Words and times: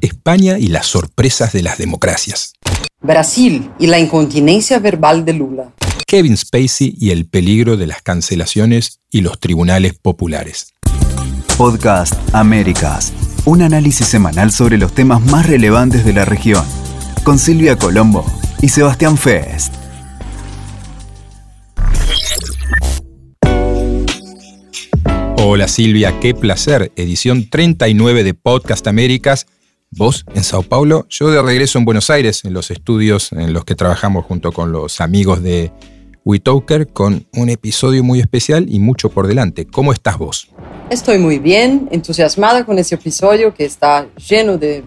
España 0.00 0.58
y 0.58 0.68
las 0.68 0.86
sorpresas 0.86 1.52
de 1.52 1.62
las 1.62 1.78
democracias. 1.78 2.52
Brasil 3.00 3.70
y 3.78 3.86
la 3.86 3.98
incontinencia 3.98 4.78
verbal 4.78 5.24
de 5.24 5.32
Lula. 5.32 5.72
Kevin 6.06 6.36
Spacey 6.36 6.94
y 6.98 7.10
el 7.10 7.26
peligro 7.26 7.76
de 7.76 7.86
las 7.86 8.02
cancelaciones 8.02 9.00
y 9.10 9.20
los 9.20 9.38
tribunales 9.38 9.94
populares. 9.94 10.72
Podcast 11.56 12.14
Américas. 12.32 13.12
Un 13.44 13.62
análisis 13.62 14.06
semanal 14.06 14.52
sobre 14.52 14.78
los 14.78 14.94
temas 14.94 15.20
más 15.26 15.46
relevantes 15.46 16.04
de 16.04 16.12
la 16.12 16.24
región. 16.24 16.64
Con 17.24 17.38
Silvia 17.38 17.76
Colombo 17.76 18.24
y 18.62 18.68
Sebastián 18.68 19.16
Fest. 19.16 19.74
Hola 25.40 25.68
Silvia, 25.68 26.20
qué 26.20 26.34
placer. 26.34 26.92
Edición 26.96 27.48
39 27.48 28.24
de 28.24 28.34
Podcast 28.34 28.86
Américas. 28.86 29.46
Vos 29.90 30.26
en 30.34 30.44
Sao 30.44 30.62
Paulo, 30.62 31.06
yo 31.08 31.30
de 31.30 31.40
regreso 31.40 31.78
en 31.78 31.86
Buenos 31.86 32.10
Aires, 32.10 32.44
en 32.44 32.52
los 32.52 32.70
estudios 32.70 33.32
en 33.32 33.54
los 33.54 33.64
que 33.64 33.74
trabajamos 33.74 34.26
junto 34.26 34.52
con 34.52 34.70
los 34.70 35.00
amigos 35.00 35.42
de 35.42 35.72
WeToker, 36.26 36.88
con 36.88 37.26
un 37.32 37.48
episodio 37.48 38.04
muy 38.04 38.20
especial 38.20 38.66
y 38.68 38.80
mucho 38.80 39.08
por 39.08 39.26
delante. 39.26 39.66
¿Cómo 39.66 39.94
estás 39.94 40.18
vos? 40.18 40.50
Estoy 40.90 41.18
muy 41.18 41.38
bien, 41.38 41.88
entusiasmada 41.90 42.66
con 42.66 42.78
ese 42.78 42.96
episodio 42.96 43.54
que 43.54 43.64
está 43.64 44.06
lleno 44.28 44.58
de, 44.58 44.84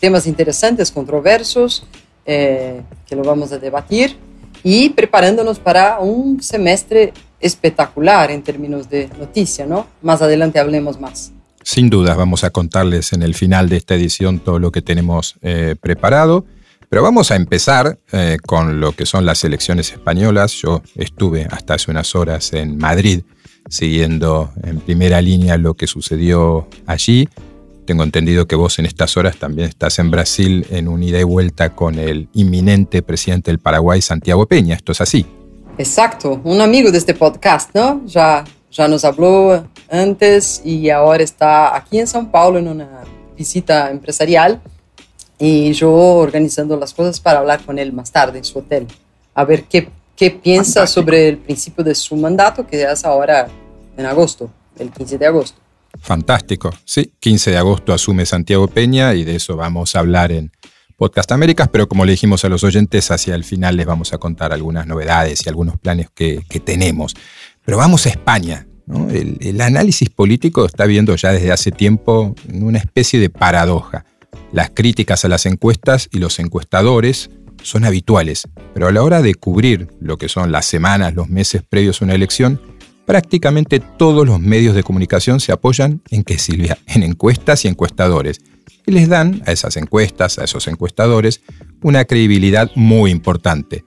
temas 0.00 0.26
interesantes, 0.26 0.90
controversos, 0.90 1.86
eh, 2.26 2.82
que 3.06 3.14
lo 3.14 3.22
vamos 3.22 3.52
a 3.52 3.58
debatir 3.58 4.16
y 4.64 4.90
preparándonos 4.90 5.60
para 5.60 6.00
un 6.00 6.42
semestre 6.42 7.12
espectacular 7.38 8.32
en 8.32 8.42
términos 8.42 8.90
de 8.90 9.08
noticia, 9.18 9.66
¿no? 9.66 9.86
Más 10.02 10.20
adelante 10.20 10.58
hablemos 10.58 11.00
más. 11.00 11.32
Sin 11.68 11.90
duda, 11.90 12.14
vamos 12.14 12.44
a 12.44 12.50
contarles 12.50 13.12
en 13.12 13.24
el 13.24 13.34
final 13.34 13.68
de 13.68 13.76
esta 13.76 13.96
edición 13.96 14.38
todo 14.38 14.60
lo 14.60 14.70
que 14.70 14.82
tenemos 14.82 15.34
eh, 15.42 15.74
preparado. 15.80 16.46
Pero 16.88 17.02
vamos 17.02 17.32
a 17.32 17.34
empezar 17.34 17.98
eh, 18.12 18.36
con 18.46 18.78
lo 18.78 18.92
que 18.92 19.04
son 19.04 19.26
las 19.26 19.42
elecciones 19.42 19.90
españolas. 19.90 20.52
Yo 20.52 20.80
estuve 20.94 21.48
hasta 21.50 21.74
hace 21.74 21.90
unas 21.90 22.14
horas 22.14 22.52
en 22.52 22.78
Madrid 22.78 23.24
siguiendo 23.68 24.52
en 24.62 24.78
primera 24.78 25.20
línea 25.20 25.58
lo 25.58 25.74
que 25.74 25.88
sucedió 25.88 26.68
allí. 26.86 27.28
Tengo 27.84 28.04
entendido 28.04 28.46
que 28.46 28.54
vos 28.54 28.78
en 28.78 28.86
estas 28.86 29.16
horas 29.16 29.36
también 29.36 29.68
estás 29.68 29.98
en 29.98 30.12
Brasil 30.12 30.64
en 30.70 30.86
un 30.86 31.02
ida 31.02 31.18
y 31.18 31.24
vuelta 31.24 31.74
con 31.74 31.98
el 31.98 32.28
inminente 32.34 33.02
presidente 33.02 33.50
del 33.50 33.58
Paraguay, 33.58 34.00
Santiago 34.00 34.46
Peña. 34.46 34.76
¿Esto 34.76 34.92
es 34.92 35.00
así? 35.00 35.26
Exacto, 35.78 36.40
un 36.44 36.60
amigo 36.60 36.92
de 36.92 36.98
este 36.98 37.14
podcast, 37.14 37.74
¿no? 37.74 38.06
Ya, 38.06 38.44
ya 38.76 38.88
nos 38.88 39.04
habló 39.04 39.66
antes 39.88 40.60
y 40.64 40.90
ahora 40.90 41.22
está 41.22 41.74
aquí 41.74 41.98
en 41.98 42.06
São 42.06 42.30
Paulo 42.30 42.58
en 42.58 42.68
una 42.68 43.04
visita 43.36 43.90
empresarial 43.90 44.60
y 45.38 45.72
yo 45.72 45.92
organizando 45.92 46.76
las 46.76 46.92
cosas 46.92 47.18
para 47.20 47.38
hablar 47.38 47.64
con 47.64 47.78
él 47.78 47.92
más 47.92 48.12
tarde 48.12 48.38
en 48.38 48.44
su 48.44 48.58
hotel, 48.58 48.86
a 49.34 49.44
ver 49.44 49.64
qué, 49.64 49.88
qué 50.14 50.30
piensa 50.30 50.86
sobre 50.86 51.28
el 51.28 51.38
principio 51.38 51.82
de 51.82 51.94
su 51.94 52.16
mandato 52.16 52.66
que 52.66 52.82
es 52.82 53.04
ahora 53.04 53.48
en 53.96 54.06
agosto, 54.06 54.50
el 54.78 54.90
15 54.90 55.18
de 55.18 55.26
agosto. 55.26 55.58
Fantástico, 56.00 56.70
sí, 56.84 57.12
15 57.20 57.52
de 57.52 57.56
agosto 57.56 57.94
asume 57.94 58.26
Santiago 58.26 58.68
Peña 58.68 59.14
y 59.14 59.24
de 59.24 59.36
eso 59.36 59.56
vamos 59.56 59.96
a 59.96 60.00
hablar 60.00 60.32
en 60.32 60.52
Podcast 60.96 61.30
Américas, 61.30 61.68
pero 61.70 61.88
como 61.88 62.06
le 62.06 62.12
dijimos 62.12 62.42
a 62.46 62.48
los 62.48 62.64
oyentes, 62.64 63.10
hacia 63.10 63.34
el 63.34 63.44
final 63.44 63.76
les 63.76 63.84
vamos 63.84 64.14
a 64.14 64.18
contar 64.18 64.54
algunas 64.54 64.86
novedades 64.86 65.44
y 65.44 65.48
algunos 65.50 65.78
planes 65.78 66.08
que, 66.14 66.42
tenemos. 66.64 67.14
Pero 67.66 67.76
vamos 67.76 68.06
a 68.06 68.08
España. 68.08 68.66
El, 69.10 69.36
el, 69.40 69.60
análisis 69.60 70.08
político 70.08 70.64
está 70.64 70.86
viendo 70.86 71.14
ya 71.16 71.32
desde 71.32 71.52
hace 71.52 71.72
tiempo 71.72 72.34
una 72.50 72.78
especie 72.78 73.20
de 73.20 73.28
paradoja. 73.28 74.06
Las 74.52 74.70
críticas 74.70 75.24
a 75.24 75.28
las 75.28 75.44
encuestas 75.44 76.08
y 76.12 76.18
los 76.18 76.38
encuestadores 76.38 77.30
son 77.62 77.84
habituales, 77.84 78.48
pero 78.72 78.86
a 78.86 78.92
la 78.92 79.02
hora 79.02 79.20
de 79.20 79.34
cubrir 79.34 79.88
lo 80.00 80.16
que 80.16 80.28
son 80.28 80.52
las 80.52 80.66
semanas, 80.66 81.14
los 81.14 81.28
meses 81.28 81.62
previos 81.68 82.00
a 82.00 82.04
una 82.04 82.14
elección, 82.14 82.60
prácticamente 83.06 83.80
todos 83.80 84.24
los 84.24 84.38
medios 84.38 84.76
de 84.76 84.84
comunicación 84.84 85.40
se 85.40 85.52
apoyan 85.52 86.00
en 86.10 86.22
que 86.22 86.38
Silvia, 86.38 86.78
en 86.86 87.02
encuestas 87.02 87.64
y 87.64 87.68
encuestadores 87.68 88.40
y 88.86 88.92
les 88.92 89.08
dan 89.08 89.42
a 89.46 89.52
esas 89.52 89.76
encuestas, 89.76 90.38
a 90.38 90.44
esos 90.44 90.68
encuestadores, 90.68 91.42
una 91.82 92.04
credibilidad 92.04 92.70
muy 92.76 93.10
importante. 93.10 93.84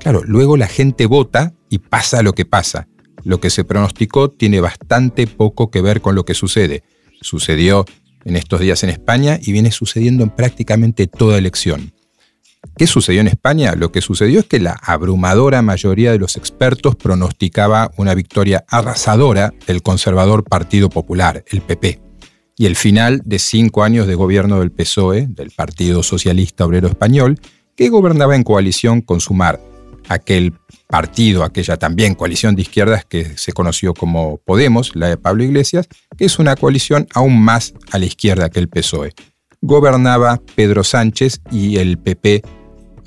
Claro, 0.00 0.22
luego 0.24 0.56
la 0.56 0.68
gente 0.68 1.06
vota 1.06 1.54
y 1.70 1.78
pasa 1.78 2.22
lo 2.22 2.34
que 2.34 2.44
pasa. 2.44 2.86
Lo 3.26 3.40
que 3.40 3.50
se 3.50 3.64
pronosticó 3.64 4.30
tiene 4.30 4.60
bastante 4.60 5.26
poco 5.26 5.68
que 5.68 5.82
ver 5.82 6.00
con 6.00 6.14
lo 6.14 6.24
que 6.24 6.32
sucede. 6.32 6.84
Sucedió 7.20 7.84
en 8.24 8.36
estos 8.36 8.60
días 8.60 8.84
en 8.84 8.90
España 8.90 9.40
y 9.42 9.50
viene 9.50 9.72
sucediendo 9.72 10.22
en 10.22 10.30
prácticamente 10.30 11.08
toda 11.08 11.36
elección. 11.36 11.92
¿Qué 12.76 12.86
sucedió 12.86 13.20
en 13.20 13.26
España? 13.26 13.74
Lo 13.74 13.90
que 13.90 14.00
sucedió 14.00 14.38
es 14.38 14.46
que 14.46 14.60
la 14.60 14.78
abrumadora 14.80 15.60
mayoría 15.60 16.12
de 16.12 16.20
los 16.20 16.36
expertos 16.36 16.94
pronosticaba 16.94 17.90
una 17.96 18.14
victoria 18.14 18.64
arrasadora 18.68 19.52
del 19.66 19.82
conservador 19.82 20.44
Partido 20.44 20.88
Popular, 20.88 21.42
el 21.48 21.62
PP 21.62 22.00
y 22.56 22.66
el 22.66 22.76
final 22.76 23.22
de 23.24 23.40
cinco 23.40 23.82
años 23.82 24.06
de 24.06 24.14
gobierno 24.14 24.60
del 24.60 24.70
PSOE, 24.70 25.26
del 25.28 25.50
Partido 25.50 26.04
Socialista 26.04 26.64
Obrero 26.64 26.86
Español, 26.86 27.40
que 27.74 27.88
gobernaba 27.88 28.36
en 28.36 28.44
coalición 28.44 29.00
con 29.00 29.18
Sumar, 29.18 29.58
aquel 30.08 30.54
partido, 30.88 31.44
aquella 31.44 31.76
también 31.76 32.14
coalición 32.14 32.54
de 32.54 32.62
izquierdas 32.62 33.04
que 33.04 33.36
se 33.36 33.52
conoció 33.52 33.94
como 33.94 34.38
Podemos, 34.38 34.94
la 34.94 35.08
de 35.08 35.16
Pablo 35.16 35.44
Iglesias, 35.44 35.88
que 36.16 36.24
es 36.24 36.38
una 36.38 36.56
coalición 36.56 37.06
aún 37.14 37.40
más 37.42 37.74
a 37.90 37.98
la 37.98 38.06
izquierda 38.06 38.50
que 38.50 38.60
el 38.60 38.68
PSOE. 38.68 39.12
Gobernaba 39.60 40.40
Pedro 40.54 40.84
Sánchez 40.84 41.40
y 41.50 41.78
el 41.78 41.98
PP 41.98 42.42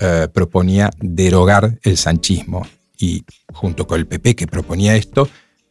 eh, 0.00 0.28
proponía 0.32 0.90
derogar 0.98 1.78
el 1.82 1.96
sanchismo. 1.96 2.66
Y 2.98 3.24
junto 3.52 3.86
con 3.86 3.98
el 3.98 4.06
PP 4.06 4.36
que 4.36 4.46
proponía 4.46 4.94
esto, 4.96 5.28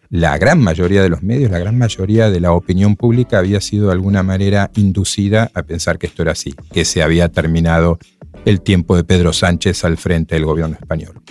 la 0.09 0.37
gran 0.39 0.59
mayoría 0.59 1.03
de 1.03 1.09
los 1.09 1.21
medios, 1.21 1.51
la 1.51 1.59
gran 1.59 1.77
mayoría 1.77 2.31
de 2.31 2.39
la 2.39 2.53
opinión 2.53 2.95
pública 2.95 3.37
había 3.37 3.61
sido 3.61 3.87
de 3.87 3.93
alguna 3.93 4.23
manera 4.23 4.71
inducida 4.75 5.51
a 5.53 5.63
pensar 5.63 5.99
que 5.99 6.07
esto 6.07 6.23
era 6.23 6.31
así, 6.31 6.55
que 6.71 6.83
se 6.83 7.03
había 7.03 7.29
terminado 7.29 7.99
el 8.45 8.61
tiempo 8.61 8.95
de 8.95 9.03
Pedro 9.03 9.33
Sánchez 9.33 9.83
al 9.83 9.97
frente 9.97 10.35
del 10.35 10.45
gobierno 10.45 10.77
español. 10.79 11.21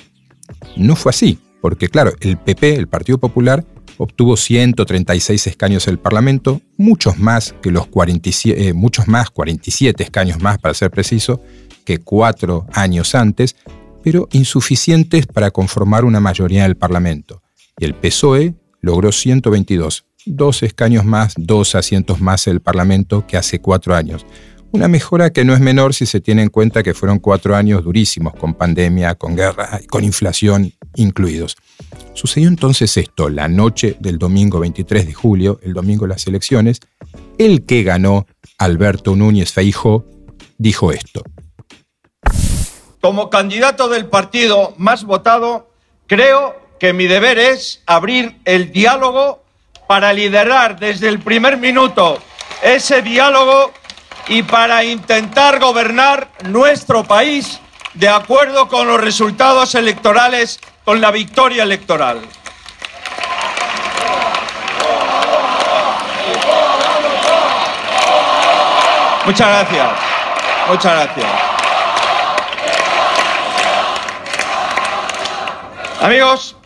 No 0.76 0.94
fue 0.94 1.10
así, 1.10 1.38
porque 1.60 1.88
claro, 1.88 2.12
el 2.20 2.36
PP, 2.36 2.76
el 2.76 2.86
Partido 2.86 3.18
Popular, 3.18 3.64
obtuvo 3.96 4.36
136 4.36 5.48
escaños 5.48 5.88
en 5.88 5.94
el 5.94 5.98
Parlamento, 5.98 6.60
muchos 6.76 7.18
más 7.18 7.56
que 7.60 7.72
los 7.72 7.88
47, 7.88 8.68
eh, 8.68 8.72
muchos 8.74 9.08
más, 9.08 9.30
47 9.30 10.04
escaños 10.04 10.40
más 10.40 10.58
para 10.58 10.74
ser 10.74 10.92
preciso, 10.92 11.42
que 11.84 11.98
cuatro 11.98 12.66
años 12.72 13.16
antes, 13.16 13.56
pero 14.04 14.28
insuficientes 14.30 15.26
para 15.26 15.50
conformar 15.50 16.04
una 16.04 16.20
mayoría 16.20 16.62
del 16.62 16.76
Parlamento. 16.76 17.42
Y 17.76 17.84
el 17.84 17.94
PSOE 17.94 18.54
logró 18.80 19.12
122, 19.12 20.04
dos 20.26 20.62
escaños 20.62 21.04
más, 21.04 21.34
dos 21.36 21.74
asientos 21.74 22.20
más 22.20 22.46
en 22.46 22.54
el 22.54 22.60
Parlamento 22.60 23.26
que 23.26 23.36
hace 23.36 23.60
cuatro 23.60 23.94
años. 23.94 24.26
Una 24.70 24.86
mejora 24.86 25.30
que 25.30 25.46
no 25.46 25.54
es 25.54 25.60
menor 25.60 25.94
si 25.94 26.04
se 26.04 26.20
tiene 26.20 26.42
en 26.42 26.50
cuenta 26.50 26.82
que 26.82 26.92
fueron 26.92 27.20
cuatro 27.20 27.56
años 27.56 27.82
durísimos, 27.82 28.34
con 28.34 28.52
pandemia, 28.52 29.14
con 29.14 29.34
guerra, 29.34 29.80
y 29.82 29.86
con 29.86 30.04
inflación 30.04 30.74
incluidos. 30.94 31.56
Sucedió 32.12 32.48
entonces 32.48 32.94
esto, 32.98 33.30
la 33.30 33.48
noche 33.48 33.96
del 33.98 34.18
domingo 34.18 34.60
23 34.60 35.06
de 35.06 35.14
julio, 35.14 35.58
el 35.62 35.72
domingo 35.72 36.04
de 36.04 36.10
las 36.10 36.26
elecciones, 36.26 36.80
el 37.38 37.64
que 37.64 37.82
ganó, 37.82 38.26
Alberto 38.58 39.16
Núñez 39.16 39.52
Feijó, 39.52 40.04
dijo 40.58 40.92
esto. 40.92 41.22
Como 43.00 43.30
candidato 43.30 43.88
del 43.88 44.06
partido 44.06 44.74
más 44.76 45.04
votado, 45.04 45.70
creo 46.06 46.67
que 46.78 46.92
mi 46.92 47.06
deber 47.06 47.38
es 47.38 47.82
abrir 47.86 48.36
el 48.44 48.72
diálogo 48.72 49.42
para 49.86 50.12
liderar 50.12 50.78
desde 50.78 51.08
el 51.08 51.18
primer 51.18 51.56
minuto 51.56 52.22
ese 52.62 53.02
diálogo 53.02 53.72
y 54.28 54.42
para 54.42 54.84
intentar 54.84 55.58
gobernar 55.58 56.28
nuestro 56.44 57.04
país 57.04 57.60
de 57.94 58.08
acuerdo 58.08 58.68
con 58.68 58.86
los 58.86 59.00
resultados 59.00 59.74
electorales, 59.74 60.60
con 60.84 61.00
la 61.00 61.10
victoria 61.10 61.62
electoral. 61.62 62.20
Muchas 69.24 69.48
gracias. 69.48 69.88
Muchas 70.68 70.92
gracias. 70.94 71.26
Amigos, 76.00 76.57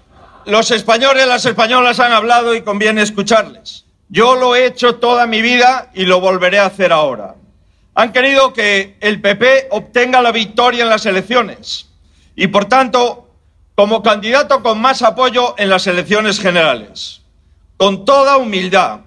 los 0.46 0.70
españoles, 0.70 1.26
las 1.26 1.44
españolas 1.44 2.00
han 2.00 2.12
hablado 2.12 2.54
y 2.54 2.62
conviene 2.62 3.02
escucharles. 3.02 3.84
Yo 4.08 4.36
lo 4.36 4.54
he 4.54 4.66
hecho 4.66 4.96
toda 4.96 5.26
mi 5.26 5.40
vida 5.40 5.90
y 5.94 6.04
lo 6.04 6.20
volveré 6.20 6.58
a 6.58 6.66
hacer 6.66 6.92
ahora. 6.92 7.34
Han 7.94 8.12
querido 8.12 8.52
que 8.52 8.96
el 9.00 9.20
PP 9.20 9.68
obtenga 9.70 10.22
la 10.22 10.32
victoria 10.32 10.84
en 10.84 10.90
las 10.90 11.06
elecciones 11.06 11.88
y, 12.34 12.46
por 12.48 12.66
tanto, 12.66 13.28
como 13.74 14.02
candidato 14.02 14.62
con 14.62 14.80
más 14.80 15.02
apoyo 15.02 15.54
en 15.58 15.70
las 15.70 15.86
elecciones 15.86 16.40
generales. 16.40 17.22
Con 17.76 18.04
toda 18.04 18.36
humildad, 18.36 19.00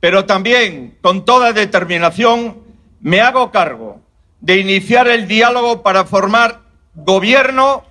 pero 0.00 0.24
también 0.24 0.98
con 1.00 1.24
toda 1.24 1.52
determinación, 1.52 2.58
me 3.00 3.20
hago 3.20 3.50
cargo 3.50 4.00
de 4.40 4.58
iniciar 4.58 5.08
el 5.08 5.28
diálogo 5.28 5.82
para 5.82 6.04
formar 6.04 6.60
gobierno 6.94 7.84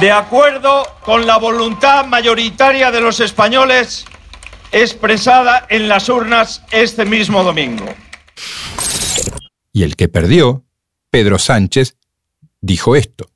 de 0.00 0.12
acuerdo 0.12 0.86
con 1.02 1.26
la 1.26 1.38
voluntad 1.38 2.04
mayoritaria 2.06 2.90
de 2.90 3.00
los 3.00 3.20
españoles 3.20 4.04
expresada 4.70 5.66
en 5.70 5.88
las 5.88 6.08
urnas 6.08 6.62
este 6.70 7.04
mismo 7.04 7.42
domingo. 7.42 7.86
Y 9.72 9.82
el 9.82 9.96
que 9.96 10.08
perdió, 10.08 10.64
Pedro 11.10 11.38
Sánchez, 11.38 11.96
dijo 12.60 12.96
esto. 12.96 13.30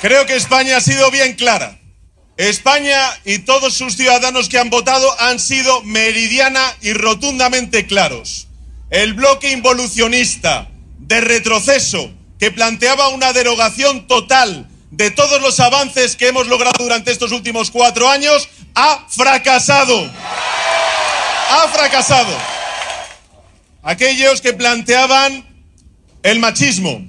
Creo 0.00 0.26
que 0.26 0.36
España 0.36 0.76
ha 0.76 0.80
sido 0.80 1.10
bien 1.10 1.34
clara. 1.34 1.78
España 2.36 2.98
y 3.24 3.38
todos 3.38 3.72
sus 3.72 3.96
ciudadanos 3.96 4.48
que 4.48 4.58
han 4.58 4.68
votado 4.68 5.08
han 5.20 5.38
sido 5.38 5.82
meridiana 5.82 6.60
y 6.82 6.92
rotundamente 6.92 7.86
claros. 7.86 8.48
El 8.90 9.14
bloque 9.14 9.52
involucionista 9.52 10.68
de 10.98 11.20
retroceso 11.20 12.10
que 12.38 12.50
planteaba 12.50 13.08
una 13.08 13.32
derogación 13.32 14.06
total 14.06 14.68
de 14.96 15.10
todos 15.10 15.42
los 15.42 15.60
avances 15.60 16.16
que 16.16 16.28
hemos 16.28 16.46
logrado 16.46 16.82
durante 16.82 17.12
estos 17.12 17.30
últimos 17.30 17.70
cuatro 17.70 18.08
años 18.08 18.48
ha 18.74 19.04
fracasado. 19.08 20.10
Ha 21.50 21.68
fracasado. 21.68 22.34
Aquellos 23.82 24.40
que 24.40 24.54
planteaban 24.54 25.46
el 26.22 26.38
machismo, 26.38 27.04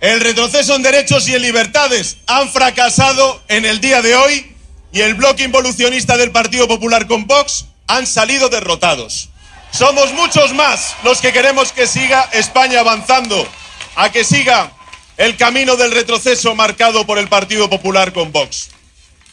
el 0.00 0.20
retroceso 0.20 0.76
en 0.76 0.82
derechos 0.82 1.26
y 1.28 1.34
en 1.34 1.42
libertades 1.42 2.18
han 2.26 2.50
fracasado 2.50 3.42
en 3.48 3.64
el 3.64 3.80
día 3.80 4.02
de 4.02 4.14
hoy 4.14 4.54
y 4.92 5.00
el 5.00 5.14
bloque 5.14 5.44
involucionista 5.44 6.18
del 6.18 6.30
Partido 6.30 6.68
Popular 6.68 7.06
con 7.06 7.26
Vox 7.26 7.64
han 7.86 8.06
salido 8.06 8.50
derrotados. 8.50 9.30
Somos 9.70 10.12
muchos 10.12 10.52
más 10.52 10.94
los 11.04 11.20
que 11.22 11.32
queremos 11.32 11.72
que 11.72 11.86
siga 11.86 12.28
España 12.32 12.80
avanzando, 12.80 13.48
a 13.96 14.12
que 14.12 14.24
siga 14.24 14.72
el 15.18 15.36
camino 15.36 15.76
del 15.76 15.90
retroceso 15.90 16.54
marcado 16.54 17.04
por 17.04 17.18
el 17.18 17.28
Partido 17.28 17.68
Popular 17.68 18.12
con 18.12 18.32
Vox. 18.32 18.70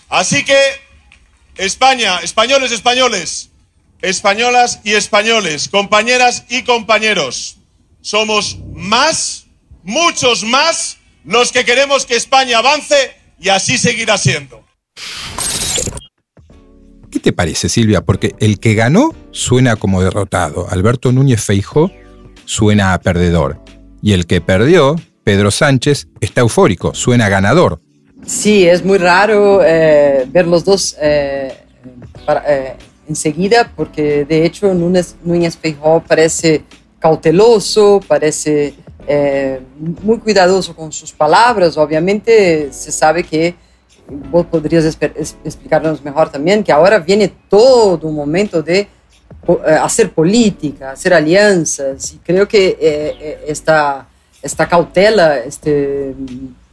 Así 0.10 0.44
que 0.44 0.58
España, 1.58 2.20
españoles, 2.20 2.72
españoles, 2.72 3.52
españolas 4.02 4.82
y 4.84 4.94
españoles, 4.94 5.70
compañeras 5.70 6.44
y 6.50 6.64
compañeros, 6.64 7.58
somos 8.02 8.58
más, 8.74 9.46
muchos 9.84 10.44
más, 10.44 10.98
los 11.24 11.52
que 11.52 11.64
queremos 11.64 12.06
que 12.06 12.16
España 12.16 12.58
avance 12.58 13.16
y 13.40 13.50
así 13.50 13.78
seguirá 13.78 14.18
siendo. 14.18 14.66
¿Qué 17.12 17.20
te 17.20 17.32
parece, 17.32 17.70
Silvia? 17.70 18.02
Porque 18.02 18.36
el 18.40 18.60
que 18.60 18.74
ganó 18.74 19.16
suena 19.32 19.76
como 19.76 20.02
derrotado. 20.02 20.68
Alberto 20.70 21.12
Núñez 21.12 21.44
Feijó 21.44 21.92
suena 22.46 22.94
a 22.94 23.00
perdedor. 23.00 23.64
Y 24.02 24.14
el 24.14 24.28
que 24.28 24.42
perdió, 24.42 24.98
Pedro 25.26 25.50
Sánchez, 25.50 26.08
está 26.22 26.42
eufórico, 26.42 26.94
suena 26.94 27.28
ganador. 27.28 27.82
Sí, 28.28 28.68
es 28.68 28.86
muy 28.86 29.00
raro 29.00 29.60
eh, 29.66 30.24
ver 30.32 30.46
los 30.46 30.64
dos 30.64 30.96
eh, 31.02 31.52
eh, 32.48 32.74
enseguida, 33.10 33.72
porque 33.76 34.24
de 34.24 34.46
hecho 34.46 34.72
Núñez, 34.76 35.16
Núñez 35.24 35.58
Feijó 35.58 36.04
parece 36.08 36.64
cauteloso, 37.00 38.00
parece 38.08 38.76
muy 40.04 40.20
cuidadoso 40.20 40.76
con 40.76 40.92
sus 40.92 41.12
palabras. 41.12 41.76
Obviamente 41.76 42.72
se 42.72 42.92
sabe 42.92 43.24
que 43.24 43.56
vos 44.32 44.46
podrías 44.46 44.86
explicarnos 44.86 46.04
mejor 46.04 46.30
también, 46.30 46.64
que 46.64 46.72
ahora 46.72 47.00
viene 47.00 47.34
todo 47.50 48.08
un 48.08 48.16
momento 48.16 48.62
de 48.62 48.88
hacer 49.82 50.12
política, 50.12 50.92
hacer 50.92 51.16
alianzas, 51.16 52.14
y 52.14 52.18
creo 52.18 52.48
que 52.48 53.40
esta, 53.48 54.08
esta 54.46 54.68
cautela, 54.70 55.40
este 55.40 56.14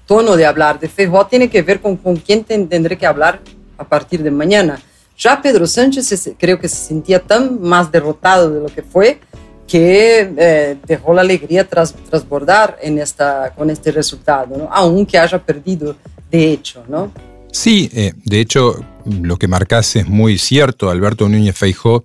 tono 0.06 0.36
de 0.36 0.44
hablar 0.44 0.78
de 0.78 0.88
Feijó 0.88 1.26
tiene 1.26 1.48
que 1.48 1.62
ver 1.62 1.80
con, 1.80 1.96
con 1.96 2.16
quién 2.16 2.44
tendré 2.44 2.98
que 2.98 3.06
hablar 3.06 3.40
a 3.78 3.84
partir 3.84 4.22
de 4.22 4.30
mañana. 4.30 4.78
Ya 5.16 5.40
Pedro 5.40 5.66
Sánchez 5.66 6.34
creo 6.38 6.60
que 6.60 6.68
se 6.68 6.76
sentía 6.76 7.20
tan 7.20 7.62
más 7.62 7.90
derrotado 7.90 8.50
de 8.50 8.60
lo 8.60 8.66
que 8.66 8.82
fue 8.82 9.20
que 9.66 10.34
eh, 10.36 10.76
dejó 10.86 11.14
la 11.14 11.22
alegría 11.22 11.66
tras, 11.66 11.94
trasbordar 11.94 12.76
en 12.82 12.98
esta, 12.98 13.54
con 13.56 13.70
este 13.70 13.90
resultado, 13.90 14.54
¿no? 14.58 14.68
aunque 14.70 15.18
haya 15.18 15.38
perdido 15.38 15.96
de 16.30 16.52
hecho. 16.52 16.84
¿no? 16.88 17.10
Sí, 17.52 17.90
eh, 17.94 18.12
de 18.24 18.40
hecho 18.40 18.84
lo 19.06 19.38
que 19.38 19.48
marcas 19.48 19.96
es 19.96 20.06
muy 20.06 20.36
cierto. 20.36 20.90
Alberto 20.90 21.26
Núñez 21.26 21.56
Feijó 21.56 22.04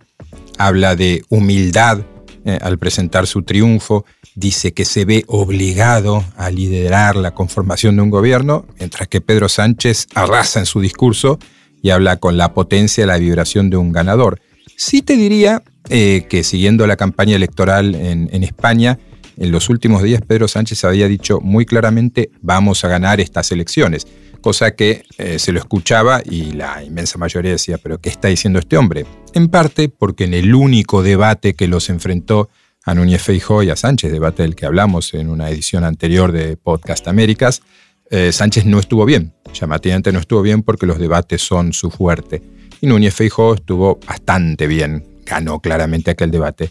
habla 0.57 0.95
de 0.95 1.23
humildad 1.27 1.99
eh, 2.45 2.57
al 2.61 2.77
presentar 2.77 3.27
su 3.27 3.41
triunfo 3.41 4.05
dice 4.37 4.71
que 4.71 4.85
se 4.85 5.03
ve 5.03 5.23
obligado 5.27 6.23
a 6.37 6.51
liderar 6.51 7.15
la 7.15 7.33
conformación 7.33 7.95
de 7.95 8.03
un 8.03 8.11
gobierno, 8.11 8.67
mientras 8.77 9.07
que 9.07 9.19
Pedro 9.19 9.49
Sánchez 9.49 10.05
arrasa 10.13 10.59
en 10.59 10.67
su 10.67 10.79
discurso 10.79 11.39
y 11.81 11.89
habla 11.89 12.17
con 12.17 12.37
la 12.37 12.53
potencia 12.53 13.07
la 13.07 13.17
vibración 13.17 13.71
de 13.71 13.77
un 13.77 13.91
ganador. 13.91 14.39
Sí 14.75 15.01
te 15.01 15.15
diría 15.15 15.63
eh, 15.89 16.27
que 16.29 16.43
siguiendo 16.43 16.85
la 16.85 16.97
campaña 16.97 17.35
electoral 17.35 17.95
en, 17.95 18.43
España, 18.43 18.99
en 19.37 19.51
los 19.51 19.69
últimos 19.69 20.03
días 20.03 20.21
Pedro 20.21 20.47
Sánchez 20.47 20.83
había 20.83 21.07
dicho 21.07 21.39
muy 21.41 21.65
claramente 21.65 22.29
vamos 22.41 22.83
a 22.83 22.89
ganar 22.89 23.19
estas 23.19 23.51
elecciones, 23.51 24.05
cosa 24.41 24.75
que 24.75 25.03
eh, 25.17 25.39
se 25.39 25.51
lo 25.51 25.57
escuchaba 25.57 26.21
y 26.23 26.51
la 26.51 26.83
inmensa 26.83 27.17
mayoría 27.17 27.53
decía, 27.53 27.79
pero 27.79 27.99
¿qué 27.99 28.09
está 28.09 28.27
diciendo 28.27 28.59
este 28.59 28.77
hombre? 28.77 29.07
En 29.33 29.47
parte 29.47 29.89
porque 29.89 30.25
en 30.25 30.35
el 30.35 30.53
único 30.53 31.01
debate 31.01 31.55
que 31.55 31.67
los 31.67 31.89
enfrentó 31.89 32.49
a 32.87 32.95
Núñez 32.95 33.21
Feijó 33.21 33.63
y 33.63 33.69
a 33.69 33.75
Sánchez, 33.75 34.13
debate 34.13 34.43
del 34.43 34.55
que 34.55 34.65
hablamos 34.65 35.13
en 35.13 35.27
una 35.27 35.49
edición 35.49 35.83
anterior 35.83 36.31
de 36.31 36.55
Podcast 36.55 37.05
Américas, 37.09 37.61
eh, 38.09 38.31
Sánchez 38.31 38.65
no 38.65 38.79
estuvo 38.79 39.03
bien, 39.03 39.33
llamativamente 39.53 40.13
no 40.13 40.19
estuvo 40.19 40.41
bien 40.41 40.63
porque 40.63 40.85
los 40.85 40.97
debates 40.97 41.41
son 41.41 41.73
su 41.73 41.91
fuerte. 41.91 42.41
Y 42.79 42.87
Núñez 42.87 43.13
Feijó 43.13 43.55
estuvo 43.55 43.99
bastante 44.07 44.67
bien, 44.67 45.05
ganó 45.25 45.59
claramente 45.59 46.11
aquel 46.11 46.31
debate. 46.31 46.69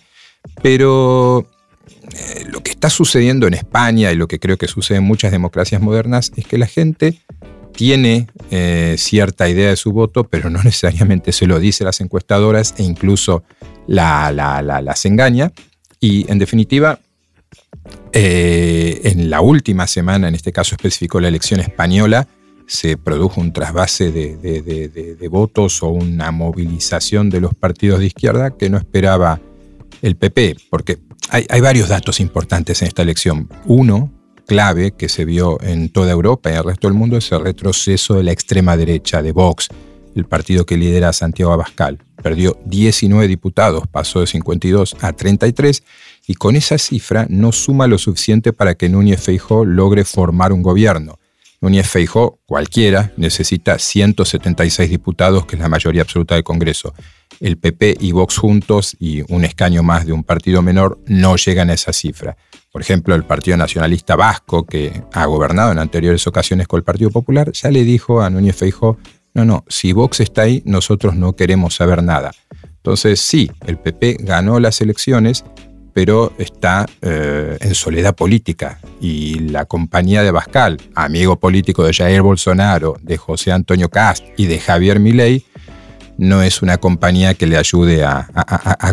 Pero 0.62 1.46
eh, 2.14 2.46
lo 2.50 2.62
que 2.62 2.70
está 2.70 2.88
sucediendo 2.88 3.46
en 3.46 3.52
España 3.52 4.10
y 4.10 4.16
lo 4.16 4.26
que 4.26 4.40
creo 4.40 4.56
que 4.56 4.68
sucede 4.68 4.98
en 4.98 5.04
muchas 5.04 5.32
democracias 5.32 5.82
modernas 5.82 6.32
es 6.34 6.46
que 6.46 6.56
la 6.56 6.66
gente 6.66 7.20
tiene 7.72 8.26
eh, 8.50 8.94
cierta 8.96 9.50
idea 9.50 9.68
de 9.68 9.76
su 9.76 9.92
voto, 9.92 10.24
pero 10.24 10.48
no 10.48 10.62
necesariamente 10.62 11.32
se 11.32 11.46
lo 11.46 11.60
dice 11.60 11.84
las 11.84 12.00
encuestadoras 12.00 12.74
e 12.78 12.84
incluso 12.84 13.44
la, 13.86 14.32
las 14.32 15.04
engaña. 15.04 15.52
Y 16.06 16.24
en 16.30 16.38
definitiva, 16.38 17.00
eh, 18.12 19.00
en 19.02 19.28
la 19.28 19.40
última 19.40 19.88
semana, 19.88 20.28
en 20.28 20.36
este 20.36 20.52
caso 20.52 20.76
especificó 20.76 21.18
la 21.18 21.26
elección 21.26 21.58
española, 21.58 22.28
se 22.68 22.96
produjo 22.96 23.40
un 23.40 23.52
trasvase 23.52 24.12
de, 24.12 25.28
votos 25.28 25.82
o 25.82 25.88
una 25.88 26.30
movilización 26.30 27.28
de 27.28 27.40
los 27.40 27.56
partidos 27.56 27.98
de 27.98 28.06
izquierda 28.06 28.56
que 28.56 28.70
no 28.70 28.78
esperaba 28.78 29.40
el 30.00 30.14
PP, 30.14 30.56
porque 30.70 30.98
hay, 31.28 31.44
hay, 31.48 31.60
varios 31.60 31.88
datos 31.88 32.20
importantes 32.20 32.82
en 32.82 32.88
esta 32.88 33.02
elección. 33.02 33.48
Uno, 33.64 34.12
clave, 34.46 34.92
que 34.92 35.08
se 35.08 35.24
vio 35.24 35.60
en 35.60 35.88
toda 35.88 36.12
Europa 36.12 36.50
y 36.50 36.52
en 36.52 36.58
el 36.58 36.64
resto 36.66 36.86
del 36.86 36.96
mundo, 36.96 37.16
es 37.16 37.32
el 37.32 37.40
retroceso 37.40 38.14
de 38.14 38.22
la 38.22 38.30
extrema 38.30 38.76
derecha, 38.76 39.22
de 39.22 39.32
Vox, 39.32 39.66
el 40.16 40.24
partido 40.24 40.66
que 40.66 40.76
lidera 40.76 41.12
Santiago 41.12 41.52
Abascal 41.52 41.98
perdió 42.22 42.58
19 42.64 43.28
diputados, 43.28 43.86
pasó 43.86 44.20
de 44.20 44.26
52 44.26 44.96
a 45.00 45.12
33 45.12 45.82
y 46.26 46.34
con 46.34 46.56
esa 46.56 46.78
cifra 46.78 47.26
no 47.28 47.52
suma 47.52 47.86
lo 47.86 47.98
suficiente 47.98 48.52
para 48.52 48.74
que 48.74 48.88
Núñez 48.88 49.22
Feijó 49.22 49.64
logre 49.64 50.04
formar 50.04 50.52
un 50.52 50.62
gobierno. 50.62 51.18
Núñez 51.60 51.88
Feijó, 51.88 52.38
cualquiera, 52.46 53.12
necesita 53.16 53.78
176 53.78 54.90
diputados, 54.90 55.46
que 55.46 55.56
es 55.56 55.62
la 55.62 55.68
mayoría 55.68 56.02
absoluta 56.02 56.34
del 56.34 56.44
Congreso. 56.44 56.94
El 57.40 57.56
PP 57.56 57.96
y 58.00 58.12
Vox 58.12 58.36
juntos 58.36 58.96
y 58.98 59.22
un 59.32 59.44
escaño 59.44 59.82
más 59.82 60.06
de 60.06 60.12
un 60.12 60.22
partido 60.24 60.62
menor 60.62 60.98
no 61.06 61.36
llegan 61.36 61.70
a 61.70 61.74
esa 61.74 61.92
cifra. 61.92 62.36
Por 62.72 62.82
ejemplo, 62.82 63.14
el 63.14 63.24
Partido 63.24 63.56
Nacionalista 63.56 64.16
Vasco, 64.16 64.66
que 64.66 65.02
ha 65.12 65.24
gobernado 65.24 65.72
en 65.72 65.78
anteriores 65.78 66.26
ocasiones 66.26 66.68
con 66.68 66.78
el 66.78 66.84
Partido 66.84 67.10
Popular, 67.10 67.50
ya 67.52 67.70
le 67.70 67.84
dijo 67.84 68.20
a 68.20 68.28
Núñez 68.28 68.56
Feijó 68.56 68.98
no, 69.36 69.44
no, 69.44 69.66
si 69.68 69.92
Vox 69.92 70.20
está 70.20 70.42
ahí, 70.42 70.62
nosotros 70.64 71.14
no 71.14 71.36
queremos 71.36 71.74
saber 71.74 72.02
nada. 72.02 72.30
Entonces, 72.62 73.20
sí, 73.20 73.50
el 73.66 73.76
PP 73.76 74.16
ganó 74.20 74.58
las 74.60 74.80
elecciones, 74.80 75.44
pero 75.92 76.32
está 76.38 76.86
eh, 77.02 77.58
en 77.60 77.74
soledad 77.74 78.14
política. 78.14 78.80
Y 78.98 79.40
la 79.40 79.66
compañía 79.66 80.22
de 80.22 80.30
Bascal, 80.30 80.78
amigo 80.94 81.38
político 81.38 81.84
de 81.84 81.92
Jair 81.92 82.22
Bolsonaro, 82.22 82.96
de 83.02 83.18
José 83.18 83.52
Antonio 83.52 83.90
Cast 83.90 84.24
y 84.38 84.46
de 84.46 84.58
Javier 84.58 85.00
Milei, 85.00 85.44
no 86.16 86.40
es 86.40 86.62
una 86.62 86.78
compañía 86.78 87.34
que 87.34 87.46
le 87.46 87.58
ayude 87.58 88.06
a, 88.06 88.26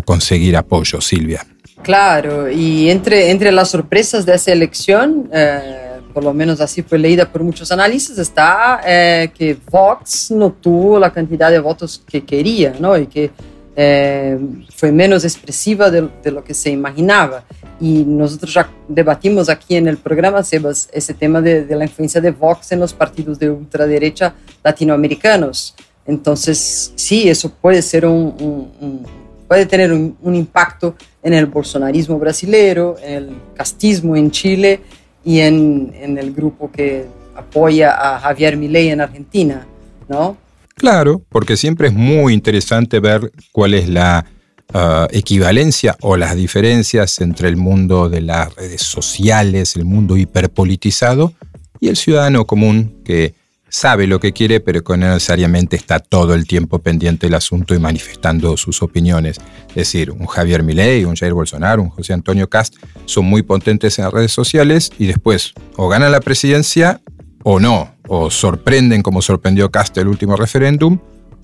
conseguir 0.04 0.58
apoyo, 0.58 1.00
Silvia. 1.00 1.46
Claro, 1.82 2.50
y 2.50 2.90
entre, 2.90 3.30
entre 3.30 3.50
las 3.50 3.70
sorpresas 3.70 4.26
de 4.26 4.34
esa 4.34 4.52
elección, 4.52 5.30
eh, 5.32 5.83
por 6.14 6.22
lo 6.22 6.32
menos 6.32 6.60
así 6.60 6.82
fue 6.82 6.96
leída 6.96 7.30
por 7.30 7.42
muchos 7.42 7.72
analistas, 7.72 8.18
está 8.18 8.80
eh, 8.86 9.32
que 9.36 9.58
Vox 9.68 10.30
no 10.30 10.52
tuvo 10.52 10.98
la 10.98 11.12
cantidad 11.12 11.50
de 11.50 11.58
votos 11.58 12.00
que 12.06 12.24
quería, 12.24 12.74
¿no? 12.78 12.96
Y 12.96 13.08
que 13.08 13.32
eh, 13.76 14.38
fue 14.72 14.92
menos 14.92 15.24
expresiva 15.24 15.90
de, 15.90 16.08
lo 16.30 16.44
que 16.44 16.54
se 16.54 16.70
imaginaba. 16.70 17.44
Y 17.80 18.04
nosotros 18.04 18.54
ya 18.54 18.70
debatimos 18.86 19.48
aquí 19.48 19.74
en 19.74 19.88
el 19.88 19.96
programa, 19.96 20.44
Sebas, 20.44 20.88
ese 20.92 21.14
tema 21.14 21.40
de, 21.40 21.66
la 21.74 21.84
influencia 21.84 22.20
de 22.20 22.30
Vox 22.30 22.70
en 22.70 22.78
los 22.78 22.94
partidos 22.94 23.40
de 23.40 23.50
ultraderecha 23.50 24.34
latinoamericanos. 24.62 25.74
Entonces, 26.06 26.92
sí, 26.94 27.28
eso 27.28 27.50
puede 27.50 27.82
ser 27.82 28.06
un, 28.06 29.04
puede 29.48 29.66
tener 29.66 29.92
un, 29.92 30.34
impacto 30.34 30.94
en 31.24 31.34
el 31.34 31.46
bolsonarismo 31.46 32.18
brasileño, 32.20 32.94
en 33.02 33.12
el 33.14 33.36
castismo 33.56 34.14
en 34.14 34.30
Chile 34.30 34.80
y 35.24 35.40
en, 35.40 35.92
en 35.94 36.18
el 36.18 36.32
grupo 36.32 36.70
que 36.70 37.06
apoya 37.34 37.94
a 38.16 38.20
Javier 38.20 38.56
Milei 38.56 38.90
en 38.90 39.00
Argentina, 39.00 39.66
¿no? 40.08 40.36
Claro, 40.76 41.22
porque 41.28 41.56
siempre 41.56 41.88
es 41.88 41.94
muy 41.94 42.32
interesante 42.32 43.00
ver 43.00 43.32
cuál 43.52 43.74
es 43.74 43.88
la 43.88 44.26
uh, 44.72 45.06
equivalencia 45.10 45.96
o 46.00 46.16
las 46.16 46.34
diferencias 46.34 47.20
entre 47.20 47.48
el 47.48 47.56
mundo 47.56 48.08
de 48.08 48.20
las 48.20 48.54
redes 48.54 48.82
sociales, 48.82 49.76
el 49.76 49.84
mundo 49.84 50.16
hiperpolitizado 50.16 51.32
y 51.80 51.88
el 51.88 51.96
ciudadano 51.96 52.44
común 52.46 53.02
que 53.04 53.34
sabe 53.74 54.06
lo 54.06 54.20
que 54.20 54.32
quiere, 54.32 54.60
pero 54.60 54.84
que 54.84 54.96
no 54.96 55.08
necesariamente 55.08 55.74
está 55.74 55.98
todo 55.98 56.34
el 56.34 56.46
tiempo 56.46 56.78
pendiente 56.78 57.26
del 57.26 57.34
asunto 57.34 57.74
y 57.74 57.80
manifestando 57.80 58.56
sus 58.56 58.82
opiniones. 58.82 59.38
Es 59.70 59.74
decir, 59.74 60.12
un 60.12 60.26
Javier 60.26 60.62
Milei, 60.62 61.04
un 61.04 61.16
Jair 61.16 61.34
Bolsonaro, 61.34 61.82
un 61.82 61.90
José 61.90 62.12
Antonio 62.12 62.48
Cast 62.48 62.76
son 63.04 63.24
muy 63.24 63.42
potentes 63.42 63.98
en 63.98 64.04
las 64.04 64.14
redes 64.14 64.30
sociales 64.30 64.92
y 64.96 65.06
después 65.06 65.54
o 65.76 65.88
ganan 65.88 66.12
la 66.12 66.20
presidencia 66.20 67.00
o 67.42 67.58
no, 67.58 67.96
o 68.06 68.30
sorprenden 68.30 69.02
como 69.02 69.20
sorprendió 69.20 69.72
Cast 69.72 69.98
el 69.98 70.06
último 70.06 70.36
referéndum, 70.36 71.00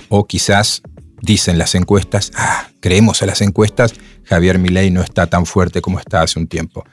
o 0.09 0.25
quizás 0.25 0.83
dicen 1.21 1.59
las 1.59 1.75
encuestas, 1.75 2.31
ah, 2.37 2.69
creemos 2.79 3.23
a 3.23 3.27
las 3.27 3.41
encuestas, 3.41 3.93
Javier 4.23 4.61
Milei 4.61 4.93
no 4.93 5.03
está 5.03 5.27
tan 5.27 5.47
fuerte 5.47 5.83
como 5.83 5.99
está 5.99 6.23
hace 6.23 6.39
un 6.39 6.47
tiempo. 6.47 6.85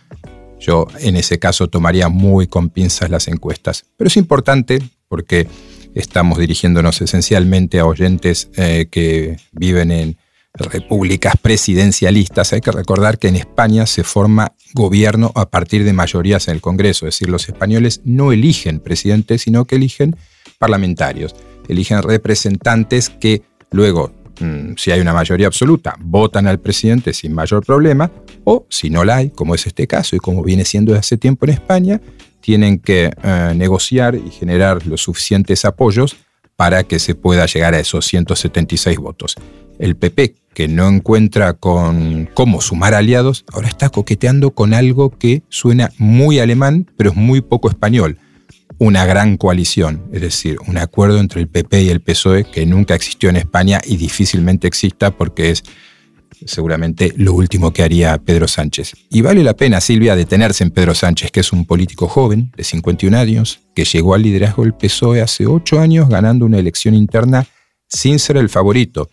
Yo 0.60 0.88
en 1.00 1.16
ese 1.16 1.38
caso 1.38 1.68
tomaría 1.68 2.10
muy 2.10 2.48
con 2.48 2.72
pinzas 2.72 3.12
las 3.12 3.28
encuestas. 3.28 3.86
Pero 3.96 4.08
es 4.08 4.18
importante 4.18 4.82
porque 5.08 5.48
estamos 5.96 6.38
dirigiéndonos 6.38 7.02
esencialmente 7.02 7.80
a 7.80 7.86
oyentes 7.86 8.50
eh, 8.56 8.88
que 8.90 9.38
viven 9.52 9.92
en 9.92 10.18
repúblicas 10.54 11.36
presidencialistas. 11.42 12.54
Hay 12.54 12.62
que 12.62 12.72
recordar 12.72 13.20
que 13.20 13.28
en 13.28 13.36
España 13.36 13.86
se 13.86 14.04
forma 14.04 14.54
gobierno 14.74 15.32
a 15.36 15.50
partir 15.50 15.84
de 15.84 15.94
mayorías 15.94 16.48
en 16.48 16.56
el 16.56 16.62
Congreso, 16.62 17.08
es 17.08 17.16
decir, 17.16 17.30
los 17.30 17.48
españoles 17.48 18.02
no 18.06 18.32
eligen 18.32 18.80
presidentes, 18.80 19.44
sino 19.44 19.66
que 19.66 19.76
eligen 19.76 20.16
parlamentarios, 20.58 21.36
eligen 21.68 22.02
representantes 22.02 23.10
que 23.10 23.44
luego, 23.72 24.12
mm, 24.40 24.74
si 24.78 24.92
hay 24.92 25.00
una 25.00 25.14
mayoría 25.14 25.48
absoluta, 25.48 25.96
votan 26.00 26.48
al 26.48 26.60
presidente 26.60 27.14
sin 27.14 27.34
mayor 27.34 27.66
problema, 27.66 28.12
o 28.44 28.66
si 28.70 28.90
no 28.90 29.04
la 29.04 29.18
hay, 29.18 29.30
como 29.30 29.56
es 29.56 29.68
este 29.68 29.88
caso 29.88 30.16
y 30.16 30.20
como 30.20 30.44
viene 30.44 30.66
siendo 30.66 30.92
desde 30.92 31.00
hace 31.00 31.18
tiempo 31.18 31.46
en 31.46 31.52
España, 31.52 32.02
tienen 32.42 32.80
que 32.80 33.12
eh, 33.24 33.54
negociar 33.56 34.16
y 34.16 34.32
generar 34.32 34.86
los 34.88 35.02
suficientes 35.02 35.66
apoyos 35.66 36.18
para 36.56 36.84
que 36.84 37.00
se 37.00 37.16
pueda 37.16 37.46
llegar 37.46 37.74
a 37.74 37.80
esos 37.80 38.06
176 38.06 38.98
votos. 38.98 39.36
El 39.80 39.96
PP, 39.96 40.36
que 40.54 40.68
no 40.68 40.88
encuentra 40.90 41.54
con 41.54 42.28
cómo 42.34 42.62
sumar 42.62 42.96
aliados, 42.96 43.46
ahora 43.54 43.68
está 43.68 43.90
coqueteando 43.90 44.52
con 44.52 44.74
algo 44.74 45.12
que 45.12 45.44
suena 45.50 45.92
muy 46.00 46.40
alemán, 46.40 46.90
pero 46.98 47.12
es 47.12 47.16
muy 47.16 47.42
poco 47.42 47.70
español. 47.70 48.18
Una 48.80 49.06
gran 49.06 49.38
coalición, 49.38 50.04
es 50.12 50.22
decir, 50.22 50.58
un 50.68 50.78
acuerdo 50.78 51.20
entre 51.20 51.42
el 51.42 51.48
PP 51.48 51.84
y 51.84 51.90
el 51.90 52.02
PSOE 52.02 52.44
que 52.44 52.66
nunca 52.66 52.96
existió 52.96 53.30
en 53.30 53.38
España 53.38 53.80
y 53.86 53.98
difícilmente 53.98 54.68
exista 54.68 55.12
porque 55.12 55.52
es 55.52 55.64
seguramente 56.46 57.14
lo 57.18 57.34
último 57.34 57.74
que 57.74 57.84
haría 57.84 58.18
Pedro 58.18 58.48
Sánchez. 58.48 58.94
Y 59.10 59.22
vale 59.22 59.44
la 59.44 59.56
pena, 59.56 59.82
Silvia, 59.82 60.16
detenerse 60.16 60.64
en 60.64 60.72
Pedro 60.72 60.94
Sánchez, 60.94 61.32
que 61.32 61.40
es 61.40 61.52
un 61.52 61.66
político 61.66 62.08
joven 62.08 62.52
de 62.56 62.64
51 62.64 63.18
años, 63.18 63.60
que 63.76 63.86
llegó 63.86 64.14
al 64.14 64.24
liderazgo 64.24 64.64
del 64.64 64.74
PSOE 64.74 65.22
hace 65.22 65.46
8 65.46 65.80
años 65.80 66.10
ganando 66.10 66.46
una 66.46 66.60
elección 66.60 66.94
interna 66.94 67.48
sin 67.88 68.20
ser 68.20 68.38
el 68.38 68.50
favorito. 68.50 69.10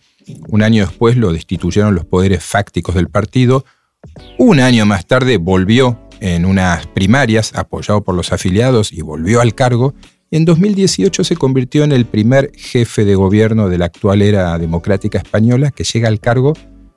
Un 0.47 0.63
año 0.63 0.85
después 0.85 1.17
lo 1.17 1.31
destituyeron 1.31 1.95
los 1.95 2.05
poderes 2.05 2.43
fácticos 2.43 2.95
del 2.95 3.09
partido. 3.09 3.65
Un 4.37 4.59
año 4.59 4.85
más 4.85 5.05
tarde 5.05 5.37
volvió 5.37 5.99
en 6.19 6.45
unas 6.45 6.87
primarias 6.87 7.53
apoyado 7.55 8.03
por 8.03 8.15
los 8.15 8.31
afiliados 8.31 8.91
y 8.91 9.01
volvió 9.01 9.41
al 9.41 9.55
cargo. 9.55 9.93
En 10.31 10.45
2018 10.45 11.23
se 11.23 11.35
convirtió 11.35 11.83
en 11.83 11.91
el 11.91 12.05
primer 12.05 12.51
jefe 12.55 13.05
de 13.05 13.15
gobierno 13.15 13.69
de 13.69 13.77
la 13.77 13.85
actual 13.85 14.21
era 14.21 14.57
democrática 14.57 15.19
española 15.19 15.71
que 15.71 15.83
llega 15.83 16.07
al 16.07 16.19
cargo 16.19 16.53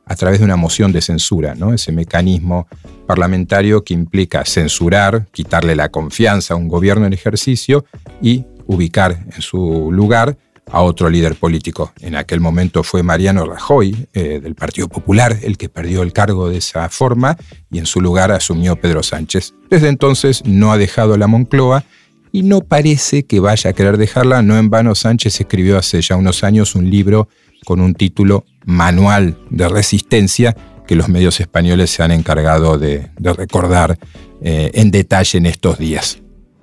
a 0.09 0.17
través 0.17 0.39
de 0.39 0.45
una 0.45 0.57
moción 0.57 0.91
de 0.93 1.03
censura, 1.03 1.55
¿no? 1.55 1.73
ese 1.75 1.93
mecanismo 1.93 2.67
parlamentario 3.07 3.85
que 3.85 3.95
implica 3.95 4.45
censurar, 4.45 5.27
quitarle 5.33 5.77
la 5.77 5.91
confianza 5.91 6.55
a 6.55 6.57
un 6.57 6.69
gobierno 6.69 7.07
en 7.07 7.13
ejercicio 7.13 7.85
y 8.23 8.45
ubicar 8.67 9.25
en 9.35 9.43
su 9.43 9.91
lugar 9.93 10.37
a 10.71 10.83
otro 10.83 11.09
líder 11.09 11.35
político. 11.35 11.93
En 12.01 12.15
aquel 12.15 12.41
momento 12.41 12.83
fue 12.83 13.03
Mariano 13.03 13.47
Rajoy, 13.47 14.09
eh, 14.13 14.41
del 14.43 14.55
Partido 14.55 14.89
Popular, 14.89 15.39
el 15.43 15.57
que 15.57 15.69
perdió 15.69 16.03
el 16.03 16.13
cargo 16.13 16.49
de 16.49 16.59
esa 16.59 16.89
forma 16.89 17.37
y 17.71 17.79
en 17.79 17.87
su 17.87 18.01
lugar 18.01 18.33
asumió 18.33 18.77
Pedro 18.77 19.03
Sánchez. 19.03 19.55
Desde 19.71 19.89
entonces 19.89 20.43
no 20.45 20.73
ha 20.73 20.79
dejado 20.79 21.17
la 21.17 21.27
Moncloa 21.27 21.85
y 22.33 22.43
no 22.43 22.61
parece 22.61 23.25
que 23.25 23.41
vaya 23.41 23.71
a 23.71 23.73
querer 23.73 23.97
dejarla. 23.97 24.43
No 24.43 24.59
en 24.59 24.71
vano 24.71 24.95
Sánchez 24.95 25.41
escribió 25.41 25.79
hace 25.79 26.01
ya 26.03 26.17
unos 26.17 26.45
años 26.45 26.75
un 26.75 26.91
libro 26.91 27.29
con 27.65 27.81
un 27.81 27.95
título 27.95 28.45
Manual 28.69 29.39
de 29.49 29.67
Resistencia 29.67 30.55
que 30.87 30.95
los 30.95 31.09
medios 31.09 31.41
españoles 31.41 31.89
se 31.89 32.03
han 32.03 32.11
encargado 32.11 32.77
de, 32.77 33.09
recordar 33.19 33.99
eh, 34.43 34.71
en 34.75 34.91
detalle 34.91 35.39
en 35.39 35.47
estos 35.47 35.79
días. 35.79 36.19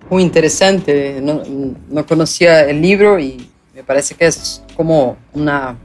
Muy 0.07 0.21
interesante, 0.21 1.19
no, 1.19 2.05
conocía 2.05 2.61
el 2.61 2.79
libro 2.79 3.19
y 3.19 3.49
me 3.73 3.83
parece 3.83 4.13
que 4.13 4.27
es 4.27 4.61
como 4.75 5.17
una, 5.33 5.75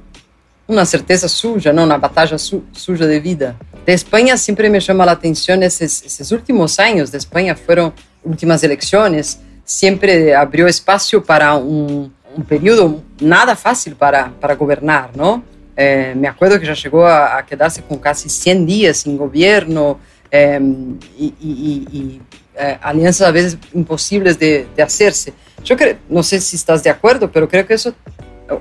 una 0.67 0.85
certeza 0.85 1.27
suya, 1.27 1.73
¿no? 1.73 1.85
una 1.85 1.97
batalla 1.97 2.37
suya 2.37 3.07
de 3.07 3.19
vida. 3.19 3.57
De 3.87 3.95
España 3.95 4.37
siempre 4.37 4.69
me 4.69 4.79
llama 4.79 5.07
la 5.07 5.13
atención 5.13 5.63
esos, 5.63 6.03
esos 6.03 6.31
últimos 6.33 6.79
años 6.79 7.11
de 7.11 7.17
España, 7.17 7.57
fueron 7.57 7.95
últimas 8.23 8.63
elecciones, 8.63 9.41
siempre 9.65 10.35
abrió 10.35 10.67
espacio 10.67 11.25
para 11.25 11.55
un, 11.55 12.13
un 12.37 12.45
periodo 12.45 13.03
nada 13.21 13.57
fácil 13.57 13.97
para, 13.97 14.31
para 14.39 14.55
gobernar, 14.55 15.17
¿no? 15.17 15.43
Eh, 15.83 16.13
me 16.15 16.29
acuerdo 16.29 16.61
que 16.61 16.67
ya 16.67 16.75
llegó 16.75 17.07
a, 17.07 17.43
quedarse 17.47 17.83
con 17.83 17.97
casi 17.97 18.29
100 18.29 18.67
días 18.67 18.99
sin 18.99 19.17
gobierno 19.17 19.99
em, 20.31 20.99
y, 21.19 22.21
eh, 22.55 22.79
alianzas 22.83 23.27
a 23.27 23.31
veces 23.31 23.57
imposibles 23.73 24.39
de, 24.39 24.67
de, 24.77 24.83
hacerse. 24.83 25.33
Yo 25.65 25.79
creo, 25.79 25.97
no 26.11 26.23
sé 26.23 26.39
si 26.43 26.57
estás 26.57 26.83
de 26.83 26.91
acuerdo, 26.91 27.33
pero 27.33 27.49
creo 27.49 27.67
que 27.67 27.73
eso 27.73 27.95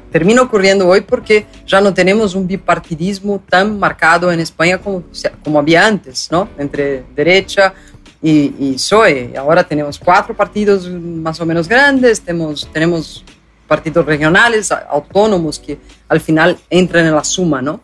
termina 0.10 0.42
ocurriendo 0.42 0.88
hoy 0.88 1.02
porque 1.02 1.46
ya 1.68 1.82
no 1.82 1.94
tenemos 1.94 2.36
un 2.36 2.48
bipartidismo 2.48 3.44
tan 3.50 3.78
marcado 3.78 4.32
en 4.32 4.40
España 4.40 4.78
como, 4.78 5.04
como 5.44 5.60
había 5.60 5.86
antes, 5.86 6.30
¿no? 6.32 6.48
Entre 6.58 7.04
derecha, 7.14 7.74
y, 8.22 8.54
y 8.60 8.74
PSOE. 8.76 9.34
Ahora 9.38 9.66
tenemos 9.66 10.00
cuatro 10.00 10.34
partidos 10.34 10.90
más 10.90 11.40
o 11.42 11.46
menos 11.46 11.68
grandes, 11.68 12.22
tenemos, 12.22 12.70
tenemos 12.72 13.26
partidos 13.70 14.06
regionales, 14.06 14.72
autónomos, 14.72 15.60
que 15.60 15.78
al 16.10 16.20
final 16.20 16.58
entran 16.70 17.06
en 17.06 17.16
la 17.16 17.24
suma, 17.24 17.62
¿no? 17.62 17.80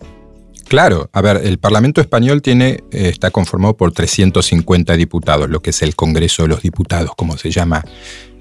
Claro, 0.68 1.10
a 1.14 1.22
ver, 1.22 1.42
el 1.44 1.60
Parlamento 1.60 2.02
español 2.02 2.42
tiene, 2.42 2.84
eh, 2.92 3.10
está 3.10 3.30
conformado 3.30 3.78
por 3.78 3.92
350 3.92 4.98
diputados, 4.98 5.48
lo 5.48 5.62
que 5.62 5.70
es 5.70 5.82
el 5.84 5.96
Congreso 5.96 6.42
de 6.42 6.50
los 6.50 6.64
Diputados, 6.64 7.12
como 7.16 7.38
se 7.38 7.52
llama 7.52 7.86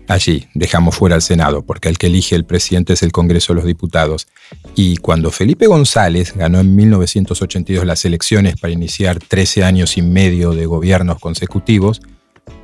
allí. 0.08 0.48
Dejamos 0.54 0.96
fuera 0.96 1.16
al 1.16 1.22
Senado, 1.22 1.62
porque 1.62 1.90
el 1.90 1.98
que 1.98 2.06
elige 2.06 2.34
el 2.34 2.46
presidente 2.46 2.94
es 2.94 3.02
el 3.02 3.12
Congreso 3.12 3.52
de 3.52 3.56
los 3.56 3.66
Diputados. 3.66 4.26
Y 4.74 4.96
cuando 4.96 5.30
Felipe 5.30 5.66
González 5.66 6.34
ganó 6.34 6.60
en 6.60 6.74
1982 6.74 7.84
las 7.84 8.06
elecciones 8.06 8.56
para 8.58 8.72
iniciar 8.72 9.18
13 9.18 9.62
años 9.64 9.98
y 9.98 10.02
medio 10.02 10.52
de 10.52 10.64
gobiernos 10.64 11.18
consecutivos, 11.20 12.00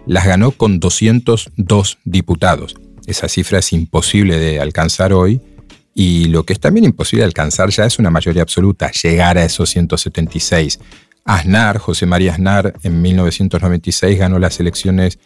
las 0.07 0.27
ganó 0.27 0.53
con 0.53 0.81
202 0.81 1.99
diputados. 2.05 2.77
Esa 3.11 3.29
cifra 3.29 3.59
es 3.59 3.73
imposible 3.73 4.39
de 4.39 4.61
alcanzar 4.61 5.13
hoy 5.13 5.41
y 5.95 6.27
lo 6.27 6.45
que 6.45 6.53
es 6.53 6.61
también 6.61 6.85
imposible 6.85 7.23
de 7.23 7.27
alcanzar 7.27 7.69
ya 7.71 7.85
es 7.85 7.99
una 7.99 8.09
mayoría 8.09 8.43
absoluta, 8.43 8.91
llegar 8.93 9.37
a 9.37 9.45
esos 9.45 9.69
176. 9.71 10.79
Aznar, 11.25 11.79
José 11.79 12.07
María 12.07 12.33
Aznar, 12.33 12.73
en 12.83 13.03
1996 13.03 14.19
ganó 14.19 14.39
las 14.39 14.61
elecciones 14.61 15.19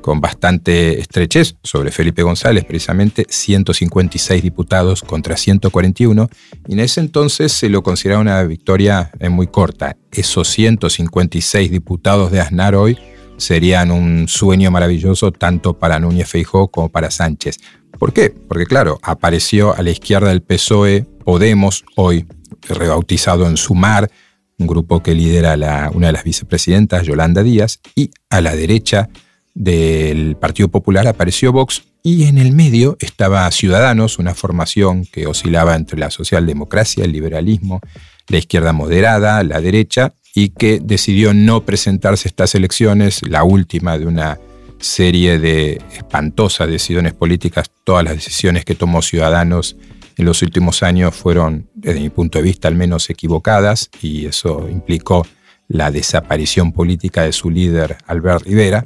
con 0.00 0.20
bastante 0.20 1.00
estrechez 1.00 1.56
sobre 1.62 1.90
Felipe 1.90 2.22
González, 2.22 2.64
precisamente 2.64 3.26
156 3.28 4.42
diputados 4.42 5.02
contra 5.02 5.36
141, 5.36 6.30
y 6.68 6.72
en 6.72 6.80
ese 6.80 7.00
entonces 7.00 7.52
se 7.52 7.68
lo 7.68 7.82
consideraba 7.82 8.22
una 8.22 8.42
victoria 8.44 9.10
eh, 9.18 9.28
muy 9.28 9.48
corta. 9.48 9.96
Esos 10.12 10.48
156 10.48 11.70
diputados 11.70 12.30
de 12.30 12.40
Aznar 12.40 12.76
hoy 12.76 12.96
serían 13.42 13.90
un 13.90 14.28
sueño 14.28 14.70
maravilloso 14.70 15.32
tanto 15.32 15.78
para 15.78 15.98
Núñez 15.98 16.28
Feijó 16.28 16.68
como 16.68 16.88
para 16.88 17.10
Sánchez. 17.10 17.58
¿Por 17.98 18.12
qué? 18.12 18.30
Porque 18.30 18.66
claro, 18.66 18.98
apareció 19.02 19.76
a 19.76 19.82
la 19.82 19.90
izquierda 19.90 20.28
del 20.28 20.42
PSOE 20.42 21.06
Podemos, 21.24 21.84
hoy 21.96 22.26
rebautizado 22.68 23.46
en 23.46 23.56
Sumar, 23.56 24.10
un 24.58 24.66
grupo 24.66 25.02
que 25.02 25.14
lidera 25.14 25.90
una 25.92 26.08
de 26.08 26.12
las 26.12 26.24
vicepresidentas, 26.24 27.06
Yolanda 27.06 27.42
Díaz, 27.42 27.80
y 27.94 28.10
a 28.30 28.40
la 28.40 28.54
derecha 28.56 29.08
del 29.54 30.36
Partido 30.36 30.68
Popular 30.68 31.06
apareció 31.06 31.52
Vox 31.52 31.82
y 32.02 32.24
en 32.24 32.38
el 32.38 32.52
medio 32.52 32.96
estaba 33.00 33.50
Ciudadanos, 33.50 34.18
una 34.18 34.34
formación 34.34 35.04
que 35.04 35.26
oscilaba 35.26 35.76
entre 35.76 35.98
la 35.98 36.10
socialdemocracia, 36.10 37.04
el 37.04 37.12
liberalismo, 37.12 37.80
la 38.28 38.38
izquierda 38.38 38.72
moderada, 38.72 39.42
la 39.44 39.60
derecha, 39.60 40.14
y 40.34 40.50
que 40.50 40.80
decidió 40.82 41.34
no 41.34 41.64
presentarse 41.64 42.28
a 42.28 42.30
estas 42.30 42.54
elecciones, 42.54 43.20
la 43.28 43.44
última 43.44 43.98
de 43.98 44.06
una 44.06 44.38
serie 44.78 45.38
de 45.38 45.80
espantosas 45.94 46.68
decisiones 46.68 47.12
políticas. 47.12 47.70
Todas 47.84 48.04
las 48.04 48.14
decisiones 48.14 48.64
que 48.64 48.74
tomó 48.74 49.02
Ciudadanos 49.02 49.76
en 50.16 50.24
los 50.24 50.42
últimos 50.42 50.82
años 50.82 51.14
fueron, 51.14 51.68
desde 51.74 52.00
mi 52.00 52.10
punto 52.10 52.38
de 52.38 52.44
vista, 52.44 52.68
al 52.68 52.74
menos 52.74 53.08
equivocadas, 53.10 53.90
y 54.00 54.26
eso 54.26 54.68
implicó 54.70 55.26
la 55.68 55.90
desaparición 55.90 56.72
política 56.72 57.22
de 57.22 57.32
su 57.32 57.50
líder, 57.50 57.96
Albert 58.06 58.44
Rivera. 58.44 58.84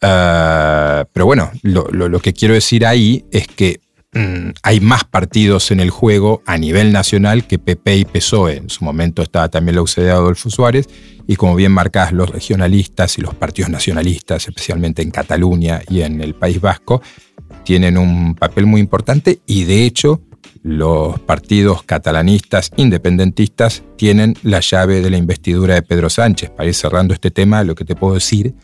Ah, 0.00 1.06
pero 1.12 1.26
bueno, 1.26 1.50
lo, 1.62 2.20
que 2.20 2.32
quiero 2.32 2.54
decir 2.54 2.86
ahí 2.86 3.24
es 3.30 3.48
que 3.48 3.80
mm, 4.14 4.50
hay 4.62 4.80
más 4.80 5.04
partidos 5.04 5.70
en 5.70 5.80
el 5.80 5.90
juego 5.90 6.42
a 6.46 6.56
nivel 6.58 6.92
nacional 6.92 7.46
que 7.46 7.58
PP 7.58 7.96
y 7.96 8.04
PSOE. 8.04 8.56
En 8.56 8.70
su 8.70 8.84
momento 8.84 9.22
estaba 9.22 9.48
también 9.48 9.76
la 9.76 9.82
UCD 9.82 10.02
de 10.02 10.10
Adolfo 10.10 10.50
Suárez 10.50 10.88
y 11.26 11.36
como 11.36 11.56
bien 11.56 11.72
marcadas 11.72 12.12
los 12.12 12.30
regionalistas 12.30 13.18
y 13.18 13.22
los 13.22 13.34
partidos 13.34 13.70
nacionalistas, 13.70 14.46
especialmente 14.46 15.02
en 15.02 15.10
Cataluña 15.10 15.80
y 15.88 16.02
en 16.02 16.20
el 16.20 16.34
País 16.34 16.60
Vasco, 16.60 17.02
tienen 17.64 17.96
un 17.98 18.34
papel 18.34 18.66
muy 18.66 18.80
importante 18.80 19.40
y 19.46 19.64
de 19.64 19.84
hecho 19.84 20.20
los 20.64 21.20
partidos 21.20 21.82
catalanistas 21.82 22.70
independentistas 22.76 23.82
tienen 23.98 24.34
la 24.42 24.60
llave 24.60 25.02
de 25.02 25.10
la 25.10 25.18
investidura 25.18 25.74
de 25.74 25.82
Pedro 25.82 26.08
Sánchez. 26.08 26.48
Para 26.50 26.66
ir 26.66 26.74
cerrando 26.74 27.12
este 27.12 27.30
tema, 27.30 27.62
lo 27.64 27.74
que 27.74 27.84
te 27.84 27.94
puedo 27.94 28.14
decir 28.14 28.54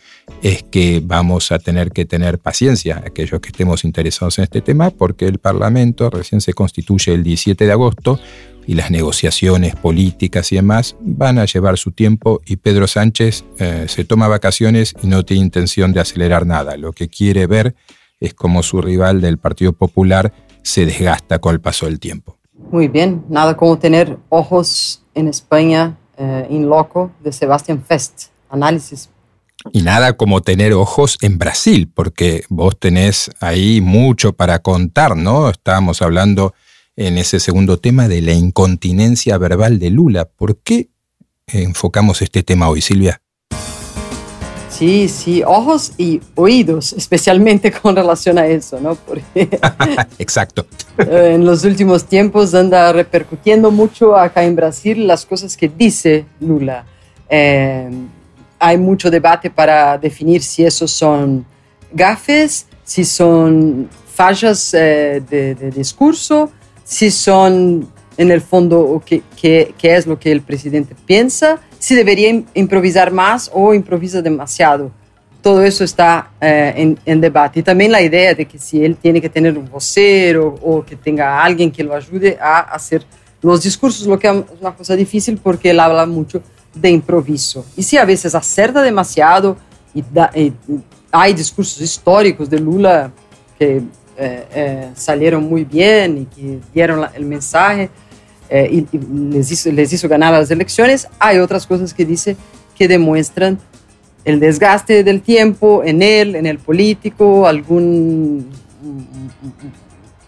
es 0.43 0.63
que 0.63 1.03
vamos 1.05 1.53
a 1.53 1.59
tener 1.59 1.93
que 1.93 2.07
tener 2.07 2.39
paciencia, 2.39 3.03
aquellos 3.05 3.43
que 3.43 3.49
estemos 3.49 3.85
interesados 3.85 4.39
en 4.39 4.45
este 4.45 4.63
tema, 4.63 4.89
porque 4.89 5.27
el 5.27 5.39
Parlamento 5.39 6.09
recién 6.09 6.41
se 6.41 6.55
constituye 6.55 7.13
el 7.13 7.23
17 7.23 7.67
de 7.67 7.73
agosto 7.73 8.19
y 8.67 8.75
las 8.75 8.91
negociaciones 8.91 9.77
políticas 9.77 10.53
y 10.53 10.57
demás 10.57 10.97
van 11.01 11.39
a 11.39 11.45
llevar 11.45 11.77
su 11.77 11.93
tiempo 11.93 12.41
y 12.47 12.57
Pedro 12.57 12.87
Sánchez 12.87 13.45
eh, 13.59 13.85
se 13.89 14.07
toma 14.07 14.27
vacaciones 14.27 14.95
y 15.03 15.07
no 15.07 15.27
tiene 15.27 15.43
intención 15.45 15.93
de 15.93 16.01
acelerar 16.01 16.47
nada. 16.47 16.79
Lo 16.79 16.93
que 16.93 17.09
quiere 17.09 17.47
ver 17.47 17.75
es 18.21 18.33
cómo 18.33 18.63
su 18.63 18.81
rival 18.81 19.21
del 19.21 19.37
Partido 19.37 19.75
Popular 19.75 20.33
se 20.63 20.87
desgasta 20.87 21.39
con 21.39 21.55
el 21.55 21.61
paso 21.61 21.87
del 21.87 21.99
tiempo. 21.99 22.37
Muy 22.71 22.89
bien, 22.89 23.25
nada 23.29 23.57
como 23.57 23.79
tener 23.79 24.19
ojos 24.29 25.03
en 25.15 25.29
España 25.29 25.97
en 26.17 26.63
eh, 26.63 26.67
loco 26.67 27.11
de 27.23 27.33
Sebastián 27.33 27.83
Fest. 27.83 28.29
Análisis. 28.51 29.09
Y 29.73 29.83
nada 29.83 30.15
como 30.15 30.41
tener 30.41 30.73
ojos 30.73 31.19
en 31.21 31.39
Brasil, 31.39 31.91
porque 31.93 32.45
vos 32.49 32.79
tenés 32.79 33.31
ahí 33.41 33.81
mucho 33.81 34.33
para 34.33 34.61
contar, 34.61 35.17
¿no? 35.17 35.51
Estábamos 35.51 36.03
hablando 36.03 36.55
en 36.97 37.19
ese 37.19 37.41
segundo 37.41 37.79
tema 37.79 38.09
de 38.09 38.23
la 38.23 38.33
incontinencia 38.33 39.39
verbal 39.39 39.79
de 39.79 39.91
Lula. 39.91 40.25
¿Por 40.25 40.59
qué 40.59 40.89
enfocamos 41.47 42.23
este 42.23 42.43
tema 42.43 42.69
hoy, 42.69 42.81
Silvia? 42.81 43.23
Sí, 44.71 45.09
sí, 45.09 45.43
ojos 45.45 45.93
y 45.99 46.21
oídos, 46.37 46.93
especialmente 46.93 47.73
con 47.83 47.97
relación 47.97 48.39
a 48.39 48.47
eso, 48.47 48.81
¿no? 48.81 48.95
Porque 48.95 49.25
Exacto. 50.19 50.65
Eh, 50.97 51.33
en 51.35 51.45
los 51.45 51.65
últimos 51.65 52.05
tiempos 52.05 52.55
anda 52.55 52.93
repercutiendo 52.93 53.71
mucho 53.71 54.17
acá 54.17 54.45
en 54.45 54.55
Brasil 54.57 55.07
las 55.07 55.27
cosas 55.27 55.57
que 55.57 55.69
dice 55.69 56.25
Lula. 56.41 56.87
Eh, 57.29 57.91
hay 58.59 58.79
mucho 58.79 59.11
debate 59.11 59.51
para 59.51 59.99
definir 59.99 60.43
si 60.43 60.65
esos 60.65 60.91
son 60.93 61.45
gafes, 61.93 62.67
si 62.85 63.05
son 63.05 63.89
fallas 64.13 64.75
eh, 64.75 65.23
de, 65.29 65.71
discurso, 65.71 66.51
si 66.85 67.11
son 67.11 67.89
en 68.17 68.31
el 68.31 68.41
fondo 68.41 69.03
qué, 69.05 69.75
es 69.83 70.07
lo 70.07 70.19
que 70.19 70.31
el 70.31 70.43
presidente 70.43 70.95
piensa 71.07 71.59
si 71.81 71.95
debería 71.95 72.43
improvisar 72.53 73.11
más 73.11 73.51
o 73.53 73.73
improvisa 73.73 74.21
demasiado. 74.21 74.93
Todo 75.41 75.63
eso 75.63 75.83
está 75.83 76.31
eh, 76.39 76.95
en, 77.07 77.21
debate. 77.21 77.61
Y 77.61 77.63
también 77.63 77.91
la 77.91 78.03
idea 78.03 78.35
de 78.35 78.45
que 78.45 78.59
si 78.59 78.85
él 78.85 78.97
tiene 78.97 79.19
que 79.19 79.31
tener 79.31 79.57
un 79.57 79.69
vocero 79.69 80.55
o 80.61 80.85
que 80.85 80.95
tenga 80.95 81.43
alguien 81.43 81.73
que 81.73 81.83
lo 81.83 81.95
ayude 81.95 82.39
a 82.39 82.61
hacer 82.61 83.03
los 83.41 83.63
discursos, 83.63 84.07
lo 84.07 84.19
que 84.19 84.29
es 84.29 84.45
una 84.61 84.73
cosa 84.77 84.95
difícil 84.95 85.41
porque 85.43 85.71
él 85.71 85.81
habla 85.81 86.05
mucho 86.05 86.43
de 86.75 86.91
improviso. 86.91 87.65
Y 87.75 87.83
si 87.83 87.97
a 87.97 88.05
veces 88.05 88.35
acerta 88.35 88.83
demasiado 88.83 89.57
y, 89.95 90.05
hay 91.11 91.33
discursos 91.33 91.81
históricos 91.81 92.49
de 92.49 92.61
Lula 92.61 93.11
que 93.59 93.79
eh, 94.19 94.47
eh, 94.55 94.91
salieron 94.95 95.45
muy 95.45 95.65
bien 95.65 96.19
y 96.19 96.27
que 96.27 96.61
dieron 96.75 97.09
el 97.15 97.25
mensaje, 97.25 97.89
eh, 98.51 98.85
y, 98.93 98.99
les, 99.33 99.51
hizo, 99.53 99.71
les 99.71 99.93
hizo 99.93 100.09
ganar 100.09 100.33
las 100.33 100.51
elecciones, 100.51 101.07
hay 101.21 101.39
otras 101.39 101.67
cosas 101.67 101.95
que 101.95 102.05
dice 102.05 102.37
que 102.77 102.89
demuestran 102.89 103.59
el 104.25 104.41
desgaste 104.41 105.05
del 105.05 105.23
tiempo 105.23 105.83
en 105.85 106.03
él, 106.03 106.35
en 106.35 106.47
el 106.47 106.59
político, 106.59 107.47
algún, 107.47 108.51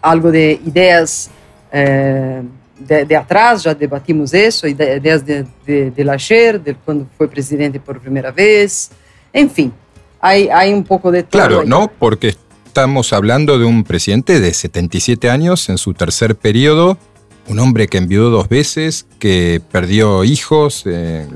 algo 0.01 0.31
de 0.31 0.61
ideas 0.65 1.31
eh, 1.73 2.43
de, 2.79 3.17
atrás, 3.17 3.65
ya 3.65 3.75
debatimos 3.75 4.33
eso, 4.33 4.69
ideas 4.69 5.27
de, 5.27 5.45
de, 5.67 5.91
del 5.91 6.09
ayer, 6.09 6.61
de 6.61 6.75
cuando 6.75 7.07
fue 7.19 7.29
presidente 7.29 7.81
por 7.81 8.01
primera 8.01 8.31
vez, 8.31 8.91
en 9.33 9.51
fin, 9.51 9.73
hay, 10.21 10.49
hay 10.49 10.73
un 10.73 10.85
poco 10.85 11.11
de 11.11 11.25
todo. 11.25 11.43
Claro, 11.43 11.65
¿no? 11.65 11.91
Porque 11.99 12.37
estamos 12.67 13.13
hablando 13.13 13.59
de 13.59 13.65
un 13.65 13.83
presidente 13.83 14.41
de 14.41 14.55
77 14.55 15.29
años 15.29 15.69
en 15.69 15.77
su 15.77 15.93
tercer 15.93 16.37
periodo 16.37 16.99
un 17.49 17.59
hombre 17.59 17.89
que 17.89 17.99
envió 17.99 18.31
dos 18.31 18.49
veces, 18.49 19.07
que 19.19 19.61
perdió 19.71 20.25
hijos, 20.25 20.85
eh, 20.87 21.27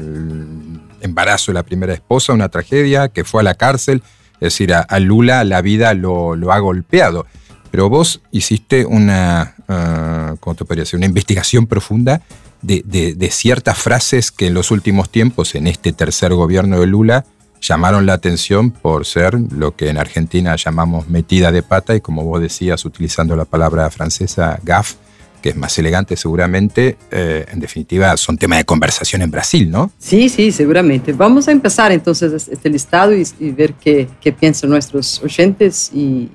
embarazo 1.00 1.52
de 1.52 1.54
la 1.54 1.62
primera 1.62 1.94
esposa, 1.94 2.32
una 2.32 2.48
tragedia, 2.48 3.08
que 3.08 3.24
fue 3.24 3.40
a 3.40 3.44
la 3.44 3.54
cárcel. 3.54 4.02
Es 4.34 4.52
decir, 4.52 4.74
a, 4.74 5.00
Lula 5.00 5.44
la 5.44 5.62
vida 5.62 5.94
lo, 5.94 6.34
ha 6.52 6.58
golpeado. 6.58 7.26
Pero 7.70 7.88
vos 7.88 8.20
hiciste 8.30 8.86
una, 8.86 9.54
uh, 9.68 10.36
¿cómo 10.38 10.54
te? 10.54 10.96
Una 10.96 11.06
investigación 11.06 11.66
profunda 11.66 12.22
de, 12.62 12.82
de, 13.16 13.30
ciertas 13.30 13.78
frases 13.78 14.30
que 14.30 14.46
en 14.46 14.54
los 14.54 14.70
últimos 14.70 15.10
tiempos, 15.10 15.54
en 15.54 15.66
este 15.66 15.92
tercer 15.92 16.32
gobierno 16.34 16.80
de 16.80 16.86
Lula, 16.86 17.24
llamaron 17.60 18.06
la 18.06 18.14
atención 18.14 18.70
por 18.70 19.06
ser 19.06 19.34
lo 19.52 19.74
que 19.74 19.88
en 19.88 19.98
Argentina 19.98 20.56
llamamos 20.56 21.08
metida 21.08 21.52
de 21.52 21.62
pata 21.62 21.94
y 21.94 22.00
como 22.00 22.24
vos 22.24 22.40
decías, 22.40 22.84
utilizando 22.84 23.36
la 23.36 23.44
palabra 23.44 23.90
francesa, 23.90 24.58
gaf, 24.62 24.94
que 25.40 25.50
es 25.50 25.56
más 25.56 25.78
elegante 25.78 26.16
seguramente, 26.16 26.96
eh, 27.10 27.46
en 27.50 27.60
definitiva 27.60 28.16
son 28.16 28.36
tema 28.38 28.56
de 28.56 28.64
conversación 28.64 29.22
en 29.22 29.30
Brasil, 29.30 29.70
¿no? 29.70 29.90
Sí, 29.98 30.28
sí, 30.28 30.52
seguramente. 30.52 31.12
Vamos 31.12 31.48
a 31.48 31.52
empezar 31.52 31.92
entonces 31.92 32.48
este 32.48 32.70
listado 32.70 33.12
y, 33.14 33.24
ver 33.50 33.74
qué, 33.74 34.08
qué, 34.20 34.32
piensan 34.32 34.70
nuestros 34.70 35.22
oyentes 35.22 35.90
y, 35.92 36.30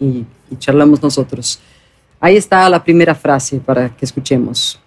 y, 0.00 0.26
charlamos 0.58 1.02
nosotros. 1.02 1.60
Ahí 2.20 2.36
está 2.36 2.68
la 2.68 2.82
primera 2.82 3.14
frase 3.14 3.58
para 3.58 3.88
que 3.88 4.04
escuchemos. 4.04 4.78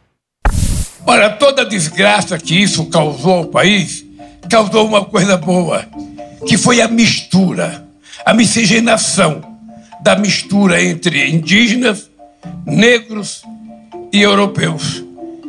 Ora, 1.06 1.29
toda 1.38 1.65
desgraça 1.65 2.38
que 2.38 2.56
isso 2.56 2.86
causou 2.86 3.34
ao 3.34 3.45
país, 3.45 4.06
causou 4.49 4.88
uma 4.88 5.03
coisa 5.03 5.38
boa, 5.38 5.86
que 6.47 6.58
foi 6.58 6.82
a 6.82 6.88
mistura, 6.88 7.86
a 8.25 8.34
miscigenação 8.34 9.41
da 10.01 10.15
mistura 10.15 10.84
entre 10.84 11.29
indígenas 11.29 12.10
negros 12.65 13.43
e 14.12 14.21
europeus, 14.21 15.03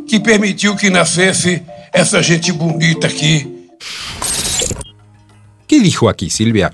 que 0.06 0.20
permitiu 0.20 0.76
que 0.76 0.90
nascesse 0.90 1.62
essa 1.92 2.22
gente 2.22 2.52
bonita 2.52 3.06
aqui. 3.06 3.68
¿Qué 5.66 5.80
dijo 5.80 6.08
aquí, 6.08 6.30
Silvia? 6.30 6.72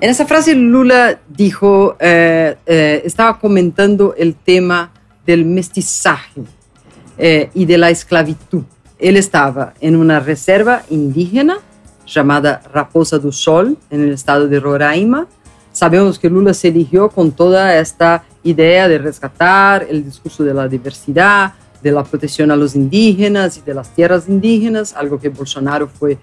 En 0.00 0.08
esa 0.08 0.24
frase 0.24 0.54
Lula 0.54 1.18
dijo, 1.28 1.96
eh, 2.00 2.56
eh, 2.64 3.02
estaba 3.04 3.38
comentando 3.38 4.14
el 4.16 4.34
tema 4.34 4.90
del 5.26 5.44
mestizaje 5.44 6.42
eh, 7.18 7.50
y 7.52 7.66
de 7.66 7.76
la 7.76 7.90
esclavitud. 7.90 8.64
Él 8.98 9.16
estaba 9.16 9.74
en 9.80 9.96
una 9.96 10.20
reserva 10.20 10.84
indígena 10.88 11.58
llamada 12.06 12.62
Raposa 12.72 13.18
do 13.18 13.30
Sol, 13.30 13.76
en 13.90 14.02
el 14.02 14.12
estado 14.12 14.48
de 14.48 14.58
Roraima. 14.58 15.26
Sabemos 15.80 16.18
que 16.18 16.28
Lula 16.28 16.52
se 16.52 16.68
eligió 16.68 17.08
con 17.08 17.32
toda 17.32 17.78
esta 17.78 18.22
idea 18.42 18.86
de 18.86 18.98
rescatar 18.98 19.86
el 19.88 20.04
discurso 20.04 20.44
de 20.44 20.52
la 20.52 20.68
diversidad, 20.68 21.54
de 21.82 21.90
la 21.90 22.04
protección 22.04 22.50
a 22.50 22.56
los 22.56 22.74
indígenas 22.74 23.56
y 23.56 23.62
de 23.62 23.72
las 23.72 23.94
tierras 23.94 24.28
indígenas, 24.28 24.92
algo 24.94 25.18
que 25.18 25.30
Bolsonaro 25.30 25.88
fue 25.88 26.18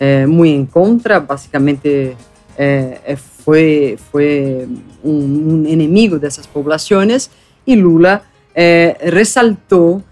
eh, 0.00 0.24
muy 0.26 0.54
en 0.54 0.64
contra, 0.64 1.20
básicamente 1.20 2.16
eh, 2.56 3.16
fue, 3.44 3.98
fue 4.10 4.66
un, 5.02 5.66
enemigo 5.68 6.18
de 6.18 6.28
esas 6.28 6.46
poblaciones 6.46 7.30
y 7.66 7.76
Lula 7.76 8.22
eh, 8.54 8.96
resaltó 9.10 10.02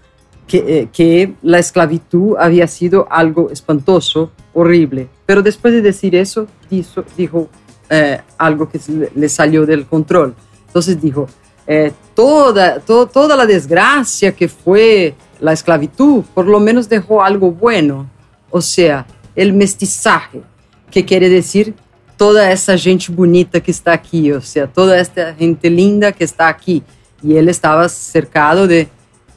que, 0.45 1.33
la 1.41 1.57
esclavitud 1.57 2.35
había 2.37 2.67
sido 2.67 3.07
algo 3.09 3.49
espantoso, 3.49 4.29
horrible. 4.53 5.07
Pero 5.25 5.41
después 5.41 5.73
de 5.73 5.81
decir 5.81 6.13
eso, 6.13 6.45
dijo 6.69 7.49
eh, 7.89 8.21
algo 8.37 8.69
que 8.69 8.79
le 9.15 9.29
salió 9.29 9.65
del 9.65 9.85
control. 9.85 10.35
Entonces 10.67 10.99
dijo, 11.01 11.27
eh, 11.67 11.91
toda, 12.15 12.79
to, 12.79 13.07
toda 13.07 13.35
la 13.35 13.45
desgracia 13.45 14.31
que 14.33 14.47
fue 14.47 15.15
la 15.39 15.53
esclavitud, 15.53 16.23
por 16.33 16.45
lo 16.45 16.59
menos 16.59 16.89
dejó 16.89 17.23
algo 17.23 17.51
bueno, 17.51 18.09
o 18.49 18.61
sea, 18.61 19.05
el 19.35 19.53
mestizaje, 19.53 20.41
que 20.89 21.03
quiere 21.03 21.27
decir 21.27 21.73
toda 22.17 22.49
essa 22.49 22.77
gente 22.77 23.11
bonita 23.11 23.59
que 23.59 23.71
está 23.71 23.93
aqui, 23.93 24.31
ou 24.31 24.41
seja, 24.41 24.67
toda 24.67 24.97
esta 24.97 25.33
gente 25.33 25.67
linda 25.69 26.11
que 26.11 26.23
está 26.23 26.47
aqui. 26.47 26.83
E 27.23 27.33
ele 27.33 27.51
estava 27.51 27.87
cercado 27.89 28.67
de 28.67 28.87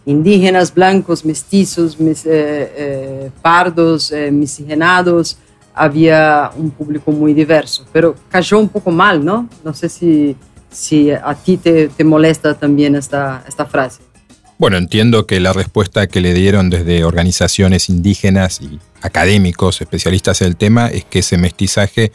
indígenas, 0.07 0.71
blancos, 0.71 1.23
mestiços, 1.23 1.97
eh, 2.01 2.21
eh, 2.27 3.31
pardos, 3.43 4.13
eh, 4.13 4.31
miscigenados. 4.31 5.37
Havia 5.77 6.51
um 6.57 6.71
público 6.71 7.13
muito 7.13 7.37
diverso, 7.37 7.87
pero 7.93 8.17
cayó 8.31 8.59
um 8.59 8.67
pouco 8.67 8.91
mal, 8.91 9.19
não? 9.19 9.47
Não 9.63 9.75
sei 9.75 9.91
se, 9.91 10.37
se 10.71 11.13
a 11.13 11.35
ti 11.35 11.59
te, 11.59 11.89
te 11.89 12.03
molesta 12.03 12.55
também 12.55 12.97
esta, 12.97 13.43
esta 13.47 13.67
frase. 13.67 14.01
Bueno, 14.59 14.79
entiendo 14.79 15.27
que 15.27 15.39
la 15.39 15.53
respuesta 15.53 16.07
que 16.07 16.23
le 16.23 16.33
dieron 16.33 16.71
desde 16.71 17.05
organizaciones 17.05 17.91
indígenas 17.91 18.63
y 18.63 18.81
académicos, 19.03 19.83
especialistas 19.83 20.41
en 20.41 20.49
el 20.49 20.57
tema, 20.57 20.89
es 20.89 21.05
que 21.05 21.19
ese 21.19 21.37
mestizaje 21.37 22.11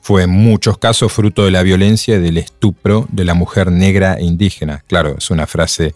fue 0.00 0.24
en 0.24 0.30
muchos 0.30 0.78
casos 0.78 1.12
fruto 1.12 1.44
de 1.44 1.52
la 1.52 1.62
violencia 1.62 2.16
y 2.16 2.20
del 2.20 2.38
estupro 2.38 3.06
de 3.12 3.24
la 3.24 3.34
mujer 3.34 3.70
negra 3.70 4.14
e 4.14 4.24
indígena. 4.24 4.82
Claro, 4.88 5.16
es 5.18 5.30
una 5.30 5.46
frase 5.46 5.94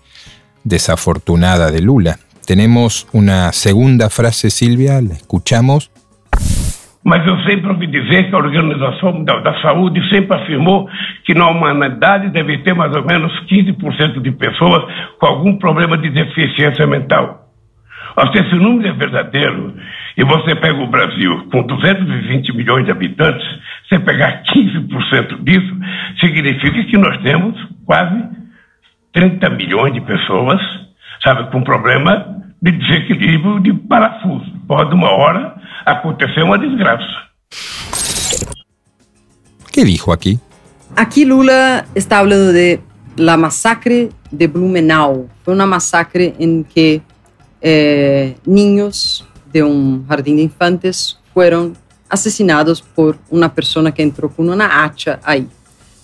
desafortunada 0.63 1.73
de 1.73 1.81
Lula. 1.81 2.21
Tenemos 2.47 3.09
una 3.13 3.53
segunda 3.53 4.09
frase, 4.09 4.51
Silvia, 4.51 5.01
la 5.01 5.15
escuchamos. 5.15 5.91
Mas 7.05 7.27
eu 7.27 7.37
sempre 7.43 7.69
ouvi 7.69 7.87
dizer 7.89 8.29
que 8.29 8.35
a 8.35 8.39
Organização 8.39 9.13
Mundial 9.13 9.43
da 9.43 9.61
Saúde 9.61 10.01
sempre 10.09 10.37
afirmou 10.37 10.89
que 11.25 11.35
na 11.35 11.49
humanidade 11.49 12.31
deve 12.31 12.59
ter 12.59 12.75
mais 12.75 12.95
ou 12.95 13.05
menos 13.05 13.33
15% 13.47 14.21
de 14.21 14.31
pessoas 14.33 14.85
com 15.19 15.27
algum 15.27 15.57
problema 15.57 15.99
de 15.99 16.11
deficiência 16.11 16.87
mental. 16.87 17.43
Se 18.33 18.43
esse 18.43 18.55
número 18.55 18.89
é 18.89 18.93
verdadeiro 18.93 19.75
e 20.17 20.25
você 20.25 20.55
pega 20.55 20.79
o 20.81 20.87
Brasil 20.87 21.49
com 21.51 21.63
220 21.63 22.55
milhões 22.55 22.85
de 22.85 22.91
habitantes, 22.91 23.47
você 23.89 23.99
pegar 23.99 24.43
15% 24.45 25.43
disso, 25.43 25.77
significa 26.21 26.85
que 26.85 26.99
nós 26.99 27.17
temos 27.23 27.57
quase 27.87 28.23
30 29.13 29.51
milhões 29.51 29.95
de 29.95 30.01
pessoas, 30.03 30.61
sabe, 31.23 31.51
com 31.51 31.63
problema 31.63 32.43
de 32.61 32.73
desequilíbrio 32.73 33.61
de 33.61 33.73
parafuso. 33.75 34.51
Pode 34.67 34.95
uma 34.95 35.11
hora 35.11 35.55
acontecer 35.85 36.43
uma 36.43 36.59
desgraça. 36.59 37.05
¿Qué 39.73 39.85
dijo 39.85 40.13
aquí? 40.13 40.39
Aquí 40.95 41.25
Lula 41.25 41.87
está 41.95 42.19
hablando 42.19 42.53
de 42.53 42.81
la 43.17 43.37
masacre 43.37 44.11
de 44.31 44.47
Blumenau. 44.47 45.29
Fue 45.45 45.55
una 45.55 45.67
masacre 45.67 46.35
en 46.39 46.65
que 46.65 47.01
eh, 47.61 48.37
niños 48.45 49.27
de 49.53 49.63
un 49.63 50.07
jardín 50.07 50.37
de 50.37 50.43
infantes 50.43 51.19
fueron 51.33 51.75
asesinados 52.09 52.83
por 52.83 53.19
una 53.31 53.53
persona 53.53 53.93
que 53.93 54.03
entró 54.03 54.29
con 54.29 54.51
una 54.51 54.85
hacha 54.85 55.21
ahí. 55.25 55.49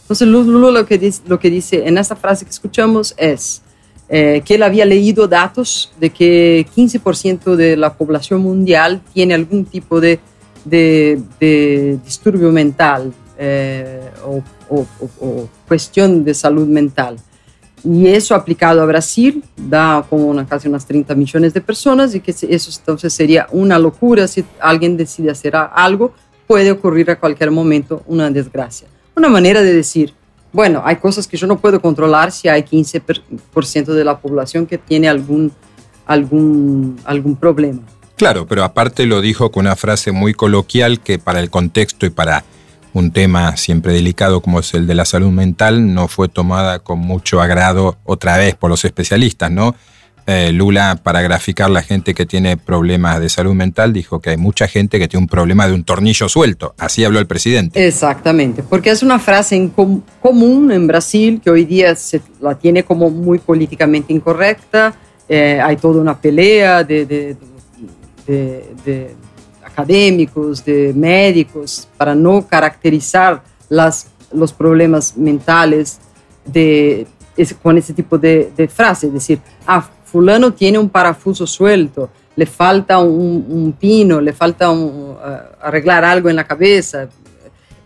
Entonces 0.03 0.27
Lula 0.27 0.81
lo 0.81 0.87
que 0.87 0.97
dice, 0.97 1.23
lo 1.27 1.39
que 1.39 1.51
dice 1.51 1.87
en 1.87 1.99
esta 1.99 2.17
frase 2.17 2.45
que 2.47 2.51
escuchamos 2.51 3.15
es 3.19 3.63
eh, 4.09 4.43
que 4.45 4.55
él 4.55 4.63
había 4.63 4.85
leído 4.85 5.29
datos 5.29 5.93
de 6.01 6.11
que 6.11 6.67
15% 6.75 7.57
de 7.57 7.77
la 7.77 7.93
población 7.93 8.41
mundial 8.41 9.03
tiene 9.13 9.35
algún 9.35 9.67
tipo 9.67 10.01
de, 10.01 10.19
de, 10.65 11.21
de 11.39 11.99
disturbio 12.05 12.51
mental 12.51 13.13
eh, 13.37 14.11
o, 14.25 14.43
o, 14.71 14.87
o, 15.21 15.49
cuestión 15.67 16.25
de 16.25 16.33
salud 16.33 16.67
mental. 16.67 17.19
Y 17.85 18.07
eso 18.09 18.35
aplicado 18.35 18.83
a 18.83 18.87
Brasil 18.87 19.45
da 19.57 20.05
como 20.09 20.27
una, 20.27 20.47
casi 20.47 20.69
unas 20.69 20.87
30 20.87 21.15
millones 21.15 21.55
de 21.55 21.61
personas 21.61 22.15
y 22.15 22.21
que 22.21 22.33
eso 22.33 22.71
entonces 22.81 23.13
sería 23.13 23.47
una 23.53 23.79
locura 23.79 24.27
si 24.27 24.45
alguien 24.59 24.97
decide 24.97 25.31
hacer 25.31 25.55
algo, 25.55 26.13
puede 26.47 26.73
ocurrir 26.73 27.11
a 27.11 27.21
cualquier 27.21 27.51
momento 27.51 28.03
una 28.07 28.31
desgracia. 28.31 28.89
Una 29.15 29.29
manera 29.29 29.63
de 29.63 29.75
decir, 29.75 30.15
bueno, 30.59 30.83
hay 30.85 30.97
cosas 30.97 31.29
que 31.29 31.37
yo 31.37 31.47
no 31.47 31.61
puedo 31.61 31.81
controlar 31.81 32.33
si 32.33 32.49
hay 32.49 32.63
15% 32.63 33.93
de 33.93 34.03
la 34.03 34.19
población 34.19 34.67
que 34.67 34.77
tiene 34.77 35.09
algún, 35.09 35.53
algún, 36.05 36.99
algún 37.05 37.37
problema. 37.37 37.79
Claro, 38.17 38.45
pero 38.45 38.65
aparte 38.65 39.07
lo 39.07 39.21
dijo 39.21 39.53
con 39.53 39.67
una 39.67 39.77
frase 39.77 40.11
muy 40.11 40.35
coloquial 40.35 40.99
que 40.99 41.21
para 41.21 41.39
el 41.39 41.49
contexto 41.49 42.07
y 42.07 42.11
para 42.11 42.43
un 42.93 43.13
tema 43.13 43.57
siempre 43.57 43.93
delicado 43.93 44.41
como 44.41 44.59
es 44.59 44.75
el 44.75 44.89
de 44.89 44.97
la 44.97 45.05
salud 45.05 45.31
mental 45.31 45.95
no 45.95 46.09
fue 46.09 46.29
tomada 46.29 46.81
con 46.81 46.99
mucho 46.99 47.41
agrado 47.41 47.97
otra 48.03 48.37
vez 48.37 48.57
por 48.57 48.69
los 48.69 48.85
especialistas, 48.85 49.53
¿no? 49.53 49.77
Eh, 50.31 50.53
Lula, 50.53 51.01
para 51.03 51.23
graficar 51.23 51.71
la 51.71 51.81
gente 51.81 52.13
que 52.13 52.27
tiene 52.27 52.59
problemas 52.59 53.19
de 53.19 53.31
salud 53.31 53.55
mental, 53.55 53.95
dijo 53.95 54.21
que 54.21 54.29
hay 54.29 54.37
mucha 54.37 54.69
gente 54.69 54.99
que 54.99 55.09
tiene 55.09 55.25
un 55.25 55.27
problema 55.27 55.67
de 55.67 55.73
un 55.73 55.85
tornillo 55.85 56.29
suelto. 56.29 56.75
Así 56.77 57.03
habló 57.03 57.19
el 57.19 57.27
presidente. 57.27 57.87
Exactamente, 57.87 58.63
porque 58.63 58.91
es 58.91 59.03
una 59.03 59.19
frase 59.19 59.71
común 60.21 60.71
en 60.71 60.87
Brasil 60.87 61.41
que 61.43 61.49
hoy 61.49 61.65
día 61.65 61.97
se 61.97 62.21
la 62.43 62.55
tiene 62.57 62.83
como 62.83 63.09
muy 63.09 63.39
políticamente 63.39 64.13
incorrecta. 64.13 64.95
Eh, 65.31 65.63
hay 65.65 65.77
toda 65.77 66.03
una 66.03 66.21
pelea 66.21 66.85
de, 66.85 67.35
académicos, 69.65 70.63
de 70.63 70.93
médicos, 70.95 71.89
para 71.97 72.15
no 72.15 72.47
caracterizar 72.47 73.43
los 73.71 74.53
problemas 74.53 75.17
mentales 75.17 76.01
con 77.63 77.79
ese 77.79 77.95
tipo 77.95 78.19
de, 78.19 78.53
de 78.55 78.69
frase, 78.69 79.07
es 79.07 79.15
decir, 79.15 79.39
ah, 79.67 79.89
fulano 80.11 80.53
tiene 80.53 80.79
un 80.79 80.89
parafuso 80.89 81.47
suelto, 81.47 82.11
le 82.35 82.47
falta 82.47 82.99
un, 82.99 83.45
un 83.49 83.73
pino, 83.73 84.21
le 84.21 84.33
falta 84.33 84.71
un, 84.71 85.17
uh, 85.17 85.17
arreglar 85.61 86.05
algo 86.05 86.29
en 86.31 86.37
la 86.37 86.47
cabeza. 86.47 87.09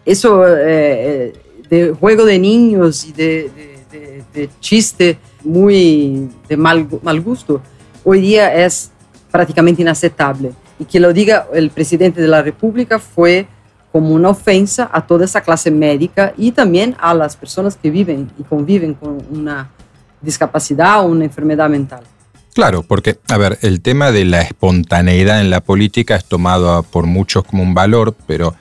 Eso 0.05 0.45
eh, 0.47 1.33
de 1.69 1.93
juego 1.93 2.25
de 2.25 2.39
niños 2.39 3.05
y 3.05 3.13
de, 3.13 3.51
de, 3.91 4.25
de, 4.33 4.51
chiste 4.61 5.19
muy 5.45 6.29
de 6.49 6.57
mal, 6.57 6.89
mal 7.03 7.21
gusto, 7.21 7.61
hoy 8.05 8.21
día 8.21 8.55
es 8.65 8.91
prácticamente 9.31 9.83
inaceptable. 9.83 10.53
Y 10.79 10.85
que 10.85 11.01
lo 11.01 11.13
diga 11.13 11.47
el 11.53 11.71
presidente 11.71 12.21
de 12.21 12.29
la 12.29 12.43
República 12.43 12.99
fue 12.99 13.47
como 13.91 14.15
una 14.15 14.31
ofensa 14.31 14.89
a 14.93 15.07
toda 15.07 15.25
esa 15.25 15.41
clase 15.43 15.71
médica 15.71 16.33
y 16.37 16.53
también 16.53 16.97
a 16.99 17.15
las 17.15 17.37
personas 17.37 17.77
que 17.77 17.91
viven 17.91 18.31
y 18.39 18.43
conviven 18.43 18.95
con 18.95 19.19
una 19.31 19.71
discapacidad 20.21 21.01
o 21.01 21.09
una 21.09 21.25
enfermedad 21.25 21.69
mental. 21.69 22.03
Claro, 22.55 22.83
porque, 22.83 23.19
a 23.29 23.39
ver, 23.39 23.59
el 23.63 23.81
tema 23.81 24.13
de 24.13 24.27
la 24.27 24.43
espontaneidad 24.43 25.41
en 25.41 25.49
la 25.49 25.63
política 25.63 26.17
es 26.17 26.27
tomado 26.27 26.83
por 26.83 27.07
muchos 27.07 27.45
como 27.45 27.63
un 27.63 27.73
valor, 27.73 28.15
pero 28.27 28.55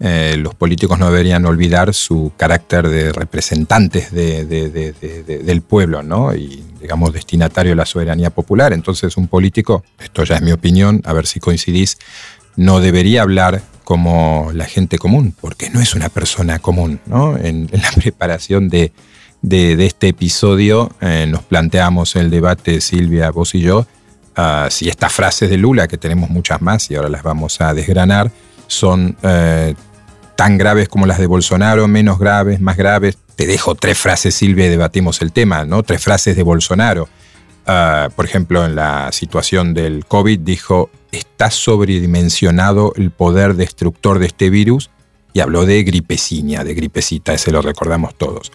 eh, 0.00 0.36
los 0.38 0.54
políticos 0.54 0.98
no 0.98 1.10
deberían 1.10 1.44
olvidar 1.44 1.92
su 1.92 2.32
carácter 2.38 2.88
de 2.88 3.12
representantes 3.12 4.12
de, 4.12 4.46
de, 4.46 4.70
de, 4.70 5.38
del 5.42 5.60
pueblo, 5.60 6.02
¿no? 6.02 6.34
Y, 6.34 6.64
digamos, 6.80 7.12
destinatario 7.12 7.72
de 7.72 7.76
la 7.76 7.84
soberanía 7.84 8.30
popular. 8.30 8.72
Entonces, 8.72 9.16
un 9.18 9.28
político, 9.28 9.84
esto 9.98 10.24
ya 10.24 10.36
es 10.36 10.42
mi 10.42 10.52
opinión, 10.52 11.02
a 11.04 11.12
ver 11.12 11.26
si 11.26 11.38
coincidís, 11.38 11.98
no 12.56 12.80
debería 12.80 13.22
hablar 13.22 13.60
como 13.84 14.50
la 14.54 14.64
gente 14.64 14.98
común, 14.98 15.34
porque 15.38 15.68
no 15.68 15.80
es 15.80 15.94
una 15.94 16.08
persona 16.08 16.60
común, 16.60 17.00
¿no? 17.06 17.36
En 17.36 17.68
la 17.72 17.90
preparación 17.92 18.68
de 18.68 18.92
de, 19.42 19.86
este 19.86 20.08
episodio 20.08 20.90
eh, 21.00 21.26
nos 21.28 21.42
planteamos 21.42 22.16
el 22.16 22.30
debate, 22.30 22.80
Silvia, 22.80 23.30
vos 23.30 23.54
y 23.54 23.60
yo, 23.60 23.86
uh, 24.36 24.70
si 24.70 24.88
estas 24.88 25.12
frases 25.12 25.50
de 25.50 25.56
Lula, 25.56 25.88
que 25.88 25.98
tenemos 25.98 26.30
muchas 26.30 26.60
más 26.60 26.90
y 26.90 26.96
ahora 26.96 27.08
las 27.08 27.22
vamos 27.22 27.60
a 27.60 27.74
desgranar, 27.74 28.30
son 28.66 29.16
eh, 29.22 29.74
tan 30.36 30.58
graves 30.58 30.88
como 30.88 31.06
las 31.06 31.18
de 31.18 31.26
Bolsonaro, 31.26 31.88
menos 31.88 32.18
graves, 32.18 32.60
más 32.60 32.76
graves. 32.76 33.18
Te 33.34 33.46
dejo 33.46 33.74
tres 33.74 33.98
frases, 33.98 34.34
Silvia, 34.34 34.66
y 34.66 34.68
debatimos 34.68 35.22
el 35.22 35.32
tema, 35.32 35.64
¿no? 35.64 35.82
Tres 35.82 36.02
frases 36.02 36.36
de 36.36 36.42
Bolsonaro. 36.42 37.08
Uh, 37.66 38.10
por 38.12 38.24
ejemplo, 38.24 38.64
en 38.64 38.74
la 38.74 39.12
situación 39.12 39.74
del 39.74 40.06
COVID 40.06 40.40
dijo, 40.40 40.90
está 41.12 41.50
sobredimensionado 41.50 42.92
el 42.96 43.10
poder 43.10 43.54
destructor 43.54 44.18
de 44.18 44.26
este 44.26 44.48
virus 44.50 44.90
y 45.32 45.40
habló 45.40 45.66
de 45.66 45.82
gripecinia, 45.82 46.64
de 46.64 46.74
gripecita, 46.74 47.34
ese 47.34 47.52
lo 47.52 47.60
recordamos 47.62 48.14
todos. 48.16 48.52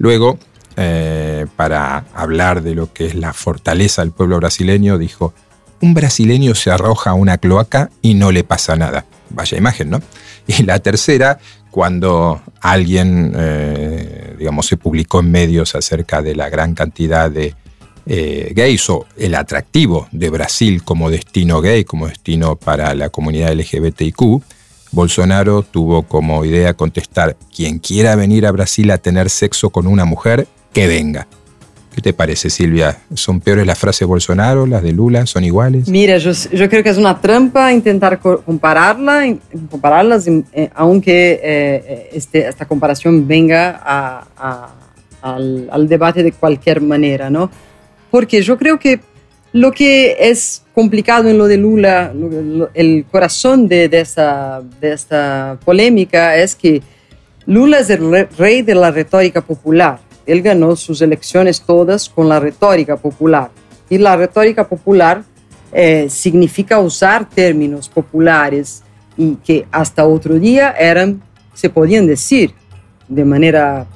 Luego, 0.00 0.38
eh, 0.78 1.44
para 1.56 2.06
hablar 2.14 2.62
de 2.62 2.74
lo 2.74 2.90
que 2.90 3.04
es 3.04 3.14
la 3.14 3.34
fortaleza 3.34 4.00
del 4.00 4.12
pueblo 4.12 4.38
brasileño, 4.38 4.96
dijo, 4.96 5.34
un 5.82 5.92
brasileño 5.92 6.54
se 6.54 6.70
arroja 6.70 7.10
a 7.10 7.14
una 7.14 7.36
cloaca 7.36 7.90
y 8.00 8.14
no 8.14 8.32
le 8.32 8.42
pasa 8.42 8.76
nada. 8.76 9.04
Vaya 9.28 9.58
imagen, 9.58 9.90
¿no? 9.90 10.00
Y 10.46 10.62
la 10.62 10.78
tercera, 10.78 11.38
cuando 11.70 12.40
alguien, 12.62 13.34
eh, 13.36 14.36
digamos, 14.38 14.66
se 14.66 14.78
publicó 14.78 15.20
en 15.20 15.30
medios 15.30 15.74
acerca 15.74 16.22
de 16.22 16.34
la 16.34 16.48
gran 16.48 16.74
cantidad 16.74 17.30
de, 17.30 17.54
eh, 18.06 18.52
gays 18.56 18.88
o 18.88 19.06
el 19.18 19.34
atractivo 19.34 20.08
de 20.12 20.30
Brasil 20.30 20.82
como 20.82 21.10
destino 21.10 21.60
gay, 21.60 21.84
como 21.84 22.08
destino 22.08 22.56
para 22.56 22.94
la 22.94 23.10
comunidad 23.10 23.52
LGBTIQ, 23.52 24.42
Bolsonaro 24.92 25.62
tuvo 25.62 26.02
como 26.02 26.44
idea 26.44 26.74
contestar, 26.74 27.36
quien 27.54 27.78
quiera 27.78 28.16
venir 28.16 28.46
a 28.46 28.52
Brasil 28.52 28.90
a 28.90 28.98
tener 28.98 29.30
sexo 29.30 29.70
con 29.70 29.86
una 29.86 30.04
mujer, 30.04 30.46
que 30.72 30.86
venga. 30.86 31.26
¿Qué 31.94 32.00
te 32.00 32.12
parece, 32.12 32.50
Silvia? 32.50 32.98
¿Son 33.14 33.40
peores 33.40 33.66
las 33.66 33.76
frases 33.76 34.00
de 34.00 34.06
Bolsonaro, 34.06 34.64
las 34.64 34.82
de 34.82 34.92
Lula? 34.92 35.26
¿Son 35.26 35.42
iguales? 35.42 35.88
Mira, 35.88 36.18
yo, 36.18 36.32
creo 36.68 36.84
que 36.84 36.88
es 36.88 36.98
una 36.98 37.20
trampa 37.20 37.72
intentar 37.72 38.20
compararla, 38.20 39.36
compararlas, 39.68 40.28
eh, 40.28 40.70
aunque 40.74 41.40
eh, 41.42 42.10
este, 42.12 42.46
esta 42.46 42.64
comparación 42.64 43.26
venga 43.26 44.24
al, 45.20 45.88
debate 45.88 46.22
de 46.22 46.30
cualquier 46.30 46.80
manera, 46.80 47.28
¿no? 47.28 47.50
Porque 48.10 48.40
yo 48.42 48.56
creo 48.56 48.78
que 48.78 49.00
lo 49.52 49.72
que 49.72 50.16
es 50.18 50.62
complicado 50.74 51.28
en 51.28 51.38
lo 51.38 51.46
de 51.46 51.56
Lula, 51.56 52.12
el 52.74 53.04
corazón 53.10 53.66
de, 53.66 53.88
esta, 53.92 54.62
de 54.80 54.92
esta 54.92 55.58
polémica 55.64 56.36
es 56.36 56.54
que 56.54 56.82
Lula 57.46 57.80
es 57.80 57.90
el 57.90 58.28
rey 58.38 58.62
de 58.62 58.74
la 58.74 58.90
retórica 58.90 59.40
popular. 59.40 59.98
Él 60.24 60.42
ganó 60.42 60.76
sus 60.76 61.02
elecciones 61.02 61.60
todas 61.62 62.08
con 62.08 62.28
la 62.28 62.38
retórica 62.38 62.96
popular. 62.96 63.50
Y 63.88 63.98
la 63.98 64.16
retórica 64.16 64.68
popular 64.68 65.24
eh, 65.72 66.08
significa 66.08 66.78
usar 66.78 67.28
términos 67.28 67.88
populares 67.88 68.82
y 69.16 69.34
que 69.36 69.66
hasta 69.72 70.06
otro 70.06 70.38
día 70.38 70.70
eran, 70.78 71.22
se 71.54 71.70
podían 71.70 72.06
decir 72.06 72.54
de 73.08 73.24
manera 73.24 73.86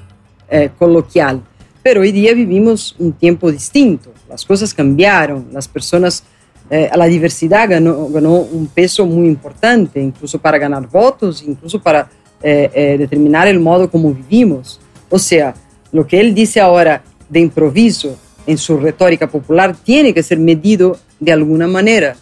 eh, 0.50 0.70
coloquial. 0.76 1.42
Pero 1.84 2.00
hoy 2.00 2.10
día 2.10 2.34
vivimos 2.34 2.96
un 2.98 3.12
tiempo 3.12 3.52
distinto 3.52 4.10
las 4.34 4.44
cosas 4.44 4.74
cambiaron, 4.74 5.46
las 5.52 5.68
personas, 5.68 6.24
eh, 6.68 6.90
la 6.92 7.06
diversidad 7.06 7.68
ganó, 7.68 8.08
ganó, 8.08 8.38
un 8.38 8.66
peso 8.66 9.06
muy 9.06 9.28
importante, 9.28 10.00
incluso 10.00 10.40
para 10.40 10.58
ganar 10.58 10.88
votos, 10.88 11.44
incluso 11.46 11.80
para 11.80 12.10
eh, 12.42 12.68
eh, 12.74 12.96
determinar 12.98 13.46
el 13.46 13.60
modo 13.60 13.88
como 13.88 14.12
vivimos. 14.12 14.80
O 15.08 15.18
sea, 15.18 15.54
lo 15.92 16.04
que 16.04 16.20
él 16.20 16.34
dice 16.34 16.60
ahora 16.60 17.04
de 17.28 17.38
improviso 17.38 18.16
en 18.44 18.58
su 18.58 18.76
retórica 18.76 19.28
popular 19.28 19.76
tiene 19.76 20.12
que 20.12 20.24
ser 20.24 20.40
medido 20.40 20.98
de 21.20 21.30
alguna 21.30 21.68
manera, 21.68 22.16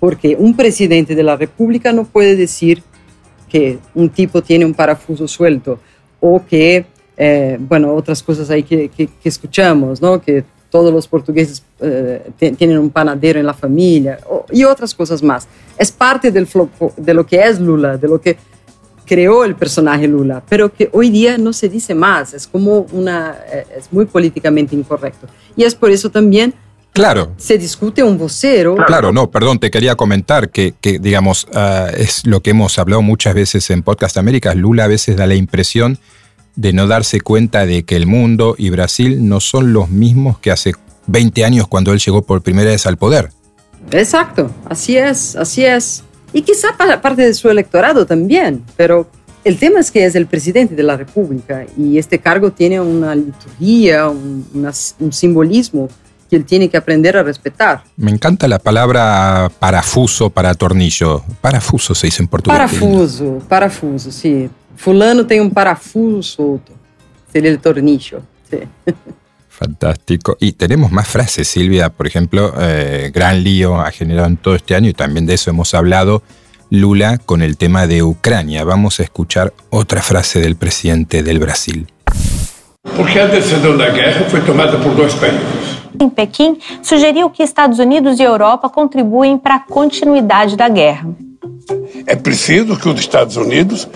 porque 0.00 0.36
un 0.38 0.56
presidente 0.56 1.14
de 1.14 1.22
la 1.22 1.36
República 1.36 1.92
no 1.92 2.04
puede 2.04 2.34
decir 2.34 2.82
que 3.48 3.78
un 3.94 4.08
tipo 4.08 4.42
tiene 4.42 4.64
un 4.64 4.72
parafuso 4.72 5.28
suelto 5.28 5.80
o 6.20 6.42
que, 6.48 6.86
bueno, 7.60 7.94
otras 7.94 8.22
cosas 8.22 8.48
ahí 8.50 8.62
que, 8.62 8.88
que, 8.88 9.06
que 9.06 9.28
escuchamos, 9.28 10.00
¿no? 10.00 10.20
Que 10.20 10.44
todos 10.70 10.92
los 10.92 11.06
portugueses 11.08 11.62
eh, 11.80 12.30
tienen 12.56 12.78
un 12.78 12.90
panadero 12.90 13.40
en 13.40 13.46
la 13.46 13.54
familia 13.54 14.18
y 14.50 14.64
otras 14.64 14.94
cosas 14.94 15.22
más. 15.22 15.48
Es 15.78 15.90
parte 15.90 16.30
del 16.30 16.48
de 16.96 17.14
lo 17.14 17.26
que 17.26 17.40
es 17.40 17.60
Lula, 17.60 17.96
de 17.96 18.08
lo 18.08 18.20
que 18.20 18.36
creó 19.06 19.44
el 19.44 19.54
personaje 19.54 20.06
Lula, 20.06 20.42
pero 20.48 20.72
que 20.72 20.90
hoy 20.92 21.08
día 21.08 21.38
no 21.38 21.54
se 21.54 21.68
dice 21.68 21.94
más, 21.94 22.34
es 22.34 22.46
como 22.46 22.80
una, 22.92 23.38
eh, 23.50 23.66
es 23.78 23.90
muy 23.90 24.04
políticamente 24.04 24.76
incorrecto. 24.76 25.26
Y 25.56 25.64
es 25.64 25.74
por 25.74 25.90
eso 25.90 26.10
también 26.10 26.54
Claro. 26.90 27.32
Se 27.36 27.58
discute 27.58 28.02
un 28.02 28.18
vocero. 28.18 28.74
Claro, 28.86 29.12
no, 29.12 29.30
perdón, 29.30 29.60
te 29.60 29.70
quería 29.70 29.94
comentar 29.94 30.50
que, 30.50 30.74
que 30.80 30.98
digamos, 30.98 31.46
ah, 31.54 31.86
es 31.96 32.26
lo 32.26 32.40
que 32.40 32.50
hemos 32.50 32.76
hablado 32.76 33.02
muchas 33.02 33.34
veces 33.34 33.70
en 33.70 33.82
Podcast 33.84 34.16
Américas. 34.16 34.56
Lula 34.56 34.84
a 34.84 34.88
veces 34.88 35.16
da 35.16 35.28
la 35.28 35.36
impresión 35.36 35.98
de 36.58 36.72
no 36.72 36.88
darse 36.88 37.20
cuenta 37.20 37.66
de 37.66 37.84
que 37.84 37.94
el 37.94 38.08
mundo 38.08 38.56
y 38.58 38.70
Brasil 38.70 39.28
no 39.28 39.38
son 39.38 39.72
los 39.72 39.90
mismos 39.90 40.40
que 40.40 40.50
hace 40.50 40.72
20 41.06 41.44
años 41.44 41.68
cuando 41.68 41.92
él 41.92 42.00
llegó 42.00 42.22
por 42.22 42.42
primera 42.42 42.70
vez 42.70 42.84
al 42.84 42.96
poder. 42.96 43.30
Exacto, 43.92 44.50
así 44.68 44.96
es, 44.96 45.36
así 45.36 45.64
es. 45.64 46.02
Y 46.32 46.42
quizá 46.42 46.76
para 46.76 47.00
parte 47.00 47.22
de 47.22 47.32
su 47.32 47.48
electorado 47.48 48.06
también, 48.06 48.64
pero 48.76 49.08
el 49.44 49.56
tema 49.56 49.78
es 49.78 49.92
que 49.92 50.04
es 50.04 50.16
el 50.16 50.26
presidente 50.26 50.74
de 50.74 50.82
la 50.82 50.96
República 50.96 51.64
y 51.76 51.96
este 51.96 52.18
cargo 52.18 52.50
tiene 52.50 52.80
una 52.80 53.14
liturgia, 53.14 54.08
un, 54.08 54.44
un 54.98 55.12
simbolismo 55.12 55.88
que 56.28 56.34
él 56.34 56.44
tiene 56.44 56.68
que 56.68 56.76
aprender 56.76 57.16
a 57.16 57.22
respetar. 57.22 57.84
Me 57.96 58.10
encanta 58.10 58.48
la 58.48 58.58
palabra 58.58 59.48
parafuso 59.60 60.28
para 60.28 60.54
tornillo. 60.54 61.22
Parafuso 61.40 61.94
se 61.94 62.08
dice 62.08 62.20
en 62.20 62.28
portugués. 62.28 62.58
Parafuso, 62.58 63.38
parafuso, 63.48 64.10
sí. 64.10 64.50
Fulano 64.78 65.24
tem 65.24 65.40
um 65.40 65.50
parafuso 65.50 66.22
solto. 66.22 66.72
Sería 67.30 67.50
el 67.50 67.58
tornillo. 67.58 68.22
Sí. 68.48 68.60
Fantástico. 69.48 70.36
Y 70.40 70.52
tenemos 70.52 70.92
más 70.92 71.08
frases, 71.08 71.48
Silvia. 71.48 71.90
Por 71.90 72.06
ejemplo, 72.06 72.54
eh, 72.58 73.10
gran 73.12 73.42
lío 73.42 73.80
ha 73.80 73.90
generado 73.90 74.28
en 74.28 74.36
todo 74.36 74.54
este 74.54 74.76
año 74.76 74.88
y 74.88 74.94
también 74.94 75.26
de 75.26 75.34
eso 75.34 75.50
hemos 75.50 75.74
hablado. 75.74 76.22
Lula 76.70 77.18
con 77.18 77.42
el 77.42 77.56
tema 77.56 77.86
de 77.86 78.02
Ucrania. 78.02 78.62
Vamos 78.62 79.00
a 79.00 79.02
escuchar 79.02 79.52
otra 79.70 80.00
frase 80.00 80.40
del 80.40 80.54
presidente 80.54 81.22
del 81.22 81.40
Brasil. 81.40 81.86
Porque 82.96 83.18
a 83.18 83.26
decisão 83.26 83.76
da 83.76 83.90
guerra 83.90 84.28
foi 84.30 84.40
tomada 84.42 84.78
por 84.78 84.94
dois 84.94 85.14
países. 85.14 85.78
Em 86.00 86.08
Pequim, 86.08 86.58
sugeriu 86.82 87.28
que 87.28 87.42
Estados 87.42 87.80
Unidos 87.80 88.20
e 88.20 88.22
Europa 88.22 88.68
contribuem 88.68 89.36
para 89.36 89.56
a 89.56 89.60
continuidade 89.60 90.56
da 90.56 90.68
guerra. 90.68 91.08
É 92.06 92.14
preciso 92.14 92.76
que 92.76 92.88
os 92.88 93.00
Estados 93.00 93.36
Unidos 93.36 93.88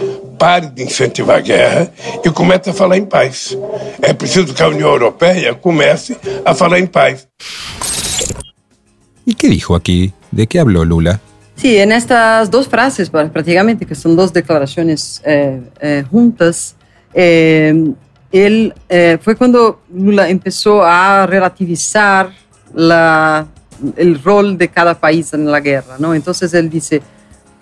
pare 0.42 0.66
de 0.70 0.82
incentivar 0.82 1.36
a 1.36 1.40
guerra 1.40 1.92
e 2.24 2.28
comece 2.32 2.70
a 2.70 2.72
falar 2.72 2.96
em 2.96 3.04
paz. 3.04 3.56
É 4.02 4.12
preciso 4.12 4.52
que 4.52 4.60
a 4.60 4.66
União 4.66 4.88
Europeia 4.88 5.54
comece 5.54 6.16
a 6.44 6.52
falar 6.52 6.80
em 6.80 6.86
paz. 6.86 7.28
¿Y 9.24 9.34
qué 9.34 9.48
dijo 9.48 9.76
aquí? 9.76 10.12
¿De 10.32 10.48
qué 10.48 10.58
habló 10.58 10.84
Lula? 10.84 11.20
Sí, 11.54 11.76
en 11.76 11.92
estas 11.92 12.50
dos 12.50 12.66
frases 12.66 13.08
prácticamente, 13.08 13.86
que 13.86 13.94
son 13.94 14.16
dos 14.16 14.32
declaraciones 14.32 15.22
eh, 15.24 15.60
eh, 15.80 16.04
juntas, 16.10 16.74
eh, 17.14 17.94
él 18.32 18.74
eh, 18.88 19.18
fue 19.22 19.36
cuando 19.36 19.82
Lula 19.94 20.28
empezó 20.28 20.82
a 20.82 21.24
relativizar 21.24 22.32
la, 22.74 23.46
el 23.96 24.20
rol 24.20 24.58
de 24.58 24.66
cada 24.66 24.98
país 24.98 25.32
en 25.34 25.48
la 25.52 25.60
guerra, 25.60 25.98
¿no? 26.00 26.16
Entonces 26.16 26.52
él 26.52 26.68
dice, 26.68 27.00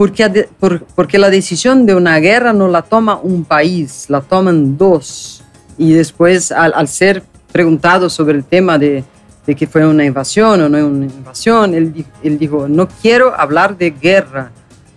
porque, 0.00 0.48
porque 0.94 1.18
la 1.18 1.28
decisión 1.28 1.84
de 1.84 1.94
una 1.94 2.18
guerra 2.20 2.54
no 2.54 2.68
la 2.68 2.80
toma 2.80 3.20
un 3.22 3.44
país, 3.44 4.06
la 4.08 4.22
toman 4.22 4.78
dos. 4.78 5.42
Y 5.76 5.92
después, 5.92 6.52
al, 6.52 6.88
ser 6.88 7.22
preguntado 7.52 8.08
sobre 8.08 8.38
el 8.38 8.44
tema 8.44 8.78
de, 8.78 9.04
de, 9.46 9.54
que 9.54 9.66
fue 9.66 9.86
una 9.86 10.02
invasión 10.02 10.58
o 10.62 10.70
no 10.70 10.86
una 10.86 11.04
invasión, 11.04 11.74
él, 11.74 12.06
él 12.22 12.38
dijo, 12.38 12.66
no 12.66 12.88
quiero 12.88 13.38
hablar 13.38 13.76
de 13.76 13.90
guerra, 13.90 14.50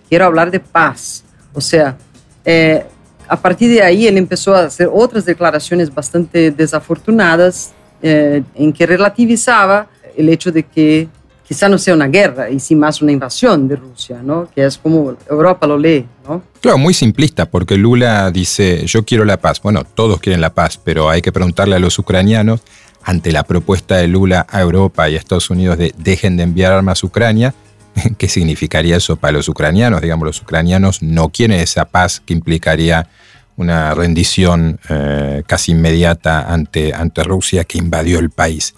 quiero 0.08 0.24
hablar 0.24 0.50
de 0.50 0.60
paz. 0.60 1.22
O 1.52 1.60
sea, 1.60 1.98
eh, 2.42 2.86
a 3.28 3.36
partir 3.36 3.68
de 3.72 3.82
ahí 3.82 4.06
él 4.06 4.16
empezó 4.16 4.54
a 4.54 4.64
hacer 4.64 4.88
otras 4.90 5.26
declaraciones 5.26 5.94
bastante 5.94 6.50
desafortunadas 6.50 7.74
eh, 8.00 8.42
en 8.54 8.72
que 8.72 8.86
relativizaba 8.86 9.86
el 10.16 10.30
hecho 10.30 10.50
de 10.50 10.62
que 10.62 11.08
quizá 11.46 11.68
no 11.68 11.78
sea 11.78 11.94
una 11.94 12.08
guerra 12.08 12.50
y 12.50 12.58
sí 12.58 12.74
más 12.74 13.02
una 13.02 13.12
invasión 13.12 13.68
de 13.68 13.76
Rusia, 13.76 14.20
¿no? 14.22 14.48
Que 14.54 14.64
es 14.64 14.78
como 14.78 15.16
Europa 15.28 15.66
lo 15.66 15.78
lee, 15.78 16.06
¿no? 16.26 16.42
Claro, 16.60 16.78
muy 16.78 16.94
simplista, 16.94 17.46
porque 17.46 17.76
Lula 17.76 18.30
dice, 18.30 18.86
yo 18.86 19.04
quiero 19.04 19.24
la 19.24 19.36
paz. 19.36 19.60
Bueno, 19.62 19.84
todos 19.84 20.20
quieren 20.20 20.40
la 20.40 20.54
paz, 20.54 20.78
pero 20.82 21.10
hay 21.10 21.22
que 21.22 21.32
preguntarle 21.32 21.76
a 21.76 21.78
los 21.78 21.98
ucranianos, 21.98 22.62
ante 23.02 23.32
la 23.32 23.44
propuesta 23.44 23.96
de 23.96 24.08
Lula 24.08 24.46
a 24.48 24.60
Europa 24.62 25.08
y 25.10 25.14
a 25.14 25.18
Estados 25.18 25.50
Unidos 25.50 25.76
de 25.76 25.94
dejen 25.98 26.36
de 26.38 26.42
enviar 26.42 26.72
armas 26.72 27.04
a 27.04 27.06
Ucrania, 27.06 27.54
¿qué 28.18 28.28
significaría 28.28 28.96
eso 28.96 29.16
para 29.16 29.32
los 29.32 29.48
ucranianos? 29.48 30.00
Digamos, 30.00 30.26
los 30.26 30.40
ucranianos 30.40 31.02
no 31.02 31.28
quieren 31.28 31.60
esa 31.60 31.84
paz 31.84 32.22
que 32.24 32.32
implicaría 32.32 33.08
una 33.56 33.94
rendición 33.94 34.80
eh, 34.88 35.42
casi 35.46 35.72
inmediata 35.72 36.52
ante, 36.52 36.92
ante 36.92 37.22
Rusia 37.22 37.64
que 37.64 37.78
invadió 37.78 38.18
el 38.18 38.30
país. 38.30 38.74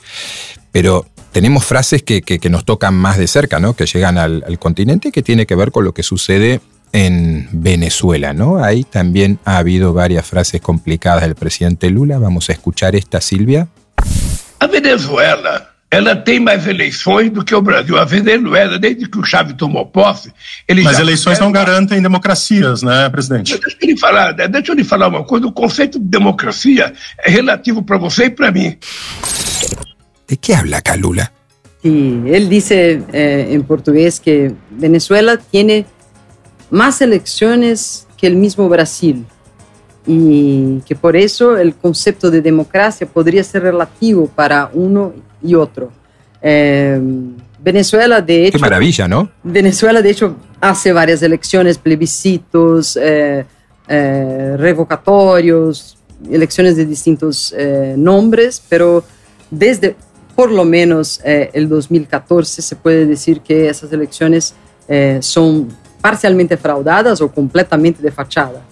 Pero 0.71 1.07
tenemos 1.37 1.67
frases 1.67 2.03
que, 2.03 2.41
nos 2.49 2.65
tocan 2.65 2.95
más 2.95 3.19
de 3.19 3.27
cerca, 3.27 3.61
¿no? 3.61 3.77
que 3.77 3.85
llegan 3.85 4.17
al, 4.17 4.59
continente 4.59 5.09
y 5.09 5.13
que 5.13 5.23
tiene 5.23 5.45
que 5.45 5.55
ver 5.55 5.71
con 5.71 5.85
lo 5.85 5.93
que 5.93 6.03
sucede 6.03 6.63
en 6.95 7.47
Venezuela. 7.53 8.33
¿no? 8.33 8.65
Ahí 8.65 8.85
también 8.85 9.39
ha 9.45 9.59
habido 9.59 9.93
varias 9.93 10.25
frases 10.25 10.63
complicadas 10.63 11.25
del 11.25 11.35
presidente 11.35 11.91
Lula. 11.91 12.19
Vamos 12.19 12.49
a 12.49 12.55
escuchar 12.55 12.97
esta, 12.97 13.21
Silvia. 13.21 13.69
A 14.59 14.67
Venezuela 14.67 15.75
ela 15.91 16.17
tem 16.17 16.41
mais 16.41 16.67
eleições 16.67 17.31
do 17.31 17.45
que 17.45 17.55
o 17.55 17.61
Brasil. 17.61 17.99
A 17.99 18.07
Venezuela, 18.07 18.79
desde 18.79 19.07
que 19.07 19.19
o 19.19 19.23
Chávez 19.23 19.57
tomou 19.59 19.85
posse, 19.85 20.33
ele 20.67 20.83
Mas 20.83 20.99
eleições 20.99 21.39
não 21.39 21.53
garantem 21.53 22.01
democracias, 22.01 22.83
né, 22.83 23.11
presidente? 23.11 23.59
Deixa 23.59 23.77
eu 23.83 23.89
lhe 23.89 23.99
falar, 23.99 24.33
deixa 24.33 24.73
eu 24.73 24.75
lhe 24.75 24.85
falar 24.85 25.09
uma 25.09 25.23
coisa. 25.23 25.47
O 25.47 25.53
conceito 25.53 25.99
de 25.99 26.07
democracia 26.07 26.95
é 27.19 27.31
relativo 27.31 27.83
para 27.83 27.99
você 27.99 28.25
e 28.25 28.31
para 28.31 28.51
mim. 28.51 28.77
¿De 30.29 30.37
qué 30.37 30.55
habla 30.55 30.83
Calula? 30.83 31.33
Sí, 31.83 32.23
él 32.27 32.49
dice 32.49 33.03
eh, 33.13 33.49
en 33.51 33.63
portugués 33.63 34.19
que 34.19 34.53
Venezuela 34.71 35.37
tiene 35.37 35.87
más 36.71 37.01
elecciones 37.01 38.07
que 38.17 38.27
el 38.27 38.37
mismo 38.37 38.69
Brasil. 38.69 39.25
y 40.09 40.81
que 40.87 40.95
por 40.95 41.17
eso 41.17 41.57
el 41.57 41.75
concepto 41.75 42.31
de 42.31 42.41
democracia 42.41 43.09
podría 43.09 43.43
ser 43.43 43.65
relativo 43.65 44.29
para 44.29 44.71
uno 44.73 45.13
y 45.43 45.57
otro. 45.57 45.91
Eh, 46.41 47.01
Venezuela, 47.59 48.21
de 48.21 48.47
hecho... 48.47 48.59
Qué 48.59 48.63
maravilla, 48.63 49.09
¿no? 49.09 49.29
Venezuela, 49.43 50.01
de 50.01 50.11
hecho, 50.11 50.37
hace 50.61 50.93
varias 50.93 51.23
elecciones, 51.23 51.77
plebiscitos, 51.79 52.97
eh, 52.97 53.45
eh, 53.89 54.55
revocatorios, 54.57 55.99
elecciones 56.31 56.77
de 56.77 56.87
distintos 56.87 57.53
nombres, 57.97 58.63
pero 58.69 59.05
desde 59.51 59.97
por 60.37 60.53
lo 60.53 60.65
menos 60.65 61.21
el 61.25 61.69
2014 61.69 62.63
se 62.63 62.77
puede 62.77 63.07
decir 63.07 63.41
que 63.41 63.69
esas 63.69 63.91
elecciones 63.93 64.55
son 65.21 65.69
parcialmente 66.01 66.57
fraudadas 66.57 67.21
o 67.21 67.33
completamente 67.33 68.03
de 68.03 68.13
fachada. 68.13 68.63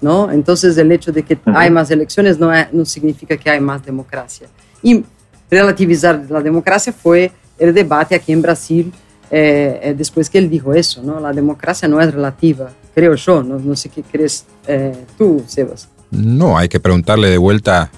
¿no? 0.00 0.30
Entonces 0.30 0.76
el 0.76 0.90
hecho 0.92 1.12
de 1.12 1.22
que 1.22 1.38
hay 1.46 1.70
más 1.70 1.90
elecciones 1.90 2.38
no, 2.38 2.50
no 2.72 2.84
significa 2.84 3.36
que 3.36 3.48
hay 3.48 3.60
más 3.60 3.84
democracia. 3.84 4.48
Y 4.82 5.04
relativizar 5.48 6.26
la 6.28 6.40
democracia 6.40 6.92
fue 6.92 7.30
el 7.58 7.72
debate 7.72 8.14
aquí 8.14 8.32
en 8.32 8.42
Brasil 8.42 8.92
eh, 9.34 9.80
eh, 9.82 9.94
después 9.96 10.28
que 10.28 10.36
él 10.36 10.50
dijo 10.50 10.74
eso, 10.74 11.02
¿no? 11.02 11.18
La 11.18 11.32
democracia 11.32 11.88
no 11.88 11.98
es 12.02 12.12
relativa, 12.12 12.70
creo 12.94 13.14
yo, 13.14 13.42
no, 13.42 13.58
no 13.58 13.74
sé 13.74 13.88
qué 13.88 14.02
crees 14.02 14.44
eh, 14.66 14.94
tú, 15.16 15.42
Sebas. 15.46 15.88
No, 16.12 16.58
hay 16.58 16.68
que 16.68 16.78
preguntarle 16.78 17.30
de 17.30 17.38
vuelta, 17.38 17.90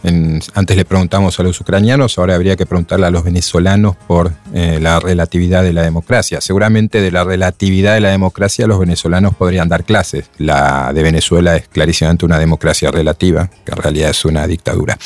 antes 0.54 0.76
le 0.76 0.84
preguntamos 0.84 1.38
a 1.40 1.42
los 1.42 1.60
ucranianos, 1.60 2.16
ahora 2.16 2.36
habría 2.36 2.54
que 2.54 2.64
preguntarle 2.64 3.06
a 3.06 3.10
los 3.10 3.24
venezolanos 3.24 3.96
por 3.96 4.32
la 4.52 5.00
relatividad 5.00 5.64
de 5.64 5.72
la 5.72 5.82
democracia. 5.82 6.40
Seguramente 6.40 7.00
de 7.00 7.10
la 7.10 7.24
relatividad 7.24 7.94
de 7.94 8.00
la 8.00 8.10
democracia 8.10 8.68
los 8.68 8.78
venezolanos 8.78 9.34
podrían 9.34 9.68
dar 9.68 9.82
clases. 9.82 10.30
La 10.38 10.92
de 10.94 11.02
Venezuela 11.02 11.56
es 11.56 11.66
clarísimamente 11.66 12.24
una 12.24 12.38
democracia 12.38 12.92
relativa, 12.92 13.50
que 13.64 13.72
en 13.72 13.78
realidad 13.78 14.10
es 14.10 14.24
una 14.24 14.46
dictadura. 14.46 14.96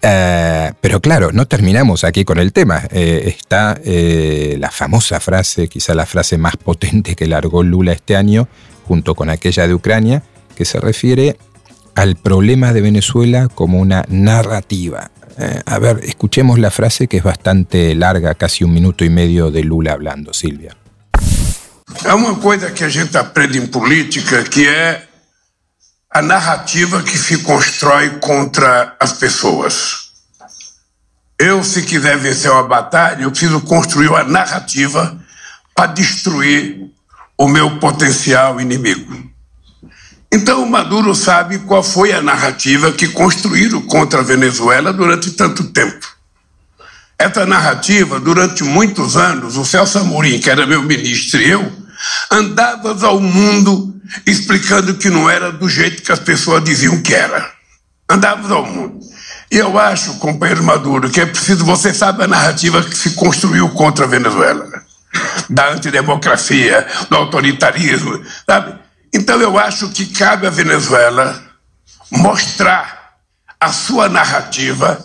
Eh, 0.00 0.72
pero 0.80 1.00
claro, 1.00 1.32
no 1.32 1.46
terminamos 1.46 2.04
aquí 2.04 2.24
con 2.24 2.38
el 2.38 2.52
tema. 2.52 2.82
Eh, 2.90 3.24
está 3.26 3.78
eh, 3.84 4.56
la 4.58 4.70
famosa 4.70 5.20
frase, 5.20 5.68
quizá 5.68 5.94
la 5.94 6.06
frase 6.06 6.38
más 6.38 6.56
potente 6.56 7.16
que 7.16 7.26
largó 7.26 7.62
Lula 7.62 7.92
este 7.92 8.16
año, 8.16 8.48
junto 8.86 9.14
con 9.14 9.28
aquella 9.28 9.66
de 9.66 9.74
Ucrania, 9.74 10.22
que 10.54 10.64
se 10.64 10.80
refiere 10.80 11.36
al 11.98 12.14
problema 12.14 12.72
de 12.72 12.80
Venezuela 12.80 13.48
como 13.48 13.80
una 13.80 14.04
narrativa. 14.08 15.10
a 15.66 15.78
ver, 15.78 16.00
escuchemos 16.04 16.58
la 16.58 16.70
frase 16.70 17.06
que 17.06 17.18
es 17.18 17.22
bastante 17.22 17.94
larga, 17.94 18.34
casi 18.34 18.64
un 18.64 18.72
minuto 18.72 19.04
y 19.04 19.10
medio 19.10 19.50
de 19.50 19.62
Lula 19.62 19.92
hablando, 19.92 20.32
Silvia. 20.32 20.76
Hay 22.04 22.12
una 22.12 22.38
cosa 22.40 22.72
que 22.72 22.84
a 22.84 22.90
gente 22.90 23.18
aprende 23.18 23.58
en 23.58 23.68
política 23.70 24.44
que 24.44 24.66
es 24.68 24.98
a 26.10 26.22
narrativa 26.22 27.04
que 27.04 27.18
se 27.18 27.42
constrói 27.42 28.18
contra 28.20 28.96
as 28.98 29.12
pessoas. 29.14 30.08
Eu, 31.38 31.62
se 31.62 31.82
quiser 31.82 32.18
vencer 32.18 32.50
uma 32.50 32.64
batalha, 32.64 33.22
eu 33.22 33.30
preciso 33.30 33.60
construir 33.60 34.08
uma 34.08 34.24
narrativa 34.24 35.16
para 35.74 35.92
destruir 35.92 36.90
o 37.36 37.46
meu 37.46 37.78
potencial 37.78 38.60
inimigo. 38.60 39.27
Então, 40.30 40.62
o 40.62 40.70
Maduro 40.70 41.14
sabe 41.14 41.58
qual 41.60 41.82
foi 41.82 42.12
a 42.12 42.20
narrativa 42.20 42.92
que 42.92 43.08
construíram 43.08 43.80
contra 43.82 44.20
a 44.20 44.22
Venezuela 44.22 44.92
durante 44.92 45.30
tanto 45.32 45.64
tempo. 45.64 46.06
Essa 47.18 47.46
narrativa, 47.46 48.20
durante 48.20 48.62
muitos 48.62 49.16
anos, 49.16 49.56
o 49.56 49.64
Celso 49.64 49.98
Amorim, 49.98 50.38
que 50.38 50.50
era 50.50 50.66
meu 50.66 50.82
ministro, 50.82 51.40
e 51.40 51.50
eu, 51.50 51.72
andavas 52.30 53.02
ao 53.02 53.20
mundo 53.20 53.94
explicando 54.26 54.94
que 54.94 55.10
não 55.10 55.28
era 55.28 55.50
do 55.50 55.68
jeito 55.68 56.02
que 56.02 56.12
as 56.12 56.20
pessoas 56.20 56.62
diziam 56.62 57.00
que 57.02 57.14
era. 57.14 57.50
Andávamos 58.08 58.50
ao 58.50 58.64
mundo. 58.64 59.00
E 59.50 59.56
eu 59.56 59.78
acho, 59.78 60.18
companheiro 60.18 60.62
Maduro, 60.62 61.10
que 61.10 61.20
é 61.20 61.26
preciso, 61.26 61.64
você 61.64 61.92
sabe 61.92 62.22
a 62.22 62.28
narrativa 62.28 62.82
que 62.82 62.96
se 62.96 63.10
construiu 63.14 63.68
contra 63.70 64.04
a 64.04 64.08
Venezuela, 64.08 64.66
da 65.48 65.70
antidemocracia, 65.72 66.86
do 67.08 67.16
autoritarismo, 67.16 68.22
sabe? 68.46 68.78
Então 69.12 69.40
eu 69.40 69.58
acho 69.58 69.88
que 69.90 70.06
cabe 70.06 70.46
à 70.46 70.50
Venezuela 70.50 71.42
mostrar 72.10 73.16
a 73.60 73.72
sua 73.72 74.08
narrativa 74.08 75.02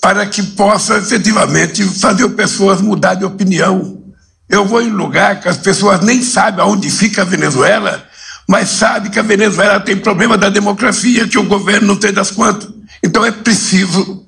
para 0.00 0.26
que 0.26 0.42
possa 0.42 0.98
efetivamente 0.98 1.82
fazer 1.84 2.28
pessoas 2.30 2.80
mudar 2.80 3.14
de 3.14 3.24
opinião. 3.24 4.02
Eu 4.48 4.66
vou 4.66 4.82
em 4.82 4.90
lugar 4.90 5.40
que 5.40 5.48
as 5.48 5.56
pessoas 5.56 6.00
nem 6.00 6.22
sabem 6.22 6.60
aonde 6.60 6.90
fica 6.90 7.22
a 7.22 7.24
Venezuela 7.24 8.04
mas 8.46 8.68
sabe 8.68 9.10
que 9.10 9.18
a 9.18 9.22
Venezuela 9.22 9.80
tem 9.80 9.96
problema 9.96 10.36
da 10.36 10.48
democracia, 10.48 11.26
que 11.26 11.38
o 11.38 11.44
governo 11.44 11.88
não 11.88 11.96
tem 11.96 12.12
das 12.12 12.30
quantas. 12.30 12.68
Então 13.02 13.24
é 13.24 13.30
preciso 13.30 14.24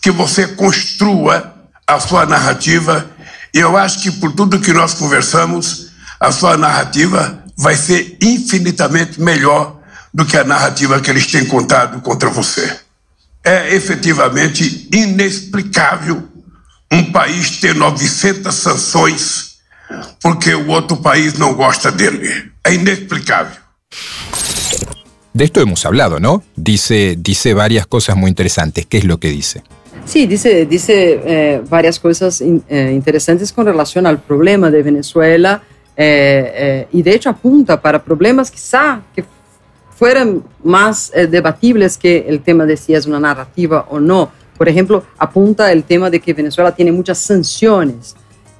que 0.00 0.10
você 0.10 0.46
construa 0.48 1.54
a 1.86 2.00
sua 2.00 2.24
narrativa. 2.24 3.06
E 3.52 3.58
eu 3.58 3.76
acho 3.76 4.00
que 4.00 4.10
por 4.10 4.32
tudo 4.32 4.60
que 4.60 4.72
nós 4.72 4.94
conversamos, 4.94 5.88
a 6.18 6.32
sua 6.32 6.56
narrativa 6.56 7.44
vai 7.58 7.74
ser 7.74 8.16
infinitamente 8.22 9.20
melhor 9.20 9.80
do 10.14 10.24
que 10.24 10.36
a 10.36 10.44
narrativa 10.44 11.00
que 11.00 11.10
eles 11.10 11.26
têm 11.26 11.44
contado 11.44 12.00
contra 12.00 12.30
você. 12.30 12.78
É 13.44 13.74
efetivamente 13.74 14.88
inexplicável 14.92 16.22
um 16.90 17.12
país 17.12 17.58
ter 17.58 17.74
900 17.74 18.54
sanções 18.54 19.58
porque 20.22 20.54
o 20.54 20.68
outro 20.68 20.98
país 20.98 21.38
não 21.38 21.54
gosta 21.54 21.90
dele. 21.90 22.52
Es 22.64 22.74
inexplicable. 22.74 23.56
De 25.32 25.44
esto 25.44 25.60
hemos 25.60 25.84
hablado, 25.84 26.20
¿no? 26.20 26.42
Dice, 26.56 27.16
dice 27.18 27.54
varias 27.54 27.86
cosas 27.86 28.16
muy 28.16 28.28
interesantes. 28.28 28.86
¿Qué 28.86 28.98
es 28.98 29.04
lo 29.04 29.18
que 29.18 29.28
dice? 29.28 29.62
Sí, 30.04 30.26
dice, 30.26 30.66
dice 30.66 31.20
eh, 31.24 31.62
varias 31.68 31.98
cosas 31.98 32.40
eh, 32.40 32.92
interesantes 32.94 33.52
con 33.52 33.66
relación 33.66 34.06
al 34.06 34.18
problema 34.20 34.70
de 34.70 34.82
Venezuela 34.82 35.62
eh, 36.00 36.86
y 36.92 37.02
de 37.02 37.14
hecho 37.14 37.28
apunta 37.28 37.80
para 37.80 38.02
problemas 38.02 38.50
quizá 38.50 39.02
que 39.14 39.24
fueran 39.96 40.44
más 40.62 41.10
debatibles 41.28 41.98
que 41.98 42.24
el 42.28 42.40
tema 42.40 42.64
de 42.64 42.76
si 42.76 42.94
es 42.94 43.04
una 43.04 43.18
narrativa 43.18 43.86
o 43.90 43.98
no. 43.98 44.30
Por 44.56 44.68
ejemplo, 44.68 45.02
apunta 45.18 45.72
el 45.72 45.82
tema 45.82 46.08
de 46.08 46.20
que 46.20 46.32
Venezuela 46.32 46.72
tiene 46.72 46.92
muchas 46.92 47.18
sanciones 47.18 48.14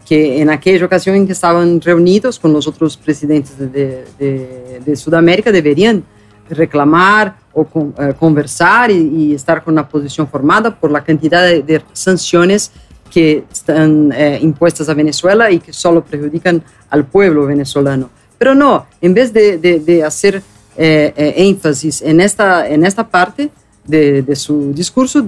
que 0.09 0.41
en 0.41 0.49
aquella 0.49 0.87
ocasión 0.87 1.17
en 1.17 1.27
que 1.27 1.33
estaban 1.33 1.81
reunidos 1.81 2.39
con 2.39 2.53
los 2.53 2.67
otros 2.67 2.97
presidentes 2.97 3.59
de, 3.59 4.05
de, 4.19 4.81
de 4.85 4.97
Sudamérica 4.97 5.53
deberían 5.53 6.03
reclamar 6.49 7.37
o 7.53 7.65
con, 7.65 7.95
eh, 7.99 8.15
conversar 8.19 8.91
y, 8.91 8.95
y, 8.95 9.35
estar 9.35 9.63
con 9.63 9.75
una 9.75 9.87
posición 9.87 10.27
formada 10.27 10.75
por 10.75 10.91
la 10.91 11.05
cantidad 11.05 11.43
de, 11.43 11.63
de 11.63 11.83
sanciones 11.93 12.73
que 13.09 13.45
están 13.53 14.13
eh, 14.13 14.39
impuestas 14.41 14.89
a 14.89 14.95
Venezuela 14.95 15.51
y 15.51 15.59
que 15.59 15.73
solo 15.73 16.05
perjudican 16.05 16.63
al 16.91 17.05
pueblo 17.07 17.47
venezolano. 17.47 18.11
Pero 18.39 18.55
no, 18.55 18.87
en 19.01 19.15
vez 19.15 19.33
de, 19.33 19.59
de 19.59 20.05
hacer 20.05 20.43
eh, 20.81 21.13
eh, 21.17 21.35
énfasis 21.39 22.03
en 22.03 22.21
esta, 22.21 22.69
en 22.69 22.85
esta 22.85 23.05
parte 23.09 23.51
de, 23.85 24.37
su 24.37 24.73
discurso, 24.73 25.27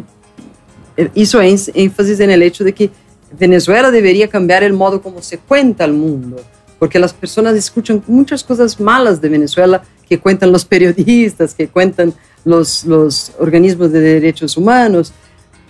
eh, 0.97 1.11
hizo 1.13 1.41
énfasis 1.41 2.21
en 2.21 2.31
el 2.31 2.45
hecho 2.45 2.63
de 2.63 2.73
que 2.73 2.89
Venezuela 3.37 3.91
debería 3.91 4.29
cambiar 4.29 4.63
el 4.63 4.73
modo 4.73 5.03
como 5.03 5.21
se 5.23 5.39
cuenta 5.39 5.83
al 5.83 5.93
mundo, 5.93 6.37
porque 6.79 7.01
las 7.01 7.13
personas 7.13 7.57
escuchan 7.57 8.01
muchas 8.07 8.45
cosas 8.45 8.79
malas 8.79 9.21
de 9.21 9.29
Venezuela 9.29 9.83
que 10.09 10.21
cuentan 10.21 10.53
los 10.53 10.65
periodistas, 10.75 11.53
que 11.53 11.67
cuentan 11.67 12.15
los, 12.45 12.85
los 12.85 13.33
organismos 13.41 13.91
de 13.91 13.99
derechos 13.99 14.57
humanos. 14.57 15.13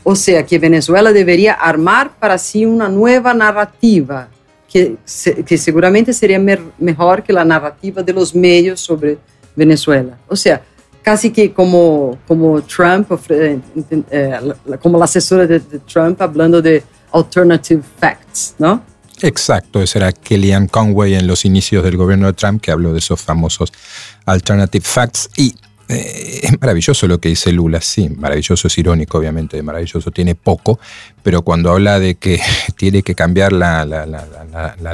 O 0.03 0.17
sea, 0.17 0.45
que 0.45 0.59
Venezuela 0.59 1.13
debería 1.13 1.55
armar 1.55 2.13
para 2.19 2.39
sí 2.39 2.65
una 2.65 2.89
nueva 2.89 3.35
narrativa, 3.35 4.29
que, 4.69 4.97
que 5.45 5.59
seguramente 5.59 6.13
sería 6.13 6.39
mejor 6.79 7.23
que 7.23 7.33
la 7.33 7.45
narrativa 7.45 8.03
de 8.03 8.13
los 8.13 8.35
medios 8.35 8.81
sobre 8.81 9.19
Venezuela. 9.57 10.17
O 10.29 10.37
sea, 10.37 10.63
casi 11.03 11.31
que 11.31 11.53
como, 11.53 12.19
como 12.27 12.63
Trump, 12.63 13.11
eh, 13.29 13.59
eh, 14.11 14.41
como 14.81 14.99
la 14.99 15.05
asesora 15.05 15.47
de, 15.47 15.61
Trump 15.61 16.21
hablando 16.21 16.61
de 16.63 16.83
alternative 17.13 17.83
facts, 17.99 18.55
¿no? 18.59 18.83
Exacto, 19.23 19.83
ese 19.83 19.99
era 19.99 20.13
Kellyanne 20.13 20.69
Conway 20.69 21.15
en 21.15 21.27
los 21.27 21.45
inicios 21.45 21.85
del 21.85 21.97
gobierno 21.97 22.27
de 22.27 22.33
Trump 22.33 22.63
que 22.63 22.71
habló 22.71 22.93
de 22.93 23.01
esos 23.01 23.21
famosos 23.21 23.71
alternative 24.25 24.85
facts 24.85 25.29
y 25.37 25.55
eh, 25.91 26.41
es 26.45 26.61
maravilloso 26.61 27.09
lo 27.09 27.21
que 27.21 27.31
dice 27.31 27.51
Lula, 27.51 27.81
sí, 27.81 28.09
maravilloso 28.09 28.69
es 28.69 28.79
irónico, 28.79 29.19
obviamente, 29.19 29.61
maravilloso 29.63 30.13
tiene 30.13 30.37
poco, 30.37 30.79
pero 31.23 31.43
cuando 31.43 31.73
habla 31.73 31.99
de 31.99 32.15
que 32.15 32.41
tiene 32.77 33.03
que 33.03 33.17
cambiar 33.17 33.53
la, 33.53 33.85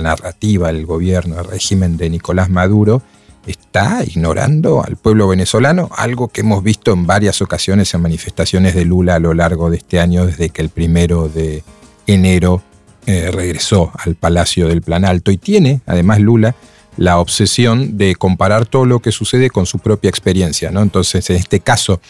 narrativa, 0.01 0.71
el 0.71 0.87
gobierno, 0.87 1.39
el 1.39 1.47
régimen 1.47 1.99
de 1.99 2.09
Nicolás 2.09 2.49
Maduro, 2.49 3.03
está 3.47 4.03
ignorando 4.05 4.83
al 4.83 4.97
pueblo 4.97 5.29
venezolano, 5.29 5.91
algo 5.97 6.29
que 6.29 6.41
hemos 6.41 6.65
visto 6.65 6.93
en 6.93 7.07
varias 7.07 7.43
ocasiones 7.43 7.93
en 7.93 8.01
manifestaciones 8.01 8.75
de 8.75 8.87
Lula 8.87 9.17
a 9.17 9.21
lo 9.21 9.35
largo 9.35 9.71
de 9.71 9.77
este 9.77 10.01
año, 10.01 10.25
desde 10.27 10.49
que 10.49 10.63
el 10.63 10.71
primero 10.71 11.29
de 11.29 11.63
enero 12.07 12.63
eh, 13.07 13.31
regresó 13.31 13.93
al 13.99 14.15
Palacio 14.15 14.67
del 14.67 14.83
Planalto 14.83 15.31
y 15.31 15.37
tiene, 15.37 15.83
además 15.87 16.21
Lula, 16.21 16.57
la 16.97 17.19
obsesión 17.19 17.99
de 17.99 18.15
comparar 18.15 18.67
todo 18.67 18.87
lo 18.87 19.01
que 19.01 19.13
sucede 19.13 19.51
con 19.51 19.67
su 19.67 19.79
propia 19.79 20.09
experiencia. 20.09 20.71
¿no? 20.71 20.83
Entonces, 20.83 21.29
en 21.31 21.37
este 21.37 21.61
caso 21.61 22.01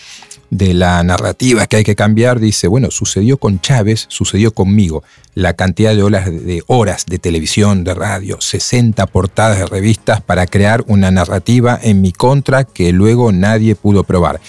de 0.51 0.75
la 0.75 1.03
narrativa 1.03 1.67
que 1.67 1.77
hay 1.77 1.85
que 1.85 1.97
cambiar, 1.97 2.39
dice, 2.39 2.69
bueno, 2.69 2.91
sucedió 2.91 3.37
con 3.37 3.61
Chávez, 3.61 4.07
sucedió 4.09 4.53
conmigo. 4.53 5.03
La 5.35 5.55
cantidad 5.55 5.95
de 5.95 6.03
horas 6.03 6.27
de, 6.27 6.63
horas 6.67 7.05
de 7.07 7.19
televisión, 7.19 7.85
de 7.85 7.95
radio, 7.95 8.41
60 8.41 9.07
portadas 9.07 9.59
de 9.59 9.67
revistas 9.67 10.21
para 10.21 10.47
crear 10.47 10.85
una 10.87 11.11
narrativa 11.11 11.79
en 11.83 12.01
mi 12.01 12.13
contra 12.13 12.65
que 12.65 12.93
luego 12.93 13.33
nadie 13.33 13.75
pudo 13.75 14.05
probar. 14.05 14.41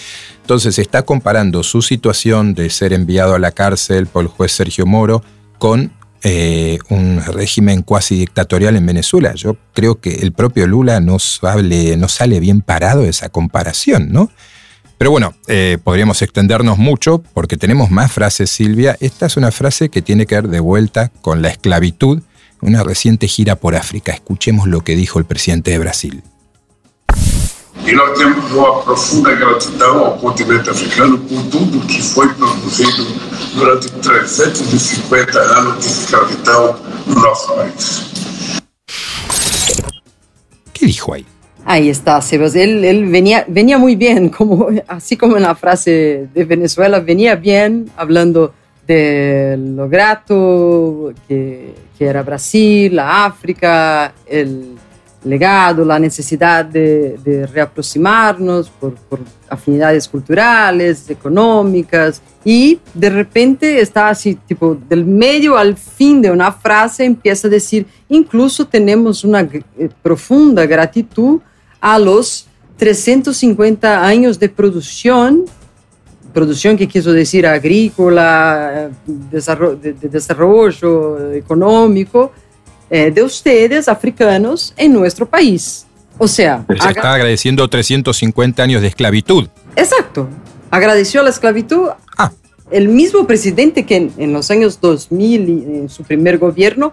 Entonces 0.42 0.78
está 0.78 1.02
comparando 1.02 1.62
su 1.62 1.82
situación 1.82 2.54
de 2.54 2.70
ser 2.70 2.92
enviado 2.92 3.34
a 3.34 3.38
la 3.38 3.50
cárcel 3.50 4.06
por 4.06 4.22
el 4.22 4.28
juez 4.28 4.52
Sergio 4.52 4.86
Moro 4.86 5.22
con 5.58 5.92
eh, 6.22 6.78
un 6.88 7.22
régimen 7.24 7.82
cuasi 7.82 8.16
dictatorial 8.16 8.76
en 8.76 8.86
Venezuela. 8.86 9.34
Yo 9.34 9.56
creo 9.72 10.00
que 10.00 10.14
el 10.16 10.32
propio 10.32 10.66
Lula 10.66 11.00
no 11.00 11.18
sale, 11.18 12.40
bien 12.40 12.60
parado 12.60 13.02
de 13.02 13.10
esa 13.10 13.28
comparación, 13.28 14.12
¿no? 14.12 14.30
Pero 14.98 15.12
bueno, 15.12 15.34
eh, 15.46 15.78
podríamos 15.82 16.22
extendernos 16.22 16.76
mucho 16.76 17.22
porque 17.32 17.56
tenemos 17.56 17.90
más 17.90 18.10
frases, 18.10 18.50
Silvia. 18.50 18.96
Esta 18.98 19.26
es 19.26 19.36
una 19.36 19.52
frase 19.52 19.90
que 19.90 20.02
tiene 20.02 20.26
que 20.26 20.34
ver 20.34 20.48
de 20.48 20.58
vuelta 20.58 21.12
con 21.20 21.40
la 21.40 21.50
esclavitud, 21.50 22.22
una 22.60 22.82
reciente 22.82 23.28
gira 23.28 23.54
por 23.54 23.76
África. 23.76 24.12
Escuchemos 24.12 24.66
lo 24.66 24.82
que 24.82 24.96
dijo 24.96 25.20
el 25.20 25.24
presidente 25.24 25.70
de 25.70 25.78
Brasil. 25.78 26.22
E 27.88 27.92
nós 27.94 28.18
temos 28.18 28.52
uma 28.52 28.82
profunda 28.82 29.34
gratidão 29.34 30.04
ao 30.04 30.18
continente 30.18 30.68
africano 30.68 31.16
por 31.20 31.42
tudo 31.44 31.80
que 31.86 32.02
foi 32.02 32.28
produzido 32.34 33.06
durante 33.54 33.90
350 33.90 35.38
anos 35.38 35.78
de 35.82 35.86
escravidão 35.86 36.76
no 37.06 37.14
nosso 37.14 37.54
país. 37.54 38.12
¿Qué 40.74 40.84
dijo 40.84 41.14
ahí? 41.14 41.24
Ahí 41.64 41.88
está, 41.88 42.20
Sebas. 42.20 42.54
Él, 42.56 42.84
él, 42.84 43.06
venía, 43.06 43.46
venía 43.48 43.78
muy 43.78 43.96
bien, 43.96 44.28
como, 44.36 44.68
así 44.86 45.16
como 45.16 45.38
en 45.38 45.44
la 45.44 45.54
frase 45.54 46.28
de 46.34 46.44
Venezuela, 46.44 47.00
venía 47.00 47.36
bien 47.36 47.90
hablando 47.96 48.52
de 48.86 49.56
lo 49.58 49.88
grato 49.88 51.14
que, 51.26 51.74
que 51.96 52.04
era 52.04 52.22
Brasil, 52.22 52.94
la 52.94 53.24
África, 53.24 54.12
el, 54.26 54.76
legado, 55.24 55.84
la 55.84 55.98
necesidad 55.98 56.64
de, 56.64 57.48
reaproximarnos 57.52 58.70
por, 58.70 58.94
afinidades 59.48 60.06
culturales, 60.06 61.08
económicas, 61.10 62.22
y 62.44 62.78
de 62.94 63.10
repente 63.10 63.80
está 63.80 64.08
así, 64.08 64.36
tipo, 64.46 64.78
del 64.88 65.04
medio 65.04 65.56
al 65.56 65.76
fin 65.76 66.22
de 66.22 66.30
una 66.30 66.52
frase 66.52 67.04
empieza 67.04 67.48
a 67.48 67.50
decir, 67.50 67.86
incluso 68.08 68.66
tenemos 68.66 69.24
una 69.24 69.40
eh, 69.40 69.88
profunda 70.02 70.66
gratitud 70.66 71.40
a 71.80 71.98
los 71.98 72.46
350 72.76 74.04
años 74.06 74.38
de 74.38 74.48
producción, 74.48 75.46
producción 76.32 76.76
que 76.76 76.86
quiso 76.86 77.12
decir 77.12 77.46
agrícola, 77.46 78.90
de, 79.04 79.92
de 79.94 80.08
desarrollo 80.08 81.32
económico, 81.32 82.32
eh, 82.90 83.10
de 83.10 83.22
ustedes, 83.22 83.88
africanos, 83.88 84.72
en 84.76 84.92
nuestro 84.92 85.26
país. 85.26 85.86
O 86.18 86.26
sea... 86.26 86.64
Se 86.68 86.74
está 86.74 87.12
agradeciendo 87.12 87.68
350 87.68 88.62
años 88.62 88.82
de 88.82 88.88
esclavitud. 88.88 89.48
Exacto. 89.76 90.28
Agradeció 90.70 91.22
la 91.22 91.30
esclavitud. 91.30 91.88
Ah. 92.16 92.32
El 92.70 92.88
mismo 92.88 93.26
presidente 93.26 93.86
que 93.86 93.96
en, 93.96 94.12
en, 94.18 94.32
los 94.32 94.50
años 94.50 94.80
2000, 94.80 95.48
en 95.48 95.88
su 95.88 96.02
primer 96.02 96.38
gobierno, 96.38 96.92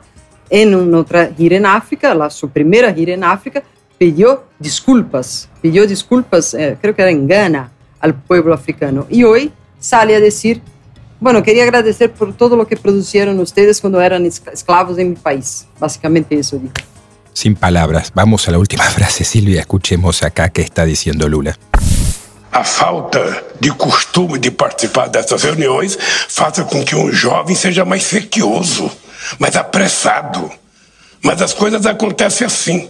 en 0.49 0.75
una 0.75 0.99
otra 0.99 1.31
gira 1.35 1.57
en 1.57 1.65
África, 1.65 2.13
la, 2.13 2.29
su 2.29 2.49
primera 2.49 2.93
gira 2.93 3.13
en 3.13 3.23
África, 3.23 3.63
pidió 3.97 4.43
disculpas, 4.59 5.49
pidió 5.61 5.87
disculpas, 5.87 6.53
eh, 6.53 6.77
creo 6.79 6.95
que 6.95 7.01
era 7.01 7.11
en 7.11 7.27
Ghana, 7.27 7.71
al 7.99 8.13
pueblo 8.13 8.53
africano. 8.53 9.07
Y 9.09 9.23
hoy 9.23 9.51
sale 9.79 10.15
a 10.15 10.19
decir 10.19 10.61
bueno, 11.25 11.41
quería 11.41 11.63
agradecer 11.63 12.11
por 12.11 12.37
todo 12.37 12.55
lo 12.55 12.67
que 12.67 12.77
produjeron 12.77 13.39
ustedes 13.39 13.81
cuando 13.81 13.99
eran 13.99 14.27
esclavos 14.27 14.99
en 14.99 15.09
mi 15.09 15.15
país. 15.15 15.65
Básicamente 15.79 16.37
eso 16.37 16.59
dijo. 16.59 16.75
Sin 17.33 17.55
palabras. 17.55 18.11
Vamos 18.13 18.47
a 18.47 18.51
la 18.51 18.59
última 18.59 18.83
frase, 18.83 19.23
Silvia. 19.23 19.61
Escuchemos 19.61 20.21
acá 20.21 20.49
qué 20.49 20.61
está 20.61 20.85
diciendo 20.85 21.27
Lula. 21.27 21.57
A 22.51 22.63
falta 22.63 23.43
de 23.59 23.71
costume 23.71 24.37
de 24.37 24.51
participar 24.51 25.09
dessas 25.09 25.41
reuniões 25.41 25.97
faça 26.29 26.63
com 26.63 26.85
que 26.85 26.95
um 26.95 27.11
jovem 27.11 27.55
seja 27.55 27.83
mais 27.83 28.03
sequioso, 28.03 28.91
mais 29.39 29.55
apressado. 29.55 30.51
Mas 31.23 31.41
as 31.41 31.55
coisas 31.55 31.87
acontecem 31.87 32.45
assim. 32.45 32.87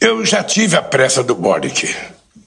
Eu 0.00 0.24
já 0.24 0.44
tive 0.44 0.76
a 0.76 0.82
pressa 0.82 1.24
do 1.24 1.34
Boric. 1.34 1.92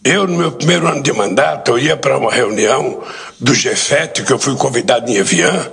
Eu, 0.04 0.26
no 0.26 0.36
meu 0.36 0.52
primeiro 0.52 0.88
ano 0.88 1.04
de 1.04 1.14
mandato, 1.14 1.70
eu 1.72 1.78
ia 1.78 1.96
para 1.96 2.18
uma 2.18 2.32
reunião 2.32 3.04
do 3.40 3.52
G7, 3.52 4.26
que 4.26 4.34
eu 4.34 4.40
fui 4.40 4.56
convidado 4.56 5.12
em 5.12 5.16
Evian, 5.16 5.72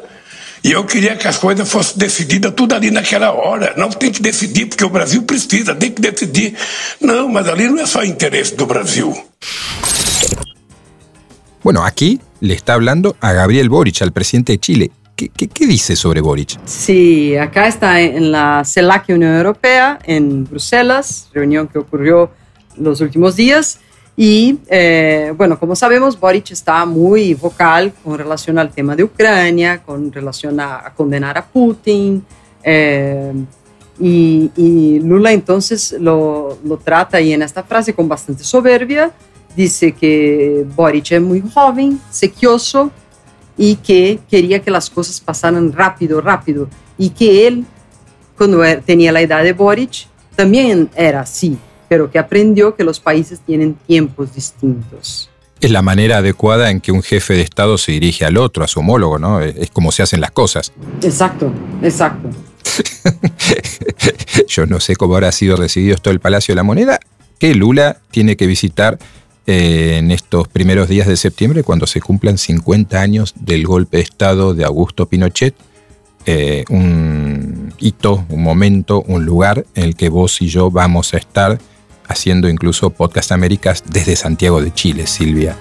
e 0.62 0.72
eu 0.72 0.84
queria 0.84 1.16
que 1.16 1.26
as 1.26 1.38
coisas 1.38 1.66
fossem 1.66 1.96
decididas 1.96 2.52
tudo 2.54 2.74
ali 2.74 2.90
naquela 2.90 3.32
hora. 3.32 3.72
Não 3.78 3.88
tem 3.88 4.12
que 4.12 4.20
decidir, 4.20 4.66
porque 4.66 4.84
o 4.84 4.90
Brasil 4.90 5.22
precisa, 5.22 5.74
tem 5.74 5.90
que 5.90 6.02
decidir. 6.02 6.54
Não, 7.00 7.26
mas 7.26 7.48
ali 7.48 7.68
não 7.68 7.78
é 7.78 7.86
só 7.86 8.04
interesse 8.04 8.54
do 8.54 8.66
Brasil. 8.66 9.16
Bueno, 11.64 11.82
aquí 11.82 12.20
le 12.40 12.52
está 12.52 12.74
hablando 12.74 13.16
a 13.22 13.32
Gabriel 13.32 13.70
Boric, 13.70 14.02
al 14.02 14.12
presidente 14.12 14.52
de 14.52 14.58
Chile. 14.58 14.90
¿Qué, 15.16 15.30
qué, 15.34 15.48
qué 15.48 15.66
dice 15.66 15.96
sobre 15.96 16.20
Boric? 16.20 16.58
Sí, 16.66 17.34
acá 17.34 17.66
está 17.66 18.02
en 18.02 18.30
la 18.30 18.62
CELAC 18.62 19.08
Unión 19.08 19.34
Europea, 19.34 19.98
en 20.04 20.44
Bruselas, 20.44 21.30
reunión 21.32 21.66
que 21.66 21.78
ocurrió 21.78 22.30
los 22.76 23.00
últimos 23.00 23.34
días. 23.34 23.80
Y 24.20 24.58
eh, 24.66 25.32
bueno, 25.36 25.60
como 25.60 25.76
sabemos, 25.76 26.18
Boric 26.18 26.50
está 26.50 26.84
muy 26.84 27.34
vocal 27.34 27.92
con 28.02 28.18
relación 28.18 28.58
al 28.58 28.72
tema 28.72 28.96
de 28.96 29.04
Ucrania, 29.04 29.80
con 29.80 30.10
relación 30.10 30.58
a, 30.58 30.88
a 30.88 30.92
condenar 30.92 31.38
a 31.38 31.46
Putin. 31.46 32.24
Eh, 32.64 33.32
y, 34.00 34.50
y, 34.56 34.98
Lula 34.98 35.30
entonces 35.30 35.94
lo, 36.00 36.58
lo, 36.64 36.78
trata 36.78 37.18
ahí 37.18 37.32
en 37.32 37.42
esta 37.42 37.62
frase 37.62 37.94
con 37.94 38.08
bastante 38.08 38.42
soberbia. 38.42 39.12
Dice 39.54 39.92
que 39.92 40.66
Boric 40.74 41.12
es 41.12 41.22
muy 41.22 41.40
joven, 41.54 42.00
sequioso 42.10 42.90
y 43.56 43.76
que 43.76 44.18
quería 44.28 44.58
que 44.58 44.72
las 44.72 44.90
cosas 44.90 45.20
pasaran 45.20 45.72
rápido, 45.72 46.20
rápido. 46.20 46.68
Y 46.96 47.10
que 47.10 47.46
él, 47.46 47.64
cuando 48.36 48.62
tenía 48.84 49.12
la 49.12 49.20
edad 49.20 49.44
de 49.44 49.52
Boric, 49.52 50.08
también 50.34 50.90
era 50.96 51.20
así 51.20 51.56
pero 51.89 52.11
que 52.11 52.18
aprendió 52.18 52.74
que 52.74 52.84
los 52.84 53.01
países 53.01 53.41
tienen 53.41 53.74
tiempos 53.74 54.34
distintos. 54.34 55.30
Es 55.61 55.70
la 55.70 55.82
manera 55.82 56.18
adecuada 56.18 56.70
en 56.70 56.80
que 56.80 56.93
un 56.93 57.03
jefe 57.03 57.34
de 57.34 57.41
Estado 57.41 57.78
se 57.78 57.93
dirige 57.93 58.24
al 58.24 58.36
otro, 58.36 58.62
a 58.62 58.68
su 58.68 58.80
homólogo, 58.80 59.18
¿no? 59.18 59.41
Es 59.41 59.70
como 59.70 59.91
se 59.91 60.03
hacen 60.03 60.20
las 60.20 60.30
cosas. 60.30 60.72
Exacto, 61.03 61.51
exacto. 61.82 62.28
Yo 64.49 64.66
no 64.66 64.78
sé 64.78 64.95
cómo 64.95 65.14
habrá 65.14 65.32
sido 65.32 65.57
recibido 65.57 65.95
esto 65.95 66.11
del 66.11 66.20
Palacio 66.20 66.53
de 66.53 66.57
la 66.57 66.62
Moneda, 66.62 67.01
que 67.39 67.55
Lula 67.55 67.99
tiene 68.11 68.36
que 68.36 68.47
visitar 68.47 68.99
eh, 69.47 69.97
en 69.99 70.11
estos 70.11 70.47
primeros 70.47 70.89
días 70.89 71.09
de 71.09 71.16
septiembre, 71.16 71.64
cuando 71.64 71.86
se 71.86 72.01
cumplan 72.01 72.39
50 72.39 73.01
años 73.01 73.34
del 73.34 73.66
golpe 73.66 73.97
de 73.97 74.03
Estado 74.03 74.55
de 74.55 74.64
Augusto 74.64 75.07
Pinochet. 75.07 75.55
Eh, 76.26 76.64
un 76.68 77.72
hito, 77.78 78.26
un 78.28 78.43
momento, 78.43 79.03
un 79.09 79.24
lugar 79.24 79.64
en 79.74 79.84
el 79.84 79.97
que 79.97 80.11
vos 80.11 80.43
y 80.43 80.49
yo 80.49 80.70
vamos 80.70 81.14
a 81.14 81.16
estar 81.16 81.59
haciendo 82.09 82.48
incluso 82.48 82.90
Podcast 82.90 83.32
Américas 83.32 83.82
desde 83.86 84.16
Santiago 84.16 84.61
de 84.61 84.72
Chile, 84.72 85.06
Silvia. 85.06 85.56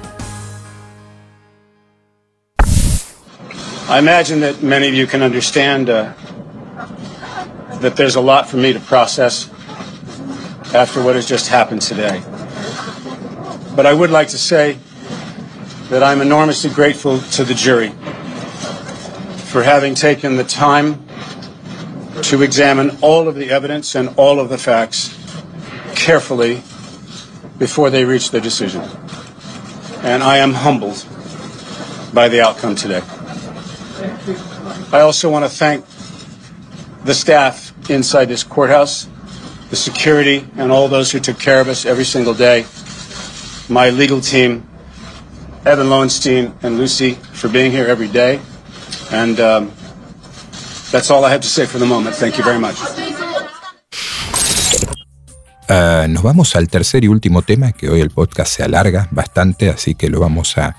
I 3.89 3.99
imagine 3.99 4.41
that 4.41 4.61
many 4.61 4.87
of 4.87 4.93
you 4.93 5.07
can 5.07 5.21
understand 5.21 5.89
uh, 5.89 6.11
that 7.79 7.95
there's 7.95 8.15
a 8.15 8.21
lot 8.21 8.49
for 8.49 8.57
me 8.57 8.73
to 8.73 8.79
process 8.79 9.49
after 10.73 11.01
what 11.01 11.15
has 11.15 11.25
just 11.25 11.47
happened 11.47 11.81
today. 11.81 12.21
But 13.75 13.85
I 13.85 13.93
would 13.93 14.09
like 14.09 14.29
to 14.29 14.37
say 14.37 14.77
that 15.89 16.03
I'm 16.03 16.21
enormously 16.21 16.69
grateful 16.69 17.19
to 17.19 17.45
the 17.45 17.53
jury 17.53 17.91
for 19.51 19.63
having 19.63 19.95
taken 19.95 20.35
the 20.35 20.43
time 20.43 21.05
to 22.23 22.41
examine 22.41 22.97
all 23.01 23.29
of 23.29 23.35
the 23.35 23.51
evidence 23.51 23.95
and 23.95 24.09
all 24.17 24.39
of 24.39 24.49
the 24.49 24.57
facts 24.57 25.15
carefully 25.97 26.61
before 27.57 27.89
they 27.89 28.05
reach 28.05 28.31
their 28.31 28.39
decision. 28.41 28.81
And 30.03 30.23
I 30.23 30.37
am 30.37 30.53
humbled 30.53 31.05
by 32.13 32.29
the 32.29 32.39
outcome 32.41 32.75
today. 32.75 33.01
I 34.93 35.01
also 35.01 35.29
want 35.29 35.43
to 35.43 35.49
thank 35.49 35.83
the 37.03 37.13
staff 37.13 37.73
inside 37.89 38.25
this 38.25 38.43
courthouse, 38.43 39.07
the 39.69 39.75
security, 39.75 40.45
and 40.55 40.71
all 40.71 40.87
those 40.87 41.11
who 41.11 41.19
took 41.19 41.39
care 41.39 41.59
of 41.59 41.67
us 41.67 41.85
every 41.85 42.05
single 42.05 42.33
day. 42.33 42.65
My 43.69 43.89
legal 43.89 44.21
team, 44.21 44.67
Evan 45.65 45.89
Lowenstein 45.89 46.53
and 46.61 46.77
Lucy, 46.77 47.15
for 47.33 47.49
being 47.49 47.71
here 47.71 47.87
every 47.87 48.07
day. 48.07 48.39
And 49.11 49.39
um, 49.39 49.71
that's 50.91 51.09
all 51.11 51.25
I 51.25 51.31
have 51.31 51.41
to 51.41 51.49
say 51.49 51.65
for 51.65 51.79
the 51.79 51.85
moment. 51.85 52.15
Thank 52.15 52.37
you 52.37 52.43
very 52.43 52.59
much. 52.59 53.26
Uh, 55.69 56.07
nos 56.07 56.23
vamos 56.23 56.55
al 56.55 56.69
tercer 56.69 57.03
y 57.03 57.09
último 57.09 57.41
tema, 57.41 57.73
que 57.73 57.89
hoy 57.89 57.99
el 57.99 58.09
podcast 58.09 58.55
se 58.55 58.63
alarga 58.63 59.09
bastante, 59.11 59.69
así 59.69 59.95
que 59.95 60.09
lo 60.09 60.21
vamos 60.21 60.57
a 60.57 60.77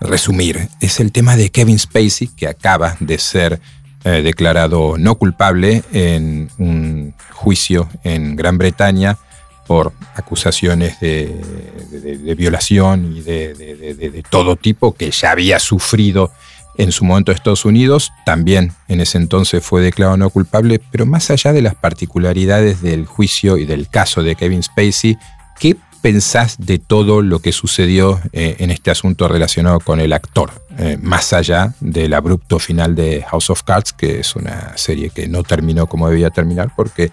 resumir. 0.00 0.68
Es 0.80 0.98
el 0.98 1.12
tema 1.12 1.36
de 1.36 1.50
Kevin 1.50 1.78
Spacey, 1.78 2.28
que 2.28 2.48
acaba 2.48 2.96
de 2.98 3.18
ser 3.18 3.60
eh, 4.04 4.22
declarado 4.22 4.96
no 4.98 5.16
culpable 5.16 5.84
en 5.92 6.50
un 6.58 7.14
juicio 7.32 7.88
en 8.02 8.34
Gran 8.34 8.58
Bretaña 8.58 9.18
por 9.66 9.92
acusaciones 10.14 10.98
de, 10.98 12.34
violación 12.36 13.16
y 13.16 13.20
de, 13.20 14.24
todo 14.30 14.56
tipo 14.56 14.94
que 14.94 15.10
ya 15.10 15.30
había 15.32 15.58
sufrido 15.58 16.32
en 16.78 16.92
su 16.92 17.04
momento 17.04 17.32
Estados 17.32 17.64
Unidos, 17.64 18.12
también 18.24 18.72
en 18.86 19.00
ese 19.00 19.18
entonces 19.18 19.62
fue 19.62 19.82
declarado 19.82 20.16
no 20.16 20.30
culpable, 20.30 20.80
pero 20.90 21.04
más 21.04 21.30
allá 21.30 21.52
de 21.52 21.60
las 21.60 21.74
particularidades 21.74 22.80
del 22.80 23.04
juicio 23.04 23.58
y 23.58 23.66
del 23.66 23.88
caso 23.88 24.22
de 24.22 24.36
Kevin 24.36 24.62
Spacey, 24.62 25.18
¿qué 25.58 25.76
pensás 26.00 26.56
de 26.58 26.78
todo 26.78 27.20
lo 27.20 27.40
que 27.40 27.50
sucedió 27.50 28.20
eh, 28.32 28.56
en 28.60 28.70
este 28.70 28.92
asunto 28.92 29.26
relacionado 29.26 29.80
con 29.80 29.98
el 30.00 30.12
actor? 30.12 30.52
Eh, 30.78 30.96
más 31.02 31.32
allá 31.32 31.74
del 31.80 32.14
abrupto 32.14 32.60
final 32.60 32.94
de 32.94 33.24
House 33.28 33.50
of 33.50 33.64
Cards, 33.64 33.92
que 33.92 34.20
es 34.20 34.36
una 34.36 34.78
serie 34.78 35.10
que 35.10 35.26
no 35.26 35.42
terminó 35.42 35.88
como 35.88 36.08
debía 36.08 36.30
terminar 36.30 36.70
porque 36.76 37.10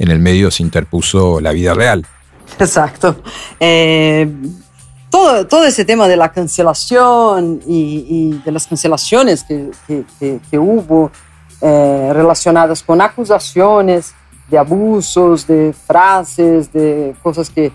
en 0.00 0.10
el 0.10 0.18
medio 0.18 0.50
se 0.50 0.64
interpuso 0.64 1.40
la 1.40 1.52
vida 1.52 1.72
real. 1.72 2.04
Exacto. 2.58 3.22
Eh, 3.60 4.28
todo, 5.48 5.64
ese 5.64 5.84
tema 5.84 6.08
de 6.08 6.16
la 6.16 6.32
cancelación 6.32 7.60
y, 7.66 8.32
de 8.44 8.50
las 8.50 8.66
cancelaciones 8.66 9.44
que, 9.44 10.58
hubo 10.58 11.10
eh, 11.60 12.10
relacionadas 12.12 12.82
con 12.82 13.00
acusaciones 13.00 14.12
de 14.48 14.58
abusos, 14.58 15.46
de 15.46 15.72
frases, 15.72 16.72
de 16.72 17.14
cosas 17.22 17.50
que, 17.50 17.72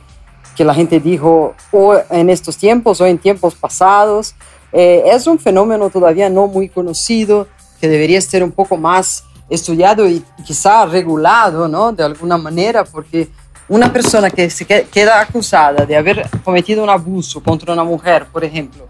la 0.58 0.74
gente 0.74 1.00
dijo 1.00 1.56
o 1.72 1.98
en 2.10 2.30
estos 2.30 2.58
tiempos 2.58 3.00
o 3.00 3.06
en 3.06 3.18
tiempos 3.18 3.56
pasados, 3.56 4.36
eh, 4.74 5.04
es 5.06 5.26
un 5.26 5.40
fenómeno 5.40 5.90
todavía 5.90 6.30
no 6.30 6.48
muy 6.48 6.68
conocido 6.68 7.48
que 7.80 7.88
debería 7.88 8.20
ser 8.20 8.44
un 8.44 8.52
poco 8.52 8.76
más 8.76 9.24
estudiado 9.50 10.06
y 10.06 10.22
quizá 10.46 10.86
regulado, 10.86 11.70
¿no? 11.70 11.94
De 11.94 12.04
alguna 12.04 12.38
manera, 12.38 12.84
porque 12.84 13.30
una 13.70 13.94
persona 13.94 14.30
que 14.30 14.50
se 14.50 14.66
queda 14.66 15.22
acusada 15.22 15.86
de 15.86 15.96
haber 15.96 16.28
cometido 16.44 16.84
un 16.84 16.90
abuso 16.90 17.42
contra 17.42 17.74
una 17.74 17.84
mujer, 17.84 18.26
por 18.26 18.44
ejemplo, 18.44 18.88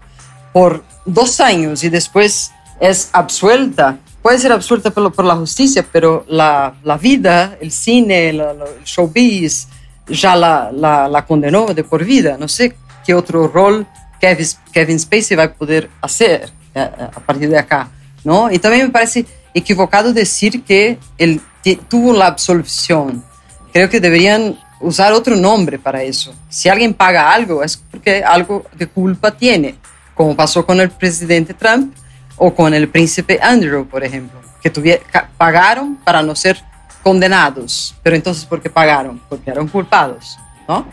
por 0.52 0.82
dos 1.04 1.40
años 1.40 1.84
y 1.84 1.90
después 1.90 2.50
es 2.80 3.10
absuelta, 3.12 3.98
puede 4.22 4.38
ser 4.38 4.52
absuelta 4.52 4.90
por, 4.90 5.12
por 5.12 5.24
la 5.24 5.36
justicia, 5.36 5.84
pero 5.92 6.24
la, 6.28 6.74
la 6.82 6.96
vida, 6.96 7.56
el 7.60 7.70
cine, 7.70 8.30
el 8.30 8.42
showbiz, 8.84 9.68
ya 10.08 10.34
la, 10.34 10.70
la, 10.72 11.08
la, 11.08 11.26
condenó 11.26 11.66
de 11.66 11.84
por 11.84 12.04
vida. 12.04 12.36
No 12.38 12.48
sé 12.48 12.74
qué 13.04 13.14
otro 13.14 13.48
rol 13.48 13.86
Kevin, 14.20 14.46
Kevin 14.72 14.98
Spacey 14.98 15.36
va 15.36 15.44
a 15.44 15.52
poder 15.52 15.90
hacer 16.00 16.50
a, 16.74 16.80
eh, 16.80 16.90
a 17.14 17.20
partir 17.20 17.50
de 17.50 17.58
acá. 17.58 17.90
¿no? 18.24 18.50
Y 18.50 18.58
también 18.58 18.86
me 18.86 18.92
parece 18.92 19.26
equivocado 19.54 20.12
decir 20.12 20.62
que 20.64 20.98
él 21.18 21.40
tuvo 21.88 22.12
la 22.12 22.26
absolución. 22.26 23.22
Creo 23.72 23.88
que 23.88 24.00
deberían 24.00 24.58
usar 24.80 25.12
otro 25.12 25.36
nombre 25.36 25.78
para 25.78 26.02
eso. 26.02 26.34
Si 26.48 26.68
alguien 26.68 26.94
paga 26.94 27.32
algo, 27.32 27.62
es 27.62 27.76
porque 27.76 28.24
algo 28.24 28.66
de 28.74 28.86
culpa 28.86 29.30
tiene, 29.30 29.76
como 30.14 30.34
pasó 30.34 30.64
con 30.66 30.80
el 30.80 30.90
presidente 30.90 31.54
Trump 31.54 31.94
o 32.36 32.54
con 32.54 32.74
el 32.74 32.88
príncipe 32.88 33.38
Andrew, 33.42 33.86
por 33.86 34.02
ejemplo, 34.02 34.40
que 34.62 35.00
pagaron 35.36 35.96
para 35.96 36.22
no 36.22 36.34
ser 36.34 36.62
condenados. 37.02 37.94
Pero 38.02 38.16
entonces, 38.16 38.44
¿por 38.44 38.60
qué 38.60 38.70
pagaron? 38.70 39.20
Porque 39.28 39.50
eran 39.50 39.68
culpados, 39.68 40.38
¿no? 40.66 40.86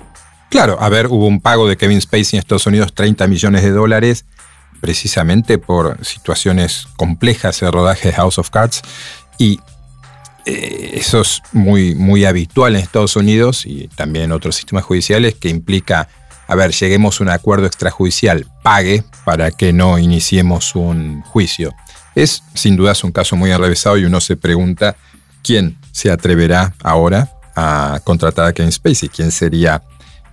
Claro, 0.49 0.77
a 0.79 0.89
ver, 0.89 1.07
hubo 1.07 1.27
un 1.27 1.41
pago 1.41 1.67
de 1.67 1.75
Kevin 1.75 1.99
Spacey 1.99 2.38
en 2.38 2.39
Estados 2.39 2.67
Unidos, 2.67 2.93
30 2.93 3.27
millones 3.27 3.63
de 3.63 3.71
dólares, 3.71 4.25
precisamente 4.79 5.57
por 5.57 6.05
situaciones 6.05 6.88
complejas 6.95 7.59
de 7.59 7.69
rodaje 7.69 8.09
de 8.09 8.13
House 8.13 8.38
of 8.38 8.49
Cards. 8.49 8.81
Y 9.38 9.59
eh, 10.47 10.91
eso 10.93 11.19
es 11.19 11.41
muy, 11.51 11.93
muy 11.93 12.23
habitual 12.23 12.75
en 12.75 12.81
Estados 12.81 13.17
Unidos 13.17 13.65
y 13.65 13.89
también 13.89 14.25
en 14.25 14.31
otros 14.31 14.55
sistemas 14.55 14.85
judiciales 14.85 15.35
que 15.35 15.49
implica, 15.49 16.07
a 16.47 16.55
ver, 16.55 16.71
lleguemos 16.71 17.19
a 17.19 17.25
un 17.25 17.29
acuerdo 17.29 17.65
extrajudicial, 17.65 18.45
pague 18.63 19.03
para 19.25 19.51
que 19.51 19.73
no 19.73 19.99
iniciemos 19.99 20.73
un 20.73 21.21
juicio. 21.23 21.75
Es 22.15 22.43
sin 22.53 22.77
duda 22.77 22.93
un 23.03 23.11
caso 23.11 23.35
muy 23.35 23.51
arrevesado 23.51 23.97
y 23.97 24.05
uno 24.05 24.21
se 24.21 24.37
pregunta 24.37 24.95
quién 25.43 25.77
se 25.91 26.11
atreverá 26.11 26.73
ahora 26.81 27.29
a 27.53 27.99
contratar 28.05 28.45
a 28.45 28.53
Kevin 28.53 28.71
Spacey, 28.71 29.09
quién 29.09 29.31
sería 29.31 29.83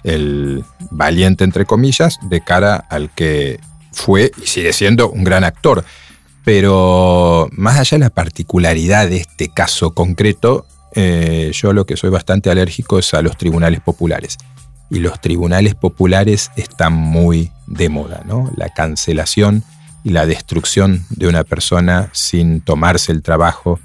el 0.04 0.64
valiente, 0.92 1.42
entre 1.42 1.66
comillas, 1.66 2.18
de 2.22 2.40
cara 2.40 2.76
al 2.88 3.10
que 3.10 3.58
fue 3.90 4.30
y 4.40 4.46
sigue 4.46 4.72
siendo 4.72 5.10
un 5.10 5.24
gran 5.24 5.42
actor. 5.42 5.84
Pero 6.45 7.49
más 7.53 7.78
allá 7.78 7.97
de 7.97 8.05
la 8.05 8.11
particularidad 8.11 9.09
de 9.09 9.16
este 9.16 9.49
caso 9.49 9.92
concreto, 9.92 10.66
eh, 10.95 11.51
yo 11.53 11.72
lo 11.72 11.86
que 11.86 11.97
soy 11.97 12.11
bastante 12.11 12.51
alérgico 12.51 12.99
es 12.99 13.14
a 13.14 13.22
los 13.22 13.36
tribunales 13.36 13.80
populares. 13.80 14.36
Y 14.90 15.01
los 15.01 15.20
tribunales 15.20 15.74
populares 15.74 16.51
están 16.57 16.92
muy 16.92 17.51
de 17.66 17.88
moda, 17.88 18.22
¿no? 18.26 18.53
La 18.57 18.68
cancelación 18.68 19.64
y 20.05 20.11
la 20.11 20.26
destrucción 20.26 21.05
de 21.09 21.26
una 21.28 21.45
persona 21.45 22.11
sin 22.12 22.61
tomarse 22.61 23.11
el 23.11 23.22
trabajo, 23.22 23.80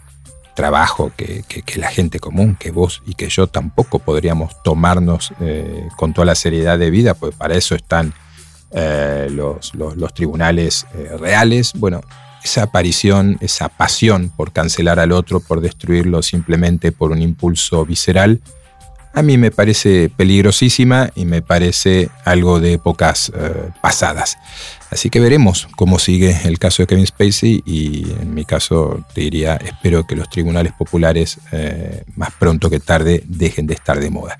trabajo 0.53 1.13
que, 1.15 1.45
la 1.77 1.89
gente 1.89 2.19
común, 2.19 2.57
que 2.59 2.71
vos 2.71 3.01
y 3.07 3.13
que 3.13 3.29
yo 3.29 3.47
tampoco 3.47 3.99
podríamos 3.99 4.61
tomarnos 4.63 5.31
eh, 5.39 5.87
con 5.95 6.13
toda 6.13 6.25
la 6.25 6.35
seriedad 6.35 6.77
de 6.77 6.89
vida, 6.91 7.13
pues 7.13 7.33
para 7.33 7.55
eso 7.55 7.73
están 7.73 8.13
eh, 8.71 9.29
los, 9.31 9.73
los, 9.73 10.13
tribunales 10.13 10.85
reales. 11.17 11.71
Bueno, 11.73 12.01
esa 12.43 12.63
aparición, 12.63 13.37
esa 13.41 13.69
pasión 13.69 14.31
por 14.35 14.51
cancelar 14.51 14.99
al 14.99 15.11
otro, 15.11 15.39
por 15.39 15.61
destruirlo 15.61 16.21
simplemente 16.21 16.91
por 16.91 17.11
un 17.11 17.21
impulso 17.21 17.85
visceral, 17.85 18.41
a 19.13 19.21
mí 19.21 19.37
me 19.37 19.51
parece 19.51 20.11
peligrosísima 20.15 21.09
y 21.15 21.25
me 21.25 21.41
parece 21.41 22.09
algo 22.25 22.59
de 22.59 22.73
épocas 22.73 23.31
eh, 23.35 23.69
pasadas. 23.81 24.37
Así 24.91 25.09
que 25.09 25.19
veremos 25.19 25.67
cómo 25.75 25.99
sigue 25.99 26.35
el 26.45 26.59
caso 26.59 26.83
de 26.83 26.87
Kevin 26.87 27.07
Spacey 27.07 27.63
y 27.65 28.11
en 28.21 28.33
mi 28.33 28.45
caso 28.45 29.03
te 29.13 29.21
diría, 29.21 29.55
espero 29.55 30.05
que 30.05 30.15
los 30.15 30.29
tribunales 30.29 30.73
populares 30.73 31.39
eh, 31.51 32.03
más 32.15 32.31
pronto 32.37 32.69
que 32.69 32.79
tarde 32.79 33.23
dejen 33.25 33.67
de 33.67 33.73
estar 33.73 33.99
de 33.99 34.09
moda. 34.09 34.37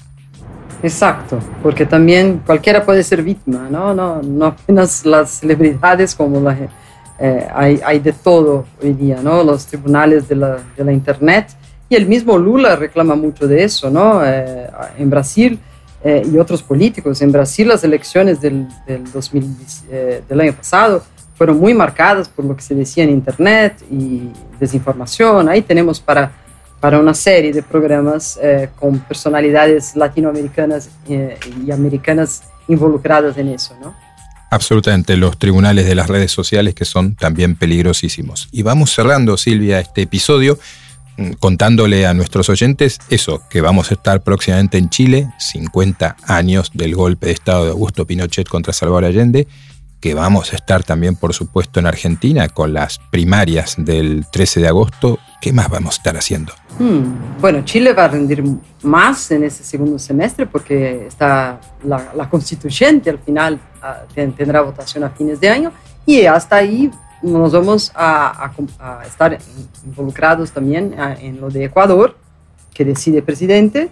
Exacto, 0.82 1.40
porque 1.62 1.86
también 1.86 2.42
cualquiera 2.46 2.86
puede 2.86 3.04
ser 3.04 3.22
víctima, 3.22 3.68
¿no? 3.70 3.94
No, 3.94 4.22
no 4.22 4.46
apenas 4.46 5.06
las 5.06 5.40
celebridades 5.40 6.16
como 6.16 6.40
la 6.40 6.56
gente 6.56 6.74
eh, 7.22 7.48
hay, 7.54 7.82
hay, 7.84 8.00
de 8.00 8.14
todo 8.14 8.66
hoy 8.82 8.94
día, 8.94 9.20
¿no? 9.22 9.44
Los 9.44 9.66
tribunales 9.66 10.30
de 10.30 10.36
la, 10.36 10.58
de 10.78 10.84
la, 10.86 10.94
Internet. 10.94 11.48
Y 11.90 11.96
el 11.96 12.06
mismo 12.06 12.38
Lula 12.38 12.78
reclama 12.78 13.16
mucho 13.16 13.46
de 13.46 13.64
eso, 13.64 13.90
¿no? 13.90 14.26
Eh, 14.26 14.70
en 14.98 15.10
Brasil 15.10 15.60
eh, 16.02 16.24
y 16.32 16.38
otros 16.38 16.64
políticos. 16.64 17.22
En 17.22 17.32
Brasil 17.32 17.68
las 17.68 17.84
elecciones 17.84 18.40
del, 18.40 18.68
del, 18.88 19.12
2000, 19.12 19.58
del 20.30 20.40
año 20.40 20.54
pasado 20.54 21.04
fueron 21.36 21.60
muy 21.60 21.74
marcadas 21.74 22.30
por 22.30 22.46
lo 22.46 22.56
que 22.56 22.62
se 22.62 22.76
decía 22.76 23.04
en 23.04 23.10
Internet 23.10 23.84
y 23.92 24.30
desinformación. 24.60 25.50
Ahí 25.50 25.62
tenemos 25.62 26.00
para, 26.00 26.32
para 26.80 27.00
una 27.00 27.14
serie 27.14 27.52
de 27.52 27.64
programas 27.64 28.40
con 28.78 29.00
personalidades 29.00 29.96
latinoamericanas 29.96 30.90
y 31.08 31.72
americanas 31.72 32.44
involucradas 32.68 33.38
en 33.38 33.50
eso, 33.50 33.76
¿no? 33.82 34.09
Absolutamente, 34.52 35.16
los 35.16 35.38
tribunales 35.38 35.86
de 35.86 35.96
las 35.96 36.08
redes 36.08 36.32
sociales 36.32 36.74
que 36.74 36.86
son 36.86 37.16
también 37.16 37.56
peligrosísimos. 37.56 38.50
Y 38.52 38.64
vamos 38.64 38.94
cerrando, 38.94 39.38
Silvia, 39.38 39.80
este 39.80 40.02
episodio 40.04 40.58
mm, 41.18 41.34
contándole 41.34 42.08
a 42.08 42.16
nuestros 42.16 42.50
oyentes 42.50 43.00
eso, 43.10 43.44
que 43.50 43.62
vamos 43.62 43.92
a 43.92 43.94
estar 43.94 44.24
próximamente 44.24 44.80
en 44.80 44.90
Chile, 44.90 45.30
50 45.38 46.18
años 46.26 46.72
del 46.74 46.96
golpe 46.96 47.28
de 47.28 47.34
Estado 47.34 47.66
de 47.66 47.72
Augusto 47.72 48.08
Pinochet 48.08 48.48
contra 48.48 48.74
Salvador 48.74 49.06
Allende, 49.06 49.48
que 50.00 50.14
vamos 50.14 50.54
a 50.54 50.56
estar 50.56 50.84
también, 50.84 51.16
por 51.16 51.34
supuesto, 51.34 51.80
en 51.80 51.88
Argentina 51.88 52.48
con 52.48 52.74
las 52.74 53.00
primarias 53.12 53.76
del 53.78 54.26
13 54.32 54.62
de 54.62 54.68
agosto. 54.68 55.20
¿Qué 55.42 55.52
más 55.52 55.70
vamos 55.70 55.96
a 55.96 55.98
estar 55.98 56.18
haciendo? 56.18 56.54
Hmm, 56.78 57.40
bueno, 57.42 57.64
Chile 57.66 57.94
va 57.94 58.06
a 58.06 58.08
rendir 58.08 58.44
más 58.84 59.32
en 59.32 59.44
ese 59.44 59.64
segundo 59.64 60.00
semestre 60.00 60.46
porque 60.46 61.08
está 61.08 61.60
la, 61.84 62.30
constituyente 62.30 63.10
al 63.10 63.20
final 63.20 63.60
ah, 63.82 64.04
tendrá 64.14 64.62
votación 64.62 65.04
a 65.04 65.10
fines 65.10 65.40
de 65.40 65.50
año 65.50 65.72
y 66.06 66.26
hasta 66.26 66.58
ahí 66.58 66.90
nos 67.22 67.52
vamos 67.52 67.92
a, 67.96 68.52
estar 69.06 69.38
involucrados 69.86 70.52
también 70.52 70.96
ah, 70.98 71.16
en 71.20 71.42
lo 71.42 71.50
de 71.50 71.66
Ecuador, 71.66 72.16
que 72.74 72.86
decide 72.86 73.22
presidente, 73.22 73.90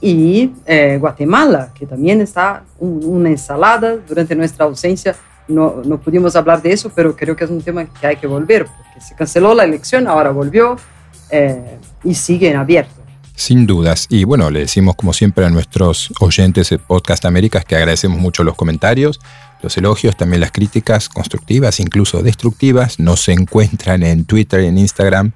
y 0.00 0.52
eh, 0.66 0.96
Guatemala, 1.00 1.72
que 1.74 1.86
también 1.86 2.20
está 2.20 2.62
una 2.78 3.30
ensalada 3.30 3.96
durante 3.96 4.36
nuestra 4.36 4.66
ausencia 4.66 5.16
no, 5.48 5.82
no 5.84 5.98
pudimos 5.98 6.36
hablar 6.36 6.62
de 6.62 6.72
eso, 6.72 6.90
pero 6.94 7.16
creo 7.16 7.34
que 7.36 7.44
es 7.44 7.50
un 7.50 7.62
tema 7.62 7.84
que 7.86 8.06
hay 8.06 8.16
que 8.16 8.26
volver, 8.26 8.66
porque 8.66 9.00
se 9.00 9.14
canceló 9.14 9.54
la 9.54 9.64
elección, 9.64 10.06
ahora 10.06 10.30
volvió 10.30 10.76
eh, 11.30 11.78
y 12.04 12.14
sigue 12.14 12.50
en 12.50 12.56
abierto. 12.56 12.92
Sin 13.34 13.66
dudas. 13.66 14.06
Y 14.10 14.24
bueno, 14.24 14.50
le 14.50 14.60
decimos 14.60 14.96
como 14.96 15.12
siempre 15.12 15.44
a 15.44 15.50
nuestros 15.50 16.12
oyentes 16.20 16.70
de 16.70 16.78
Podcast 16.78 17.24
Américas 17.24 17.64
que 17.64 17.76
agradecemos 17.76 18.18
mucho 18.18 18.42
los 18.42 18.56
comentarios, 18.56 19.20
los 19.62 19.76
elogios, 19.76 20.16
también 20.16 20.40
las 20.40 20.50
críticas 20.50 21.08
constructivas, 21.08 21.78
incluso 21.78 22.22
destructivas. 22.22 22.98
Nos 22.98 23.28
encuentran 23.28 24.02
en 24.02 24.24
Twitter 24.24 24.62
y 24.62 24.66
en 24.66 24.78
Instagram 24.78 25.32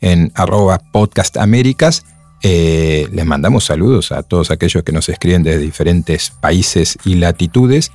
en 0.00 0.32
arroba 0.34 0.78
podcastaméricas. 0.78 2.04
Eh, 2.42 3.08
les 3.12 3.24
mandamos 3.24 3.64
saludos 3.64 4.12
a 4.12 4.22
todos 4.22 4.50
aquellos 4.50 4.82
que 4.82 4.92
nos 4.92 5.08
escriben 5.08 5.42
desde 5.42 5.60
diferentes 5.60 6.30
países 6.30 6.98
y 7.04 7.14
latitudes. 7.14 7.92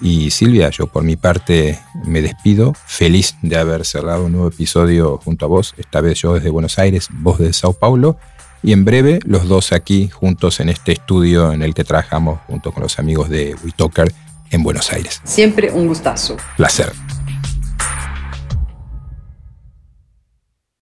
Y 0.00 0.30
Silvia, 0.30 0.70
yo 0.70 0.86
por 0.86 1.04
mi 1.04 1.16
parte 1.16 1.78
me 2.04 2.20
despido, 2.20 2.74
feliz 2.86 3.36
de 3.42 3.56
haber 3.56 3.84
cerrado 3.84 4.26
un 4.26 4.32
nuevo 4.32 4.48
episodio 4.48 5.18
junto 5.24 5.46
a 5.46 5.48
vos, 5.48 5.74
esta 5.78 6.00
vez 6.00 6.20
yo 6.20 6.34
desde 6.34 6.50
Buenos 6.50 6.78
Aires, 6.78 7.08
vos 7.10 7.38
desde 7.38 7.54
Sao 7.54 7.72
Paulo, 7.72 8.18
y 8.62 8.72
en 8.72 8.84
breve 8.84 9.20
los 9.24 9.48
dos 9.48 9.72
aquí 9.72 10.08
juntos 10.08 10.60
en 10.60 10.68
este 10.68 10.92
estudio 10.92 11.52
en 11.52 11.62
el 11.62 11.72
que 11.72 11.84
trabajamos 11.84 12.40
junto 12.46 12.72
con 12.72 12.82
los 12.82 12.98
amigos 12.98 13.28
de 13.30 13.54
WeTalker 13.64 14.12
en 14.50 14.62
Buenos 14.62 14.92
Aires. 14.92 15.20
Siempre 15.24 15.70
un 15.70 15.86
gustazo. 15.86 16.36
Placer. 16.56 16.92